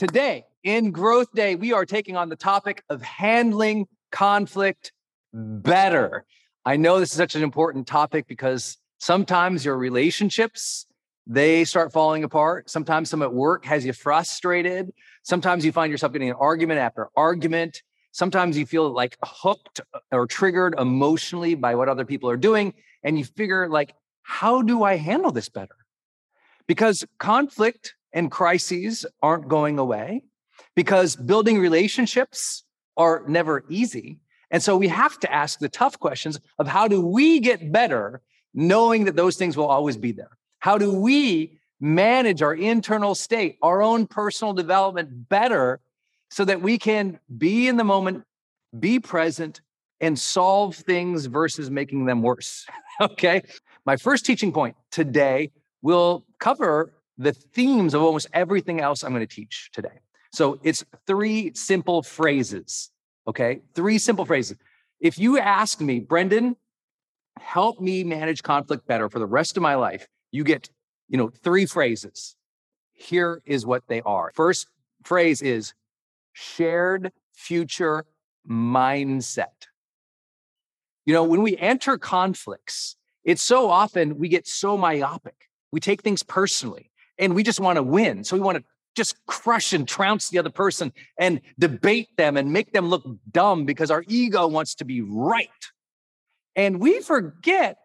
Today, 0.00 0.46
in 0.64 0.94
GrowthDay, 0.94 1.60
we 1.60 1.74
are 1.74 1.84
taking 1.84 2.16
on 2.16 2.30
the 2.30 2.34
topic 2.34 2.82
of 2.88 3.02
handling 3.02 3.86
conflict 4.10 4.92
better. 5.34 6.24
I 6.64 6.78
know 6.78 6.98
this 6.98 7.10
is 7.10 7.18
such 7.18 7.34
an 7.34 7.42
important 7.42 7.86
topic 7.86 8.26
because 8.26 8.78
sometimes 8.96 9.62
your 9.62 9.76
relationships 9.76 10.86
they 11.26 11.66
start 11.66 11.92
falling 11.92 12.24
apart. 12.24 12.70
Sometimes 12.70 13.10
some 13.10 13.20
at 13.20 13.34
work 13.34 13.66
has 13.66 13.84
you 13.84 13.92
frustrated. 13.92 14.90
Sometimes 15.22 15.66
you 15.66 15.70
find 15.70 15.92
yourself 15.92 16.14
getting 16.14 16.30
an 16.30 16.36
argument 16.40 16.80
after 16.80 17.10
argument. 17.14 17.82
Sometimes 18.12 18.56
you 18.56 18.64
feel 18.64 18.90
like 18.90 19.18
hooked 19.22 19.82
uh, 19.92 19.98
or 20.12 20.26
triggered 20.26 20.76
emotionally 20.78 21.54
by 21.54 21.74
what 21.74 21.90
other 21.90 22.06
people 22.06 22.30
are 22.30 22.38
doing. 22.38 22.72
And 23.02 23.18
you 23.18 23.26
figure, 23.26 23.68
like, 23.68 23.92
how 24.22 24.62
do 24.62 24.82
I 24.82 24.96
handle 24.96 25.30
this 25.30 25.50
better? 25.50 25.76
Because 26.66 27.04
conflict 27.18 27.96
and 28.12 28.30
crises 28.30 29.06
aren't 29.22 29.48
going 29.48 29.78
away, 29.78 30.22
because 30.74 31.16
building 31.16 31.58
relationships 31.58 32.64
are 32.96 33.22
never 33.26 33.64
easy. 33.68 34.18
And 34.50 34.62
so 34.62 34.76
we 34.76 34.88
have 34.88 35.18
to 35.20 35.32
ask 35.32 35.58
the 35.58 35.68
tough 35.68 35.98
questions 35.98 36.40
of 36.58 36.66
how 36.66 36.88
do 36.88 37.00
we 37.00 37.40
get 37.40 37.72
better 37.72 38.20
knowing 38.52 39.04
that 39.04 39.16
those 39.16 39.36
things 39.36 39.56
will 39.56 39.66
always 39.66 39.96
be 39.96 40.12
there? 40.12 40.36
How 40.58 40.76
do 40.76 40.92
we 40.92 41.58
manage 41.80 42.42
our 42.42 42.54
internal 42.54 43.14
state, 43.14 43.56
our 43.62 43.82
own 43.82 44.06
personal 44.06 44.52
development 44.52 45.28
better 45.28 45.80
so 46.30 46.44
that 46.44 46.60
we 46.60 46.78
can 46.78 47.18
be 47.38 47.68
in 47.68 47.76
the 47.76 47.84
moment, 47.84 48.24
be 48.78 49.00
present, 49.00 49.60
and 50.00 50.18
solve 50.18 50.76
things 50.76 51.26
versus 51.26 51.70
making 51.70 52.06
them 52.06 52.22
worse? 52.22 52.66
okay. 53.00 53.42
My 53.86 53.96
first 53.96 54.26
teaching 54.26 54.52
point 54.52 54.76
today 54.90 55.52
will 55.82 56.26
cover 56.38 56.92
the 57.20 57.32
themes 57.34 57.92
of 57.92 58.02
almost 58.02 58.28
everything 58.32 58.80
else 58.80 59.04
I'm 59.04 59.12
going 59.12 59.26
to 59.26 59.34
teach 59.34 59.70
today. 59.72 60.00
So 60.32 60.58
it's 60.62 60.84
three 61.06 61.52
simple 61.54 62.02
phrases. 62.02 62.90
Okay. 63.28 63.60
Three 63.74 63.98
simple 63.98 64.24
phrases. 64.24 64.56
If 65.00 65.18
you 65.18 65.38
ask 65.38 65.80
me, 65.82 66.00
Brendon, 66.00 66.56
help 67.38 67.78
me 67.78 68.04
manage 68.04 68.42
conflict 68.42 68.86
better 68.86 69.10
for 69.10 69.18
the 69.18 69.26
rest 69.26 69.58
of 69.58 69.62
my 69.62 69.74
life, 69.74 70.08
you 70.32 70.44
get, 70.44 70.70
you 71.08 71.18
know, 71.18 71.28
three 71.28 71.66
phrases. 71.66 72.36
Here 72.94 73.42
is 73.44 73.66
what 73.66 73.82
they 73.86 74.00
are. 74.00 74.32
First 74.34 74.68
phrase 75.04 75.42
is 75.42 75.74
shared 76.32 77.12
future 77.34 78.06
mindset. 78.48 79.68
You 81.04 81.12
know, 81.12 81.24
when 81.24 81.42
we 81.42 81.56
enter 81.58 81.98
conflicts, 81.98 82.96
it's 83.24 83.42
so 83.42 83.68
often 83.68 84.18
we 84.18 84.28
get 84.28 84.46
so 84.46 84.78
myopic. 84.78 85.48
We 85.70 85.80
take 85.80 86.02
things 86.02 86.22
personally 86.22 86.89
and 87.20 87.34
we 87.34 87.44
just 87.44 87.60
want 87.60 87.76
to 87.76 87.82
win. 87.82 88.24
So 88.24 88.34
we 88.34 88.40
want 88.40 88.58
to 88.58 88.64
just 88.96 89.14
crush 89.26 89.72
and 89.72 89.86
trounce 89.86 90.30
the 90.30 90.38
other 90.38 90.50
person 90.50 90.92
and 91.18 91.40
debate 91.58 92.08
them 92.16 92.36
and 92.36 92.52
make 92.52 92.72
them 92.72 92.88
look 92.88 93.04
dumb 93.30 93.64
because 93.64 93.90
our 93.90 94.04
ego 94.08 94.48
wants 94.48 94.74
to 94.76 94.84
be 94.84 95.00
right. 95.00 95.48
And 96.56 96.80
we 96.80 97.00
forget 97.00 97.76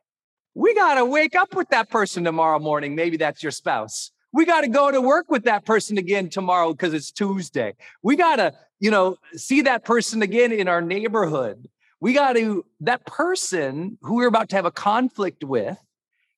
we 0.55 0.73
got 0.73 0.95
to 0.95 1.05
wake 1.05 1.36
up 1.36 1.53
with 1.53 1.69
that 1.69 1.89
person 1.89 2.23
tomorrow 2.23 2.59
morning. 2.59 2.95
Maybe 2.95 3.17
that's 3.17 3.43
your 3.43 3.51
spouse. 3.51 4.11
We 4.31 4.45
got 4.45 4.61
to 4.61 4.69
go 4.69 4.89
to 4.89 5.01
work 5.01 5.29
with 5.29 5.43
that 5.43 5.65
person 5.65 5.97
again 5.97 6.29
tomorrow 6.29 6.71
because 6.71 6.93
it's 6.93 7.11
Tuesday. 7.11 7.75
We 8.01 8.15
got 8.15 8.38
to, 8.38 8.53
you 8.79 8.89
know, 8.89 9.17
see 9.33 9.61
that 9.61 9.83
person 9.83 10.21
again 10.21 10.51
in 10.51 10.67
our 10.67 10.81
neighborhood. 10.81 11.69
We 11.99 12.13
got 12.13 12.33
to, 12.33 12.65
that 12.81 13.05
person 13.05 13.97
who 14.01 14.15
we're 14.15 14.27
about 14.27 14.49
to 14.49 14.55
have 14.55 14.65
a 14.65 14.71
conflict 14.71 15.43
with, 15.43 15.77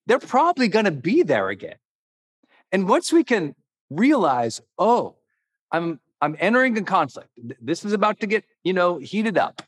they're 0.07 0.19
probably 0.19 0.67
going 0.67 0.85
to 0.85 0.91
be 0.91 1.23
there 1.23 1.49
again. 1.49 1.75
And 2.71 2.87
once 2.87 3.11
we 3.11 3.23
can 3.23 3.55
realize, 3.89 4.61
oh, 4.77 5.15
I'm 5.71 5.99
I'm 6.21 6.35
entering 6.39 6.77
a 6.77 6.81
conflict. 6.81 7.29
This 7.61 7.85
is 7.85 7.93
about 7.93 8.19
to 8.21 8.27
get, 8.27 8.43
you 8.63 8.73
know, 8.73 8.97
heated 8.97 9.37
up. 9.37 9.61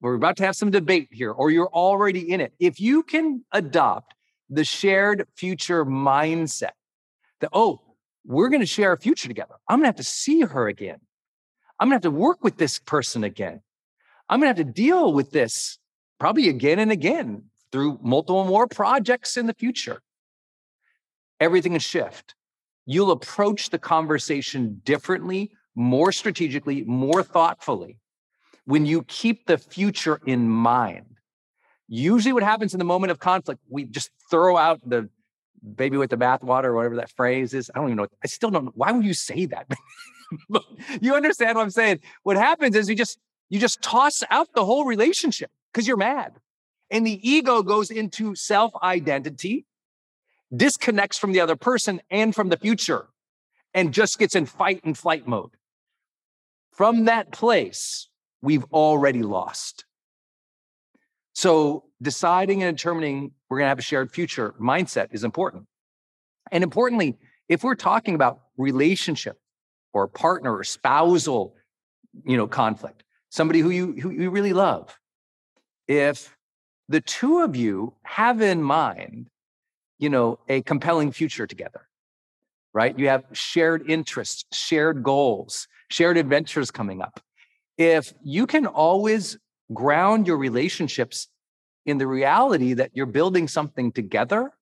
We're 0.00 0.14
about 0.14 0.36
to 0.36 0.44
have 0.44 0.54
some 0.54 0.70
debate 0.70 1.08
here, 1.10 1.32
or 1.32 1.50
you're 1.50 1.68
already 1.68 2.30
in 2.30 2.40
it. 2.40 2.52
If 2.60 2.80
you 2.80 3.02
can 3.02 3.44
adopt 3.52 4.14
the 4.48 4.64
shared 4.64 5.26
future 5.34 5.84
mindset 5.84 6.70
that, 7.40 7.50
oh, 7.52 7.80
we're 8.24 8.48
going 8.48 8.60
to 8.60 8.66
share 8.66 8.92
a 8.92 8.98
future 8.98 9.26
together. 9.26 9.54
I'm 9.68 9.78
going 9.78 9.84
to 9.84 9.88
have 9.88 9.96
to 9.96 10.04
see 10.04 10.42
her 10.42 10.68
again. 10.68 11.00
I'm 11.80 11.88
going 11.88 12.00
to 12.00 12.06
have 12.06 12.14
to 12.14 12.18
work 12.18 12.44
with 12.44 12.58
this 12.58 12.78
person 12.78 13.24
again. 13.24 13.60
I'm 14.28 14.40
going 14.40 14.54
to 14.54 14.58
have 14.58 14.66
to 14.66 14.72
deal 14.72 15.12
with 15.12 15.30
this 15.32 15.78
probably 16.20 16.48
again 16.48 16.78
and 16.78 16.92
again 16.92 17.44
through 17.72 17.98
multiple 18.02 18.44
more 18.44 18.66
projects 18.66 19.36
in 19.36 19.46
the 19.46 19.54
future. 19.54 20.00
Everything 21.40 21.74
is 21.74 21.82
shift. 21.82 22.34
You'll 22.90 23.10
approach 23.10 23.68
the 23.68 23.78
conversation 23.78 24.80
differently, 24.82 25.50
more 25.74 26.10
strategically, 26.10 26.84
more 26.84 27.22
thoughtfully 27.22 27.98
when 28.64 28.86
you 28.86 29.02
keep 29.02 29.44
the 29.44 29.58
future 29.58 30.18
in 30.24 30.48
mind. 30.48 31.04
Usually, 31.86 32.32
what 32.32 32.42
happens 32.42 32.72
in 32.72 32.78
the 32.78 32.86
moment 32.86 33.10
of 33.10 33.18
conflict, 33.18 33.60
we 33.68 33.84
just 33.84 34.10
throw 34.30 34.56
out 34.56 34.80
the 34.88 35.10
baby 35.76 35.98
with 35.98 36.08
the 36.08 36.16
bathwater 36.16 36.64
or 36.64 36.76
whatever 36.76 36.96
that 36.96 37.10
phrase 37.10 37.52
is. 37.52 37.70
I 37.74 37.78
don't 37.78 37.88
even 37.88 37.98
know. 37.98 38.06
I 38.24 38.26
still 38.26 38.50
don't 38.50 38.64
know. 38.64 38.72
Why 38.74 38.90
would 38.90 39.04
you 39.04 39.12
say 39.12 39.44
that? 39.44 39.70
you 41.02 41.14
understand 41.14 41.56
what 41.56 41.64
I'm 41.64 41.70
saying? 41.70 42.00
What 42.22 42.38
happens 42.38 42.74
is 42.74 42.88
you 42.88 42.94
just 42.94 43.18
you 43.50 43.60
just 43.60 43.82
toss 43.82 44.22
out 44.30 44.48
the 44.54 44.64
whole 44.64 44.86
relationship 44.86 45.50
because 45.74 45.86
you're 45.86 45.98
mad. 45.98 46.36
And 46.90 47.06
the 47.06 47.20
ego 47.28 47.62
goes 47.62 47.90
into 47.90 48.34
self-identity, 48.34 49.66
disconnects 50.54 51.18
from 51.18 51.32
the 51.32 51.40
other 51.40 51.56
person 51.56 52.00
and 52.10 52.34
from 52.34 52.48
the 52.48 52.56
future, 52.56 53.06
and 53.74 53.92
just 53.92 54.18
gets 54.18 54.34
in 54.34 54.46
fight 54.46 54.82
and 54.84 54.96
flight 54.96 55.26
mode. 55.26 55.50
From 56.72 57.04
that 57.06 57.32
place, 57.32 58.08
we've 58.40 58.64
already 58.72 59.22
lost. 59.22 59.84
So 61.34 61.84
deciding 62.02 62.62
and 62.62 62.76
determining 62.76 63.32
we're 63.48 63.58
going 63.58 63.66
to 63.66 63.70
have 63.70 63.78
a 63.78 63.82
shared 63.82 64.12
future 64.12 64.54
mindset 64.60 65.08
is 65.12 65.24
important. 65.24 65.66
And 66.50 66.64
importantly, 66.64 67.18
if 67.48 67.62
we're 67.62 67.74
talking 67.74 68.14
about 68.14 68.40
relationship 68.56 69.38
or 69.92 70.08
partner 70.08 70.56
or 70.56 70.64
spousal, 70.64 71.54
you 72.24 72.36
know, 72.36 72.46
conflict, 72.46 73.04
somebody 73.30 73.60
who 73.60 73.70
you 73.70 73.92
who 74.00 74.10
you 74.10 74.30
really 74.30 74.52
love, 74.52 74.98
if 75.86 76.36
the 76.88 77.00
two 77.00 77.40
of 77.40 77.54
you 77.54 77.94
have 78.02 78.40
in 78.40 78.62
mind, 78.62 79.28
you 79.98 80.08
know, 80.08 80.38
a 80.48 80.62
compelling 80.62 81.12
future 81.12 81.46
together, 81.46 81.88
right? 82.72 82.98
You 82.98 83.08
have 83.08 83.24
shared 83.32 83.90
interests, 83.90 84.44
shared 84.52 85.02
goals, 85.02 85.68
shared 85.88 86.16
adventures 86.16 86.70
coming 86.70 87.02
up 87.02 87.20
if 87.78 88.12
you 88.24 88.46
can 88.46 88.66
always 88.66 89.38
ground 89.72 90.26
your 90.26 90.36
relationships 90.36 91.28
in 91.86 91.96
the 91.96 92.06
reality 92.06 92.74
that 92.74 92.90
you're 92.92 93.06
building 93.06 93.48
something 93.48 93.92
together, 93.92 94.52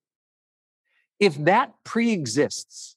if 1.19 1.35
that 1.43 1.73
pre 1.83 2.11
exists, 2.11 2.95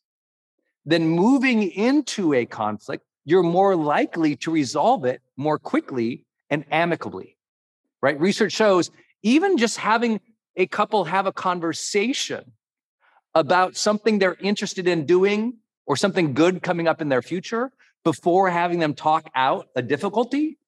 then 0.84 1.08
moving 1.08 1.62
into 1.62 2.34
a 2.34 2.44
conflict 2.46 3.04
you're 3.24 3.42
more 3.42 3.76
likely 3.76 4.34
to 4.34 4.50
resolve 4.50 5.04
it 5.04 5.20
more 5.36 5.58
quickly 5.58 6.24
and 6.48 6.64
amicably, 6.70 7.36
right? 8.00 8.18
Research 8.18 8.52
shows 8.52 8.90
even 9.22 9.58
just 9.58 9.76
having 9.76 10.20
a 10.56 10.66
couple 10.66 11.04
have 11.04 11.26
a 11.26 11.32
conversation 11.32 12.52
about 13.34 13.76
something 13.76 14.18
they're 14.18 14.36
interested 14.40 14.88
in 14.88 15.06
doing 15.06 15.58
or 15.86 15.96
something 15.96 16.34
good 16.34 16.62
coming 16.62 16.88
up 16.88 17.00
in 17.00 17.08
their 17.08 17.22
future 17.22 17.70
before 18.04 18.50
having 18.50 18.78
them 18.78 18.94
talk 18.94 19.30
out 19.34 19.68
a 19.76 19.82
difficulty 19.82 20.58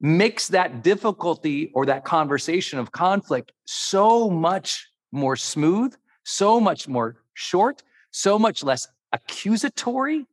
makes 0.00 0.48
that 0.48 0.82
difficulty 0.82 1.70
or 1.74 1.86
that 1.86 2.04
conversation 2.04 2.78
of 2.78 2.92
conflict 2.92 3.52
so 3.64 4.28
much 4.28 4.88
more 5.10 5.36
smooth, 5.36 5.94
so 6.24 6.60
much 6.60 6.86
more 6.86 7.16
short, 7.34 7.82
so 8.10 8.38
much 8.38 8.62
less 8.62 8.86
accusatory. 9.12 10.26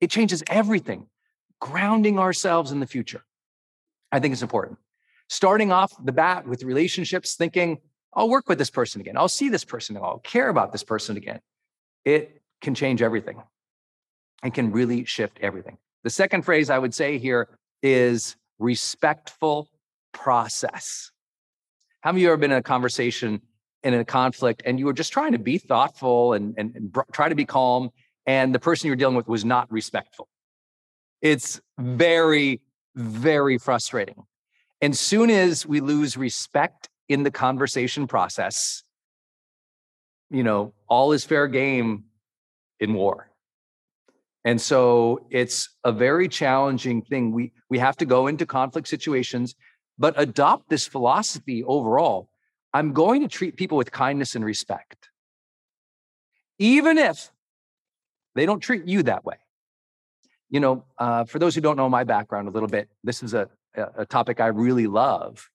It 0.00 0.10
changes 0.10 0.42
everything. 0.48 1.06
Grounding 1.60 2.18
ourselves 2.18 2.72
in 2.72 2.80
the 2.80 2.86
future. 2.86 3.22
I 4.10 4.20
think 4.20 4.32
it's 4.32 4.42
important. 4.42 4.78
Starting 5.28 5.70
off 5.70 5.92
the 6.02 6.12
bat 6.12 6.46
with 6.46 6.62
relationships, 6.62 7.34
thinking, 7.34 7.78
I'll 8.14 8.28
work 8.28 8.48
with 8.48 8.58
this 8.58 8.70
person 8.70 9.00
again. 9.00 9.16
I'll 9.16 9.28
see 9.28 9.48
this 9.48 9.64
person. 9.64 9.96
I'll 9.96 10.18
care 10.18 10.48
about 10.48 10.72
this 10.72 10.82
person 10.82 11.16
again. 11.16 11.40
It 12.04 12.42
can 12.60 12.74
change 12.74 13.02
everything 13.02 13.42
and 14.42 14.52
can 14.52 14.72
really 14.72 15.04
shift 15.04 15.38
everything. 15.40 15.78
The 16.02 16.10
second 16.10 16.42
phrase 16.42 16.70
I 16.70 16.78
would 16.78 16.94
say 16.94 17.18
here 17.18 17.48
is 17.82 18.36
respectful 18.58 19.68
process. 20.12 21.10
Of 22.02 22.16
you 22.18 22.30
have 22.30 22.40
been 22.40 22.52
in 22.52 22.58
a 22.58 22.62
conversation 22.62 23.42
in 23.82 23.94
a 23.94 24.04
conflict 24.04 24.62
and 24.64 24.78
you 24.78 24.86
were 24.86 24.92
just 24.92 25.12
trying 25.12 25.32
to 25.32 25.38
be 25.38 25.58
thoughtful 25.58 26.32
and, 26.32 26.54
and, 26.58 26.74
and 26.74 26.96
try 27.12 27.28
to 27.28 27.34
be 27.34 27.44
calm, 27.44 27.90
and 28.26 28.54
the 28.54 28.58
person 28.58 28.86
you're 28.86 28.96
dealing 28.96 29.16
with 29.16 29.28
was 29.28 29.44
not 29.44 29.70
respectful? 29.70 30.28
It's 31.22 31.60
very, 31.78 32.60
very 32.94 33.58
frustrating. 33.58 34.22
And 34.80 34.96
soon 34.96 35.30
as 35.30 35.66
we 35.66 35.80
lose 35.80 36.16
respect 36.16 36.88
in 37.10 37.24
the 37.24 37.30
conversation 37.30 38.06
process, 38.06 38.84
you 40.30 40.44
know, 40.44 40.72
all 40.88 41.10
is 41.10 41.24
fair 41.24 41.48
game 41.48 42.04
in 42.78 42.94
war. 42.94 43.28
And 44.44 44.60
so 44.60 45.26
it's 45.28 45.68
a 45.84 45.90
very 45.90 46.28
challenging 46.28 47.02
thing. 47.02 47.32
We 47.32 47.52
we 47.68 47.78
have 47.80 47.96
to 47.96 48.06
go 48.06 48.28
into 48.28 48.46
conflict 48.46 48.86
situations, 48.86 49.56
but 49.98 50.14
adopt 50.16 50.70
this 50.70 50.86
philosophy 50.86 51.64
overall. 51.64 52.30
I'm 52.72 52.92
going 52.92 53.22
to 53.22 53.28
treat 53.28 53.56
people 53.56 53.76
with 53.76 53.90
kindness 53.90 54.36
and 54.36 54.44
respect. 54.44 55.10
Even 56.60 56.96
if 56.96 57.32
they 58.36 58.46
don't 58.46 58.60
treat 58.60 58.86
you 58.86 59.02
that 59.02 59.24
way. 59.24 59.38
You 60.48 60.60
know, 60.60 60.84
uh, 60.96 61.24
for 61.24 61.40
those 61.40 61.56
who 61.56 61.60
don't 61.60 61.76
know 61.76 61.88
my 61.88 62.04
background 62.04 62.46
a 62.46 62.52
little 62.52 62.68
bit, 62.68 62.88
this 63.02 63.24
is 63.24 63.34
a, 63.34 63.48
a 63.74 64.06
topic 64.06 64.40
I 64.40 64.46
really 64.46 64.86
love 64.86 65.50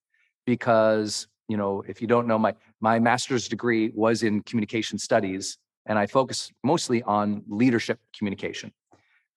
because, 0.45 1.27
you 1.47 1.57
know, 1.57 1.83
if 1.87 2.01
you 2.01 2.07
don't 2.07 2.27
know, 2.27 2.37
my, 2.37 2.53
my 2.81 2.99
master's 2.99 3.47
degree 3.47 3.91
was 3.93 4.23
in 4.23 4.41
communication 4.41 4.97
studies 4.97 5.57
and 5.85 5.99
I 5.99 6.07
focus 6.07 6.51
mostly 6.63 7.03
on 7.03 7.43
leadership 7.47 7.99
communication. 8.17 8.71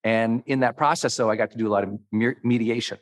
And 0.03 0.43
in 0.45 0.61
that 0.61 0.77
process, 0.77 1.15
though, 1.17 1.29
I 1.29 1.35
got 1.35 1.51
to 1.51 1.57
do 1.57 1.67
a 1.67 1.71
lot 1.71 1.83
of 1.83 1.99
mediation 2.43 2.97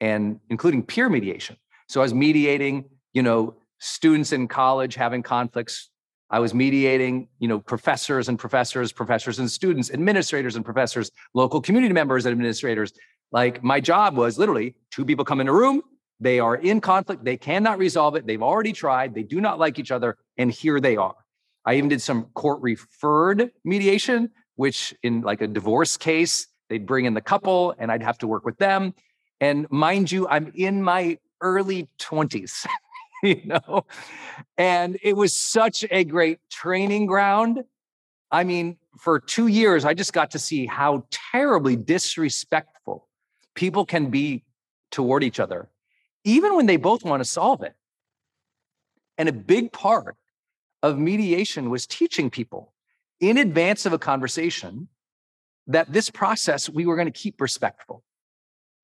and 0.00 0.40
including 0.48 0.82
peer 0.82 1.08
mediation. 1.08 1.56
So 1.88 2.00
I 2.00 2.04
was 2.04 2.14
mediating, 2.14 2.84
you 3.12 3.22
know, 3.22 3.54
students 3.78 4.32
in 4.32 4.48
college 4.48 4.94
having 4.94 5.22
conflicts. 5.22 5.90
I 6.30 6.40
was 6.40 6.54
mediating, 6.54 7.28
you 7.38 7.48
know, 7.48 7.60
professors 7.60 8.28
and 8.28 8.38
professors, 8.38 8.92
professors 8.92 9.38
and 9.38 9.50
students, 9.50 9.90
administrators 9.90 10.56
and 10.56 10.64
professors, 10.64 11.10
local 11.34 11.60
community 11.60 11.92
members 11.92 12.26
and 12.26 12.32
administrators. 12.32 12.92
Like 13.32 13.62
my 13.62 13.80
job 13.80 14.16
was 14.16 14.38
literally 14.38 14.74
two 14.90 15.04
people 15.04 15.24
come 15.24 15.40
in 15.40 15.48
a 15.48 15.52
room, 15.52 15.82
they 16.20 16.40
are 16.40 16.56
in 16.56 16.80
conflict, 16.80 17.24
they 17.24 17.36
cannot 17.36 17.78
resolve 17.78 18.16
it, 18.16 18.26
they've 18.26 18.42
already 18.42 18.72
tried, 18.72 19.14
they 19.14 19.22
do 19.22 19.40
not 19.40 19.58
like 19.58 19.78
each 19.78 19.90
other, 19.90 20.16
and 20.38 20.50
here 20.50 20.80
they 20.80 20.96
are. 20.96 21.14
I 21.64 21.74
even 21.74 21.88
did 21.88 22.00
some 22.00 22.24
court 22.34 22.60
referred 22.62 23.50
mediation, 23.64 24.30
which 24.54 24.94
in 25.02 25.22
like 25.22 25.40
a 25.40 25.46
divorce 25.46 25.96
case, 25.96 26.46
they'd 26.68 26.86
bring 26.86 27.04
in 27.04 27.14
the 27.14 27.20
couple 27.20 27.74
and 27.78 27.90
I'd 27.90 28.02
have 28.02 28.18
to 28.18 28.26
work 28.26 28.44
with 28.44 28.56
them. 28.58 28.94
And 29.40 29.66
mind 29.70 30.10
you, 30.10 30.26
I'm 30.28 30.52
in 30.54 30.82
my 30.82 31.18
early 31.40 31.88
20s, 31.98 32.66
you 33.22 33.42
know, 33.44 33.84
and 34.56 34.98
it 35.02 35.16
was 35.16 35.34
such 35.34 35.84
a 35.90 36.04
great 36.04 36.38
training 36.50 37.06
ground. 37.06 37.62
I 38.30 38.44
mean, 38.44 38.78
for 38.98 39.20
two 39.20 39.48
years, 39.48 39.84
I 39.84 39.94
just 39.94 40.12
got 40.12 40.30
to 40.32 40.38
see 40.38 40.66
how 40.66 41.04
terribly 41.32 41.76
disrespectful 41.76 43.08
people 43.54 43.84
can 43.84 44.10
be 44.10 44.44
toward 44.90 45.22
each 45.22 45.40
other, 45.40 45.68
even 46.26 46.56
when 46.56 46.66
they 46.66 46.76
both 46.76 47.04
want 47.04 47.20
to 47.20 47.24
solve 47.24 47.62
it. 47.62 47.74
And 49.16 49.28
a 49.28 49.32
big 49.32 49.72
part 49.72 50.16
of 50.82 50.98
mediation 50.98 51.70
was 51.70 51.86
teaching 51.86 52.30
people 52.30 52.74
in 53.20 53.38
advance 53.38 53.86
of 53.86 53.92
a 53.92 53.98
conversation 53.98 54.88
that 55.68 55.92
this 55.92 56.10
process 56.10 56.68
we 56.68 56.84
were 56.84 56.96
going 56.96 57.06
to 57.06 57.18
keep 57.18 57.40
respectful, 57.40 58.02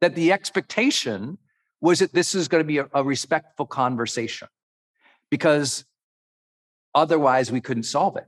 that 0.01 0.14
the 0.14 0.32
expectation 0.32 1.36
was 1.80 1.99
that 1.99 2.14
this 2.14 2.34
is 2.34 2.47
going 2.47 2.62
to 2.62 2.66
be 2.66 2.78
a, 2.78 2.88
a 2.95 3.03
respectful 3.03 3.66
conversation 3.66 4.49
because 5.28 5.84
otherwise 6.95 7.51
we 7.51 7.61
couldn't 7.61 7.82
solve 7.82 8.16
it. 8.16 8.26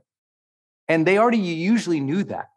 And 0.89 1.07
they 1.07 1.17
already 1.17 1.37
usually 1.37 2.01
knew 2.01 2.23
that. 2.25 2.49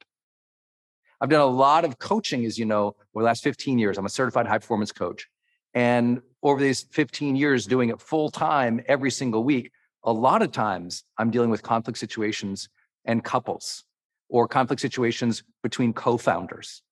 I've 1.21 1.31
done 1.31 1.41
a 1.41 1.47
lot 1.47 1.85
of 1.85 1.99
coaching, 1.99 2.45
as 2.45 2.59
you 2.59 2.65
know, 2.65 2.97
over 3.15 3.23
the 3.23 3.25
last 3.25 3.45
15 3.45 3.79
years. 3.79 3.97
I'm 3.97 4.07
a 4.07 4.11
certified 4.11 4.47
high 4.47 4.59
performance 4.59 4.93
coach. 4.93 5.29
And 5.73 6.21
over 6.43 6.61
these 6.61 6.85
15 6.91 7.37
years, 7.37 7.67
doing 7.67 7.89
it 7.89 8.01
full 8.01 8.31
time 8.31 8.81
every 8.87 9.11
single 9.11 9.45
week, 9.45 9.73
a 10.05 10.13
lot 10.13 10.43
of 10.43 10.53
times 10.53 11.05
I'm 11.19 11.31
dealing 11.31 11.51
with 11.51 11.63
conflict 11.63 11.99
situations 11.99 12.69
and 13.05 13.25
couples 13.25 13.85
or 14.29 14.47
conflict 14.47 14.81
situations 14.81 15.43
between 15.63 15.93
co-founders. 15.93 16.83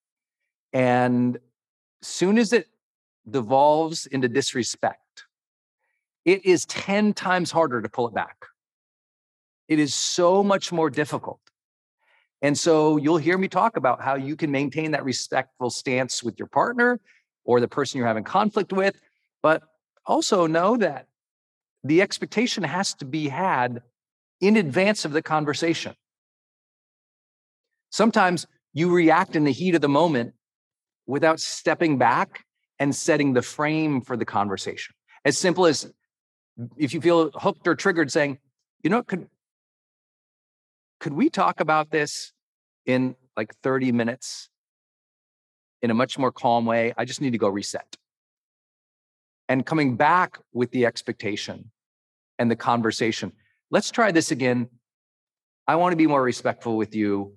And 0.73 1.39
soon 2.03 2.39
as 2.39 2.53
it 2.53 2.69
devolves 3.29 4.07
into 4.07 4.29
disrespect, 4.29 5.25
it 6.25 6.45
is 6.45 6.65
10 6.67 7.15
times 7.15 7.51
harder 7.51 7.81
to 7.81 7.89
pull 7.89 8.09
it 8.09 8.15
back. 8.15 8.47
It 9.69 9.79
is 9.79 9.95
so 9.95 10.43
much 10.43 10.73
more 10.73 10.91
difficult. 10.91 11.41
And 12.43 12.57
so 12.57 12.97
you'll 12.97 13.17
hear 13.17 13.39
me 13.39 13.49
talk 13.49 13.77
about 13.77 14.03
how 14.03 14.15
you 14.15 14.37
can 14.37 14.51
maintain 14.51 14.91
that 14.91 15.05
respectful 15.05 15.71
stance 15.71 16.23
with 16.23 16.39
your 16.39 16.49
partner 16.49 17.01
or 17.45 17.61
the 17.61 17.69
person 17.69 17.99
you're 17.99 18.07
having 18.07 18.25
conflict 18.25 18.73
with, 18.73 19.01
but 19.47 19.63
also 20.05 20.49
know 20.49 20.77
that 20.77 21.07
the 21.85 22.03
expectation 22.03 22.65
has 22.65 22.95
to 22.95 23.05
be 23.05 23.29
had 23.29 23.81
in 24.41 24.57
advance 24.57 25.05
of 25.05 25.13
the 25.13 25.23
conversation. 25.23 25.95
Sometimes 27.91 28.49
you 28.73 28.93
react 28.93 29.37
in 29.37 29.45
the 29.45 29.53
heat 29.53 29.77
of 29.77 29.83
the 29.83 29.89
moment 29.89 30.35
without 31.07 31.39
stepping 31.39 31.97
back 31.97 32.45
and 32.81 32.93
setting 32.93 33.35
the 33.35 33.41
frame 33.41 34.01
for 34.01 34.17
the 34.17 34.25
conversation. 34.25 34.97
As 35.25 35.39
simple 35.39 35.65
as 35.67 35.93
if 36.77 36.93
you 36.93 37.01
feel 37.01 37.31
hooked 37.31 37.69
or 37.69 37.77
triggered, 37.77 38.11
saying, 38.11 38.39
you 38.83 38.91
know, 38.91 39.05
could 39.05 39.29
could 40.99 41.13
we 41.13 41.31
talk 41.31 41.61
about 41.61 41.93
this 41.93 42.33
in 42.85 43.15
like 43.37 43.55
30 43.63 43.93
minutes 43.93 44.49
in 45.83 45.93
a 45.93 45.95
much 45.95 46.19
more 46.19 46.33
calm 46.33 46.67
way? 46.67 46.93
I 46.97 47.05
just 47.05 47.21
need 47.21 47.31
to 47.31 47.39
go 47.39 47.49
reset. 47.49 47.97
And 49.49 49.65
coming 49.65 49.97
back 49.97 50.39
with 50.53 50.71
the 50.73 50.87
expectation 50.87 51.71
and 52.39 52.51
the 52.51 52.57
conversation. 52.57 53.33
Let's 53.71 53.91
try 53.91 54.13
this 54.13 54.31
again. 54.31 54.69
I 55.67 55.77
want 55.77 55.93
to 55.93 55.97
be 55.97 56.07
more 56.07 56.23
respectful 56.23 56.77
with 56.77 56.95
you. 56.95 57.37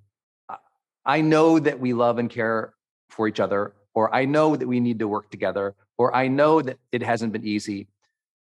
I 1.05 1.22
know 1.22 1.60
that 1.60 1.80
we 1.80 1.93
love 1.93 2.20
and 2.20 2.30
care 2.30 2.74
for 3.10 3.28
each 3.28 3.39
other, 3.39 3.74
or 3.93 4.14
I 4.14 4.26
know 4.26 4.55
that 4.55 4.68
we 4.68 4.80
need 4.80 4.99
to 4.99 5.07
work 5.07 5.32
together, 5.32 5.76
or 5.97 6.16
I 6.16 6.28
know 6.28 6.62
that 6.62 6.78
it 6.91 7.01
hasn't 7.01 7.34
been 7.34 7.45
easy. 7.45 7.88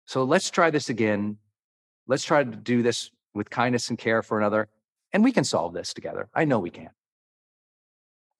So 0.05 0.23
let's 0.23 0.49
try 0.49 0.69
this 0.69 0.89
again. 0.89 1.37
Let's 2.07 2.23
try 2.23 2.43
to 2.43 2.49
do 2.49 2.83
this 2.83 3.11
with 3.33 3.49
kindness 3.49 3.89
and 3.89 3.97
care 3.97 4.21
for 4.21 4.37
another, 4.37 4.67
and 5.13 5.23
we 5.23 5.31
can 5.31 5.43
solve 5.45 5.73
this 5.73 5.93
together. 5.93 6.27
I 6.33 6.43
know 6.45 6.59
we 6.59 6.69
can. 6.69 6.89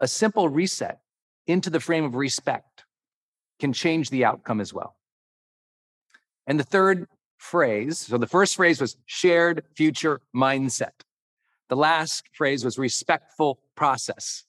A 0.02 0.08
simple 0.08 0.50
reset 0.50 1.00
into 1.48 1.70
the 1.70 1.80
frame 1.80 2.04
of 2.04 2.16
respect 2.16 2.84
can 3.60 3.72
change 3.72 4.10
the 4.10 4.26
outcome 4.26 4.60
as 4.60 4.74
well. 4.74 4.96
And 6.48 6.60
the 6.60 6.64
third 6.64 7.08
phrase. 7.38 7.98
So 8.00 8.18
the 8.18 8.28
first 8.28 8.56
phrase 8.56 8.80
was 8.80 8.98
shared 9.06 9.64
future 9.76 10.22
mindset. 10.36 10.92
The 11.70 11.76
last 11.76 12.26
phrase 12.34 12.64
was 12.64 12.78
respectful 12.78 13.60
process. 13.76 14.44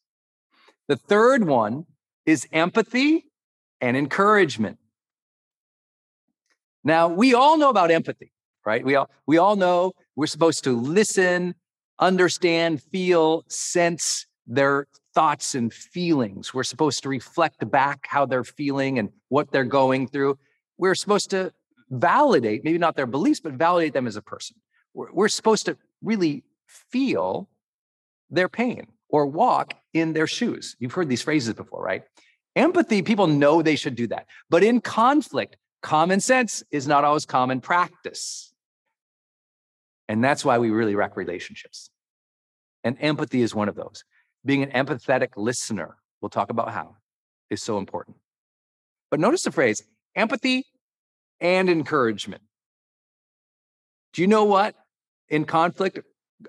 The 0.89 0.97
third 0.97 1.45
one 1.45 1.87
is 2.27 2.47
empathy 2.53 3.31
and 3.81 3.97
encouragement. 3.97 4.79
Now, 6.85 7.09
we 7.09 7.35
all 7.35 7.57
know 7.57 7.71
about 7.71 7.91
empathy, 7.91 8.33
right? 8.67 8.85
We 8.85 8.97
all, 8.97 9.09
we 9.27 9.39
all 9.39 9.57
know 9.57 9.93
we're 10.17 10.27
supposed 10.27 10.65
to 10.65 10.79
listen, 10.79 11.55
understand, 11.99 12.83
feel, 12.83 13.45
sense 13.49 14.27
their 14.47 14.87
thoughts 15.15 15.55
and 15.55 15.73
feelings. 15.73 16.53
We're 16.53 16.65
supposed 16.65 17.03
to 17.05 17.09
reflect 17.09 17.71
back 17.71 18.07
how 18.09 18.27
they're 18.27 18.45
feeling 18.45 18.99
and 18.99 19.11
what 19.29 19.53
they're 19.53 19.65
going 19.65 20.09
through. 20.09 20.39
We're 20.79 20.95
supposed 20.95 21.31
to 21.31 21.53
validate, 21.93 22.65
maybe 22.65 22.79
not 22.79 22.97
their 22.97 23.07
beliefs, 23.07 23.41
but 23.41 23.53
validate 23.53 23.93
them 23.93 24.07
as 24.07 24.17
a 24.17 24.23
person. 24.23 24.57
We're, 24.95 25.13
we're 25.13 25.29
supposed 25.29 25.67
to 25.67 25.77
really 26.03 26.43
feel 26.67 27.49
their 28.31 28.49
pain 28.49 28.89
or 29.09 29.27
walk 29.27 29.75
in 29.93 30.15
their 30.15 30.27
shoes. 30.27 30.75
You've 30.81 30.93
heard 30.93 31.09
these 31.09 31.23
phrases 31.23 31.55
before, 31.55 31.83
right? 31.83 32.03
Empathy, 32.57 33.03
people 33.03 33.27
know 33.27 33.63
they 33.63 33.77
should 33.77 33.95
do 33.95 34.07
that. 34.09 34.27
But 34.51 34.65
in 34.65 34.81
conflict, 34.81 35.57
common 35.83 36.21
sense 36.21 36.63
is 36.71 36.89
not 36.89 37.05
always 37.05 37.27
common 37.27 37.61
practice. 37.61 38.53
And 40.09 40.25
that's 40.25 40.45
why 40.45 40.59
we 40.59 40.71
really 40.71 40.95
wreck 40.95 41.17
relationships. 41.17 41.91
And 42.85 42.97
empathy 43.01 43.43
is 43.43 43.55
one 43.55 43.69
of 43.69 43.75
those. 43.75 44.05
Being 44.45 44.63
an 44.63 44.71
empathetic 44.71 45.31
listener, 45.37 45.97
we'll 46.21 46.31
talk 46.31 46.51
about 46.51 46.73
how, 46.73 46.97
is 47.51 47.63
so 47.63 47.79
important. 47.79 48.17
But 49.11 49.21
notice 49.21 49.43
the 49.43 49.53
phrase 49.53 49.83
empathy 50.15 50.67
and 51.43 51.69
encouragement. 51.69 52.43
Do 54.15 54.23
you 54.23 54.29
know 54.29 54.45
what 54.45 54.75
in 55.29 55.45
conflict 55.45 55.99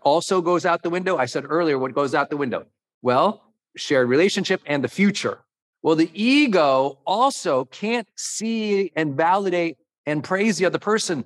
also 0.04 0.42
goes 0.42 0.66
out 0.66 0.84
the 0.84 0.90
window? 0.90 1.18
I 1.18 1.26
said 1.26 1.46
earlier 1.50 1.78
what 1.78 1.94
goes 1.94 2.16
out 2.16 2.30
the 2.30 2.38
window. 2.38 2.68
Well, 3.02 3.44
shared 3.76 4.08
relationship 4.08 4.62
and 4.66 4.84
the 4.84 4.88
future. 4.88 5.40
Well, 5.82 5.96
the 5.96 6.12
ego 6.14 7.00
also 7.06 7.66
can't 7.66 8.08
see 8.16 8.92
and 8.96 9.18
validate 9.18 9.78
and 10.06 10.24
praise 10.24 10.58
the 10.58 10.66
other 10.66 10.80
person, 10.80 11.26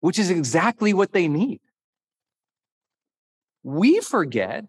which 0.00 0.18
is 0.18 0.28
exactly 0.28 0.92
what 0.92 1.12
they 1.12 1.28
need. 1.28 1.60
We 3.62 4.00
forget 4.00 4.66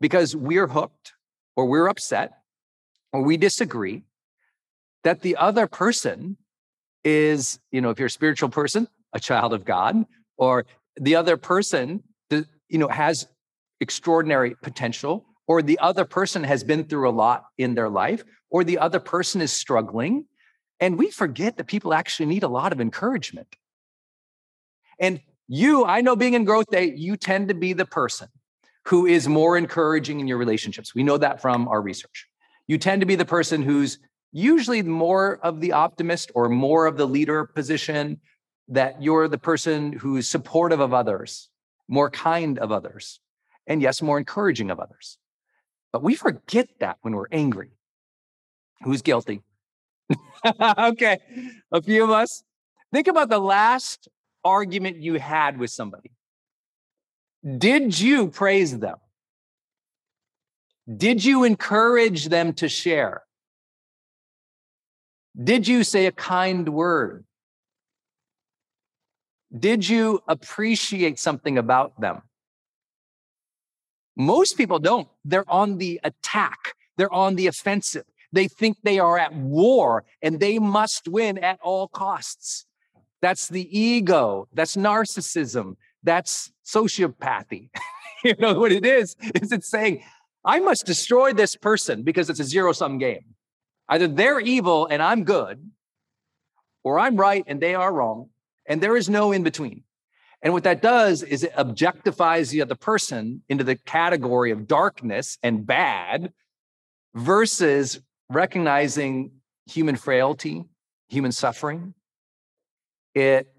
because 0.00 0.34
we're 0.34 0.68
hooked 0.68 1.12
or 1.54 1.66
we're 1.66 1.86
upset 1.86 2.32
or 3.12 3.22
we 3.22 3.36
disagree 3.36 4.04
that 5.04 5.20
the 5.20 5.36
other 5.36 5.66
person 5.66 6.38
is, 7.04 7.58
you 7.70 7.80
know, 7.80 7.90
if 7.90 7.98
you're 7.98 8.06
a 8.06 8.10
spiritual 8.10 8.48
person, 8.48 8.88
a 9.12 9.20
child 9.20 9.52
of 9.52 9.64
God, 9.64 10.04
or 10.36 10.66
the 10.96 11.16
other 11.16 11.36
person, 11.36 12.02
you 12.30 12.78
know, 12.78 12.88
has 12.88 13.26
extraordinary 13.80 14.54
potential, 14.62 15.26
or 15.46 15.60
the 15.60 15.78
other 15.80 16.04
person 16.04 16.44
has 16.44 16.64
been 16.64 16.84
through 16.84 17.08
a 17.08 17.10
lot 17.10 17.44
in 17.58 17.74
their 17.74 17.88
life, 17.88 18.24
or 18.50 18.64
the 18.64 18.78
other 18.78 19.00
person 19.00 19.40
is 19.40 19.52
struggling. 19.52 20.26
And 20.80 20.98
we 20.98 21.10
forget 21.10 21.56
that 21.56 21.66
people 21.66 21.92
actually 21.92 22.26
need 22.26 22.42
a 22.42 22.48
lot 22.48 22.72
of 22.72 22.80
encouragement. 22.80 23.48
And 24.98 25.20
you, 25.48 25.84
I 25.84 26.00
know 26.00 26.16
being 26.16 26.34
in 26.34 26.46
GrowthDay, 26.46 26.96
you 26.96 27.16
tend 27.16 27.48
to 27.48 27.54
be 27.54 27.72
the 27.72 27.84
person 27.84 28.28
who 28.86 29.06
is 29.06 29.28
more 29.28 29.56
encouraging 29.56 30.20
in 30.20 30.26
your 30.26 30.38
relationships. 30.38 30.94
We 30.94 31.02
know 31.02 31.18
that 31.18 31.40
from 31.40 31.68
our 31.68 31.80
research. 31.80 32.26
You 32.66 32.78
tend 32.78 33.00
to 33.00 33.06
be 33.06 33.16
the 33.16 33.24
person 33.24 33.62
who's 33.62 33.98
usually 34.32 34.82
more 34.82 35.38
of 35.42 35.60
the 35.60 35.72
optimist 35.72 36.32
or 36.34 36.48
more 36.48 36.86
of 36.86 36.96
the 36.96 37.06
leader 37.06 37.44
position, 37.44 38.20
that 38.68 39.02
you're 39.02 39.28
the 39.28 39.38
person 39.38 39.92
who's 39.92 40.28
supportive 40.28 40.80
of 40.80 40.94
others, 40.94 41.50
more 41.88 42.10
kind 42.10 42.58
of 42.58 42.72
others, 42.72 43.20
and 43.66 43.82
yes, 43.82 44.00
more 44.00 44.18
encouraging 44.18 44.70
of 44.70 44.80
others. 44.80 45.18
But 45.92 46.02
we 46.02 46.14
forget 46.14 46.68
that 46.80 46.96
when 47.02 47.14
we're 47.14 47.26
angry. 47.30 47.70
Who's 48.82 49.02
guilty? 49.02 49.42
okay, 50.78 51.18
a 51.70 51.82
few 51.82 52.02
of 52.02 52.10
us. 52.10 52.42
Think 52.92 53.08
about 53.08 53.28
the 53.28 53.38
last 53.38 54.08
argument 54.44 54.96
you 54.98 55.14
had 55.14 55.58
with 55.58 55.70
somebody. 55.70 56.10
Did 57.58 57.98
you 57.98 58.28
praise 58.28 58.78
them? 58.78 58.96
Did 60.96 61.24
you 61.24 61.44
encourage 61.44 62.28
them 62.28 62.54
to 62.54 62.68
share? 62.68 63.22
Did 65.40 65.66
you 65.66 65.84
say 65.84 66.06
a 66.06 66.12
kind 66.12 66.68
word? 66.68 67.24
Did 69.56 69.88
you 69.88 70.20
appreciate 70.28 71.18
something 71.18 71.58
about 71.58 72.00
them? 72.00 72.22
Most 74.16 74.56
people 74.56 74.78
don't. 74.78 75.08
They're 75.24 75.50
on 75.50 75.78
the 75.78 76.00
attack, 76.04 76.74
they're 76.96 77.12
on 77.12 77.36
the 77.36 77.46
offensive. 77.46 78.04
They 78.34 78.48
think 78.48 78.78
they 78.82 78.98
are 78.98 79.18
at 79.18 79.34
war 79.34 80.04
and 80.22 80.40
they 80.40 80.58
must 80.58 81.06
win 81.06 81.36
at 81.36 81.58
all 81.62 81.88
costs. 81.88 82.64
That's 83.20 83.48
the 83.48 83.78
ego, 83.78 84.48
that's 84.54 84.74
narcissism, 84.74 85.76
that's 86.02 86.50
sociopathy. 86.64 87.68
you 88.24 88.34
know 88.38 88.58
what 88.58 88.72
it 88.72 88.86
is? 88.86 89.16
Is 89.34 89.52
it 89.52 89.64
saying, 89.64 90.02
I 90.44 90.60
must 90.60 90.86
destroy 90.86 91.32
this 91.32 91.56
person 91.56 92.02
because 92.02 92.30
it's 92.30 92.40
a 92.40 92.44
zero 92.44 92.72
sum 92.72 92.98
game. 92.98 93.24
Either 93.88 94.08
they're 94.08 94.40
evil 94.40 94.86
and 94.86 95.02
I'm 95.02 95.24
good, 95.24 95.70
or 96.84 96.98
I'm 96.98 97.16
right 97.16 97.44
and 97.46 97.60
they 97.60 97.74
are 97.74 97.92
wrong, 97.92 98.30
and 98.66 98.80
there 98.80 98.96
is 98.96 99.08
no 99.08 99.32
in 99.32 99.42
between. 99.42 99.84
And 100.42 100.52
what 100.52 100.64
that 100.64 100.82
does 100.82 101.22
is 101.22 101.44
it 101.44 101.52
objectifies 101.54 102.50
the 102.50 102.62
other 102.62 102.74
person 102.74 103.42
into 103.48 103.62
the 103.62 103.76
category 103.76 104.50
of 104.50 104.66
darkness 104.66 105.38
and 105.42 105.64
bad 105.64 106.32
versus 107.14 108.00
recognizing 108.28 109.30
human 109.66 109.94
frailty, 109.94 110.64
human 111.08 111.30
suffering. 111.30 111.94
It 113.14 113.54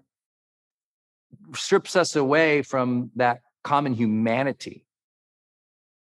strips 1.54 1.96
us 1.96 2.16
away 2.16 2.62
from 2.62 3.10
that 3.16 3.40
common 3.62 3.94
humanity. 3.94 4.84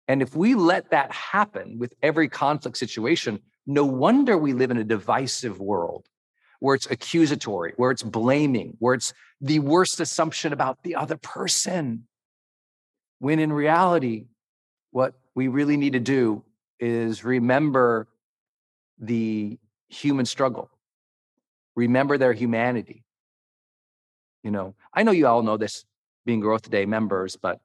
And 0.08 0.22
if 0.22 0.34
we 0.34 0.54
let 0.54 0.90
that 0.90 1.12
happen 1.12 1.78
with 1.78 1.94
every 2.02 2.28
conflict 2.28 2.76
situation, 2.76 3.38
no 3.66 3.84
wonder 3.84 4.36
we 4.36 4.52
live 4.52 4.70
in 4.70 4.76
a 4.76 4.84
divisive 4.84 5.60
world 5.60 6.06
where 6.60 6.74
it's 6.74 6.90
accusatory, 6.90 7.74
where 7.76 7.90
it's 7.90 8.02
blaming, 8.02 8.76
where 8.78 8.94
it's 8.94 9.12
the 9.40 9.58
worst 9.58 10.00
assumption 10.00 10.52
about 10.52 10.82
the 10.82 10.94
other 10.94 11.16
person. 11.16 12.06
When 13.18 13.38
in 13.38 13.52
reality, 13.52 14.26
what 14.90 15.14
we 15.34 15.48
really 15.48 15.76
need 15.76 15.94
to 15.94 16.00
do 16.00 16.42
is 16.80 17.24
remember 17.24 18.08
the 18.98 19.58
human 19.88 20.26
struggle, 20.26 20.70
remember 21.74 22.18
their 22.18 22.32
humanity. 22.32 23.04
You 24.42 24.50
know, 24.50 24.74
I 24.92 25.02
know 25.02 25.12
you 25.12 25.26
all 25.26 25.42
know 25.42 25.56
this 25.56 25.84
being 26.26 26.40
GrowthDay 26.40 26.86
members, 26.86 27.36
but 27.36 27.60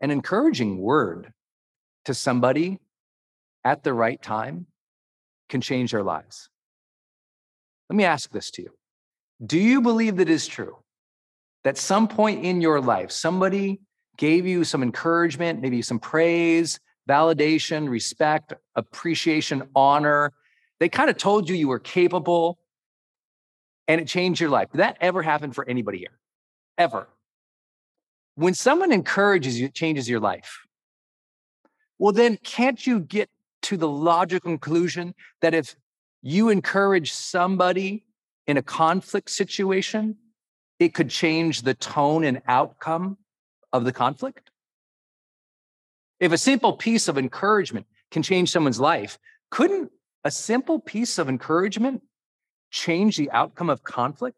an 0.00 0.10
encouraging 0.10 0.78
word 0.78 1.32
to 2.04 2.14
somebody 2.14 2.78
at 3.64 3.82
the 3.82 3.92
right 3.92 4.20
time 4.22 4.66
can 5.48 5.60
change 5.60 5.92
their 5.92 6.02
lives. 6.02 6.48
Let 7.90 7.96
me 7.96 8.04
ask 8.04 8.30
this 8.30 8.50
to 8.52 8.62
you 8.62 8.70
Do 9.44 9.58
you 9.58 9.80
believe 9.80 10.16
that 10.16 10.28
is 10.28 10.46
true? 10.46 10.76
That 11.64 11.78
some 11.78 12.08
point 12.08 12.44
in 12.44 12.60
your 12.60 12.80
life, 12.80 13.10
somebody 13.10 13.80
gave 14.16 14.46
you 14.46 14.64
some 14.64 14.82
encouragement, 14.82 15.60
maybe 15.60 15.82
some 15.82 15.98
praise, 15.98 16.78
validation, 17.08 17.88
respect, 17.88 18.52
appreciation, 18.76 19.68
honor. 19.74 20.32
They 20.80 20.88
kind 20.88 21.10
of 21.10 21.16
told 21.16 21.48
you 21.48 21.54
you 21.54 21.68
were 21.68 21.78
capable 21.78 22.58
and 23.88 24.00
it 24.00 24.08
changed 24.08 24.40
your 24.40 24.50
life. 24.50 24.70
Did 24.72 24.78
that 24.78 24.96
ever 25.00 25.22
happen 25.22 25.52
for 25.52 25.68
anybody 25.68 25.98
here? 25.98 26.18
Ever? 26.78 27.08
When 28.36 28.54
someone 28.54 28.92
encourages 28.92 29.60
you, 29.60 29.66
it 29.66 29.74
changes 29.74 30.08
your 30.08 30.20
life. 30.20 30.60
Well, 31.98 32.12
then 32.12 32.36
can't 32.42 32.84
you 32.84 33.00
get 33.00 33.30
to 33.64 33.76
the 33.76 33.88
logical 33.88 34.50
conclusion 34.50 35.14
that 35.40 35.54
if 35.54 35.76
you 36.22 36.48
encourage 36.48 37.12
somebody 37.12 38.06
in 38.46 38.56
a 38.56 38.62
conflict 38.62 39.30
situation, 39.30 40.16
it 40.78 40.94
could 40.94 41.10
change 41.10 41.62
the 41.62 41.74
tone 41.74 42.24
and 42.24 42.42
outcome 42.46 43.18
of 43.72 43.84
the 43.84 43.92
conflict? 43.92 44.50
If 46.20 46.32
a 46.32 46.38
simple 46.38 46.74
piece 46.74 47.08
of 47.08 47.18
encouragement 47.18 47.86
can 48.10 48.22
change 48.22 48.50
someone's 48.50 48.80
life, 48.80 49.18
couldn't 49.50 49.90
a 50.24 50.30
simple 50.30 50.78
piece 50.78 51.18
of 51.18 51.28
encouragement 51.28 52.02
change 52.70 53.16
the 53.16 53.30
outcome 53.30 53.70
of 53.70 53.82
conflict? 53.82 54.36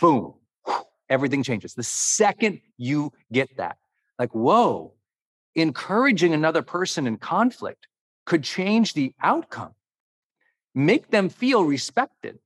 Boom, 0.00 0.34
everything 1.08 1.42
changes. 1.42 1.74
The 1.74 1.82
second 1.82 2.60
you 2.76 3.12
get 3.32 3.56
that, 3.56 3.78
like, 4.18 4.34
whoa, 4.34 4.94
encouraging 5.54 6.32
another 6.32 6.62
person 6.62 7.06
in 7.06 7.16
conflict 7.18 7.86
could 8.24 8.42
change 8.42 8.94
the 8.94 9.14
outcome, 9.22 9.74
make 10.74 11.10
them 11.10 11.28
feel 11.28 11.64
respected, 11.64 12.38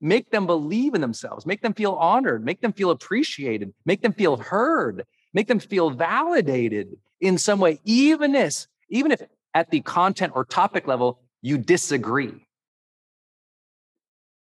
make 0.00 0.30
them 0.30 0.46
believe 0.46 0.94
in 0.94 1.00
themselves, 1.00 1.46
make 1.46 1.62
them 1.62 1.74
feel 1.74 1.92
honored, 1.92 2.44
make 2.44 2.60
them 2.60 2.72
feel 2.72 2.90
appreciated, 2.90 3.72
make 3.86 4.02
them 4.02 4.12
feel 4.12 4.36
heard, 4.36 5.04
make 5.32 5.48
them 5.48 5.58
feel 5.58 5.90
validated 5.90 6.96
in 7.20 7.38
some 7.38 7.58
way, 7.58 7.80
even 7.84 8.34
if, 8.34 8.66
even 8.88 9.12
if 9.12 9.22
at 9.54 9.70
the 9.70 9.80
content 9.80 10.32
or 10.34 10.44
topic 10.44 10.86
level 10.86 11.20
you 11.42 11.58
disagree. 11.58 12.46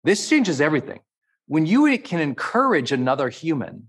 This 0.03 0.29
changes 0.29 0.61
everything. 0.61 0.99
When 1.47 1.65
you 1.65 1.97
can 1.99 2.19
encourage 2.19 2.91
another 2.91 3.29
human 3.29 3.87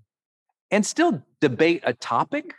and 0.70 0.84
still 0.84 1.24
debate 1.40 1.82
a 1.84 1.92
topic, 1.92 2.54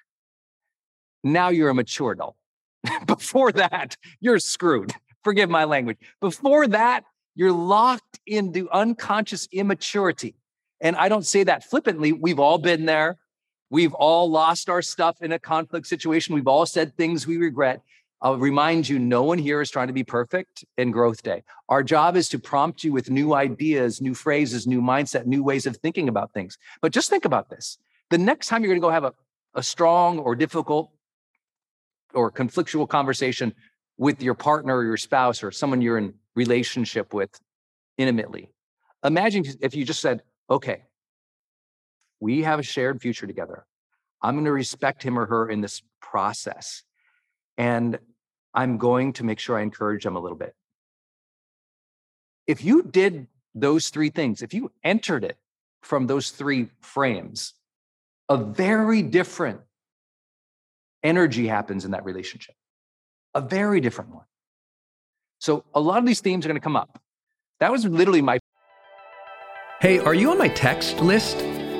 now 1.23 1.49
you're 1.49 1.69
a 1.69 1.75
mature 1.75 2.11
adult. 2.11 2.35
Before 3.05 3.51
that, 3.53 3.97
you're 4.19 4.39
screwed. 4.39 4.93
Forgive 5.23 5.49
my 5.49 5.65
language. 5.65 5.97
Before 6.21 6.67
that, 6.67 7.03
you're 7.35 7.51
locked 7.51 8.19
into 8.25 8.69
unconscious 8.71 9.47
immaturity. 9.51 10.35
And 10.81 10.95
I 10.95 11.09
don't 11.09 11.25
say 11.25 11.43
that 11.43 11.63
flippantly. 11.63 12.13
We've 12.13 12.39
all 12.39 12.57
been 12.57 12.85
there. 12.85 13.17
We've 13.69 13.93
all 13.93 14.29
lost 14.29 14.69
our 14.69 14.81
stuff 14.81 15.21
in 15.21 15.31
a 15.31 15.39
conflict 15.39 15.87
situation. 15.87 16.35
We've 16.35 16.47
all 16.47 16.65
said 16.65 16.95
things 16.95 17.27
we 17.27 17.37
regret. 17.37 17.81
I'll 18.21 18.37
remind 18.37 18.89
you 18.89 18.99
no 18.99 19.23
one 19.23 19.37
here 19.37 19.61
is 19.61 19.69
trying 19.69 19.87
to 19.87 19.93
be 19.93 20.03
perfect 20.03 20.65
in 20.77 20.91
GrowthDay. 20.91 21.43
Our 21.69 21.83
job 21.83 22.17
is 22.17 22.27
to 22.29 22.39
prompt 22.39 22.83
you 22.83 22.91
with 22.91 23.09
new 23.09 23.33
ideas, 23.33 24.01
new 24.01 24.13
phrases, 24.13 24.67
new 24.67 24.81
mindset, 24.81 25.25
new 25.25 25.43
ways 25.43 25.65
of 25.65 25.77
thinking 25.77 26.09
about 26.09 26.33
things. 26.33 26.57
But 26.81 26.91
just 26.91 27.09
think 27.09 27.23
about 27.23 27.49
this. 27.49 27.77
The 28.09 28.17
next 28.17 28.47
time 28.47 28.63
you're 28.63 28.71
going 28.71 28.81
to 28.81 28.85
go 28.85 28.91
have 28.91 29.05
a, 29.05 29.13
a 29.53 29.63
strong 29.63 30.19
or 30.19 30.35
difficult 30.35 30.91
or 32.13 32.31
conflictual 32.31 32.87
conversation 32.87 33.53
with 33.97 34.21
your 34.21 34.33
partner 34.33 34.77
or 34.77 34.83
your 34.83 34.97
spouse 34.97 35.43
or 35.43 35.51
someone 35.51 35.81
you're 35.81 35.97
in 35.97 36.13
relationship 36.35 37.13
with 37.13 37.39
intimately, 37.97 38.49
imagine 39.03 39.43
if 39.61 39.75
you 39.75 39.85
just 39.85 39.99
said, 39.99 40.23
okay, 40.49 40.83
we 42.19 42.43
have 42.43 42.59
a 42.59 42.63
shared 42.63 43.01
future 43.01 43.27
together. 43.27 43.65
I'm 44.21 44.35
going 44.35 44.45
to 44.45 44.51
respect 44.51 45.03
him 45.03 45.17
or 45.17 45.25
her 45.25 45.49
in 45.49 45.61
this 45.61 45.81
process. 46.01 46.83
And 47.57 47.99
I'm 48.53 48.77
going 48.77 49.13
to 49.13 49.23
make 49.23 49.39
sure 49.39 49.57
I 49.57 49.61
encourage 49.61 50.03
them 50.03 50.15
a 50.15 50.19
little 50.19 50.37
bit. 50.37 50.55
If 52.47 52.63
you 52.63 52.83
did 52.83 53.27
those 53.53 53.89
three 53.89 54.09
things, 54.09 54.41
if 54.41 54.53
you 54.53 54.71
entered 54.83 55.23
it 55.23 55.37
from 55.81 56.07
those 56.07 56.31
three 56.31 56.67
frames, 56.81 57.53
a 58.27 58.37
very 58.37 59.01
different 59.01 59.61
energy 61.03 61.47
happens 61.47 61.85
in 61.85 61.91
that 61.91 62.05
relationship, 62.05 62.55
a 63.33 63.41
very 63.41 63.81
different 63.81 64.13
one. 64.13 64.25
So, 65.39 65.63
a 65.73 65.79
lot 65.79 65.99
of 65.99 66.05
these 66.05 66.21
themes 66.21 66.45
are 66.45 66.49
going 66.49 66.59
to 66.59 66.63
come 66.63 66.75
up. 66.75 67.01
That 67.59 67.71
was 67.71 67.85
literally 67.85 68.21
my. 68.21 68.39
Hey, 69.81 69.99
are 69.99 70.13
you 70.13 70.31
on 70.31 70.37
my 70.37 70.49
text 70.49 70.99
list? 70.99 71.37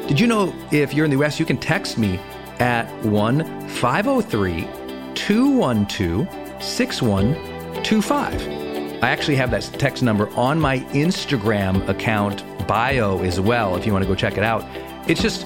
Did 0.08 0.20
you 0.20 0.28
know 0.28 0.54
if 0.72 0.94
you're 0.94 1.06
in 1.06 1.12
the 1.12 1.22
US, 1.24 1.40
you 1.40 1.46
can 1.46 1.58
text 1.58 1.98
me 1.98 2.18
at 2.60 2.88
1 3.06 3.70
503 3.70 4.68
212 5.16 6.64
6125. 6.64 8.60
I 9.02 9.10
actually 9.10 9.38
have 9.38 9.52
that 9.52 9.64
text 9.78 10.04
number 10.04 10.30
on 10.36 10.60
my 10.60 10.80
Instagram 10.92 11.88
account 11.88 12.44
bio 12.68 13.24
as 13.24 13.40
well 13.40 13.78
if 13.78 13.86
you 13.86 13.94
want 13.94 14.04
to 14.04 14.10
go 14.10 14.16
check 14.16 14.38
it 14.38 14.44
out. 14.44 14.66
It's 15.10 15.22
just 15.22 15.46